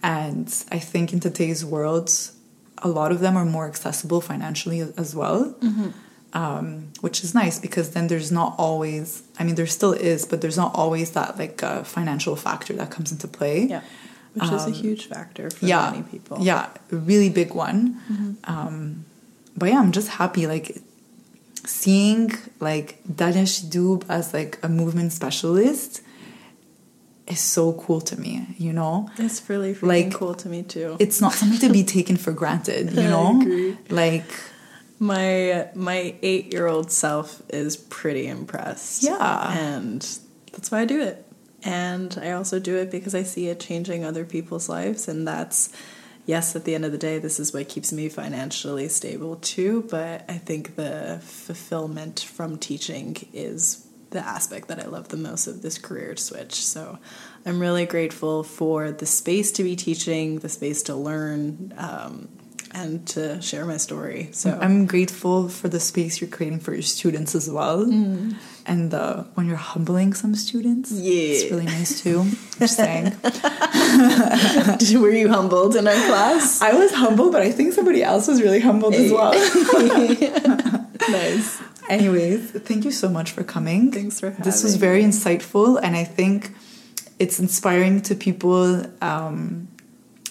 [0.02, 2.10] And I think in today's world,
[2.78, 5.54] a lot of them are more accessible financially as well.
[6.34, 10.42] um, which is nice because then there's not always i mean there still is but
[10.42, 13.80] there's not always that like uh, financial factor that comes into play Yeah.
[14.34, 16.36] Which is a huge factor for Um, yeah many people.
[16.42, 17.80] yeah really big one
[18.44, 19.04] um,
[19.56, 20.76] but yeah i'm just happy like
[21.66, 26.02] seeing like Dalia Chidoub as like a movement specialist
[27.26, 30.96] is so cool to me you know It's really freaking Like, cool to me too.
[30.98, 34.24] it's not something to be taken for granted you know like
[35.00, 39.04] My my eight year old self is pretty impressed.
[39.04, 39.52] Yeah.
[39.56, 40.00] And
[40.52, 41.24] that's why I do it.
[41.62, 45.06] And I also do it because I see it changing other people's lives.
[45.06, 45.70] And that's,
[46.28, 49.86] yes, at the end of the day, this is what keeps me financially stable too.
[49.90, 55.46] But I think the fulfillment from teaching is the aspect that I love the most
[55.46, 56.54] of this career switch.
[56.54, 56.98] So
[57.46, 61.74] I'm really grateful for the space to be teaching, the space to learn.
[61.76, 62.28] Um,
[62.72, 64.28] and to share my story.
[64.32, 67.86] So I'm grateful for the space you're creating for your students as well.
[68.68, 70.92] And uh, when you're humbling some students.
[70.92, 71.32] Yeah.
[71.32, 72.18] it's really nice too.
[72.58, 73.16] Just saying.
[75.02, 76.60] Were you humbled in our class?
[76.60, 79.32] I was humbled, but I think somebody else was really humbled as well.
[81.08, 81.60] nice.
[81.88, 83.90] Anyways, thank you so much for coming.
[83.92, 84.44] Thanks for having.
[84.44, 86.50] This was very insightful, and I think
[87.18, 89.68] it's inspiring to people um,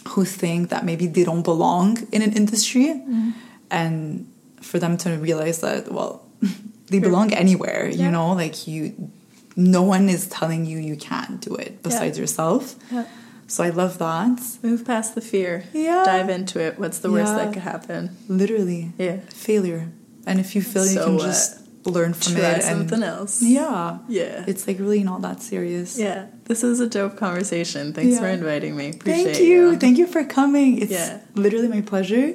[0.10, 3.30] who think that maybe they don't belong in an industry, Mm-hmm.
[3.72, 4.28] and
[4.62, 6.22] for them to realize that well,
[6.88, 7.90] they belong anywhere.
[7.90, 8.06] Yeah.
[8.06, 9.12] You know, like you,
[9.56, 12.76] no one is telling you you can't do it besides yourself.
[12.92, 13.06] Yeah.
[13.48, 14.40] So I love that.
[14.62, 15.64] Move past the fear.
[15.74, 16.04] Yeah.
[16.04, 16.78] Dive into it.
[16.78, 18.18] What's the worst that could happen?
[18.28, 19.18] Literally, Yeah.
[19.30, 19.90] failure.
[20.26, 21.24] And if you feel you can what?
[21.24, 23.42] just learn from Try it, and something else.
[23.42, 24.44] yeah, Yeah.
[24.46, 25.98] it's like really not that serious.
[25.98, 26.26] yeah.
[26.44, 27.94] This is a dope conversation.
[27.94, 28.20] Thanks Yeah.
[28.20, 28.90] for inviting me.
[28.90, 29.36] Appreciate it.
[29.36, 29.78] Thank you.
[29.78, 30.82] Thank you for coming.
[30.82, 31.20] It's Yeah.
[31.36, 32.34] literally my pleasure.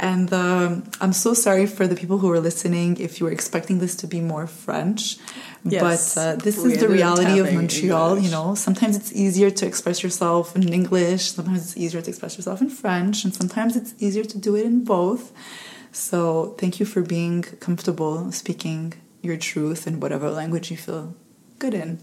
[0.00, 3.78] And um, I'm so sorry for the people who are listening if you were expecting
[3.78, 5.18] this to be more French.
[5.64, 6.14] Yes.
[6.14, 8.10] But uh, this is the reality of Montreal.
[8.10, 8.24] English.
[8.24, 12.36] You know, sometimes it's easier to express yourself in English, sometimes it's easier to express
[12.36, 15.32] yourself in French, and sometimes it's easier to do it in both.
[15.92, 21.14] So thank you for being comfortable speaking your truth in whatever language you feel
[21.58, 21.98] good in.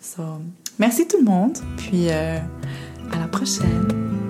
[0.00, 0.42] So,
[0.78, 1.58] merci tout le monde.
[1.76, 2.40] Puis euh,
[3.12, 4.29] à la prochaine.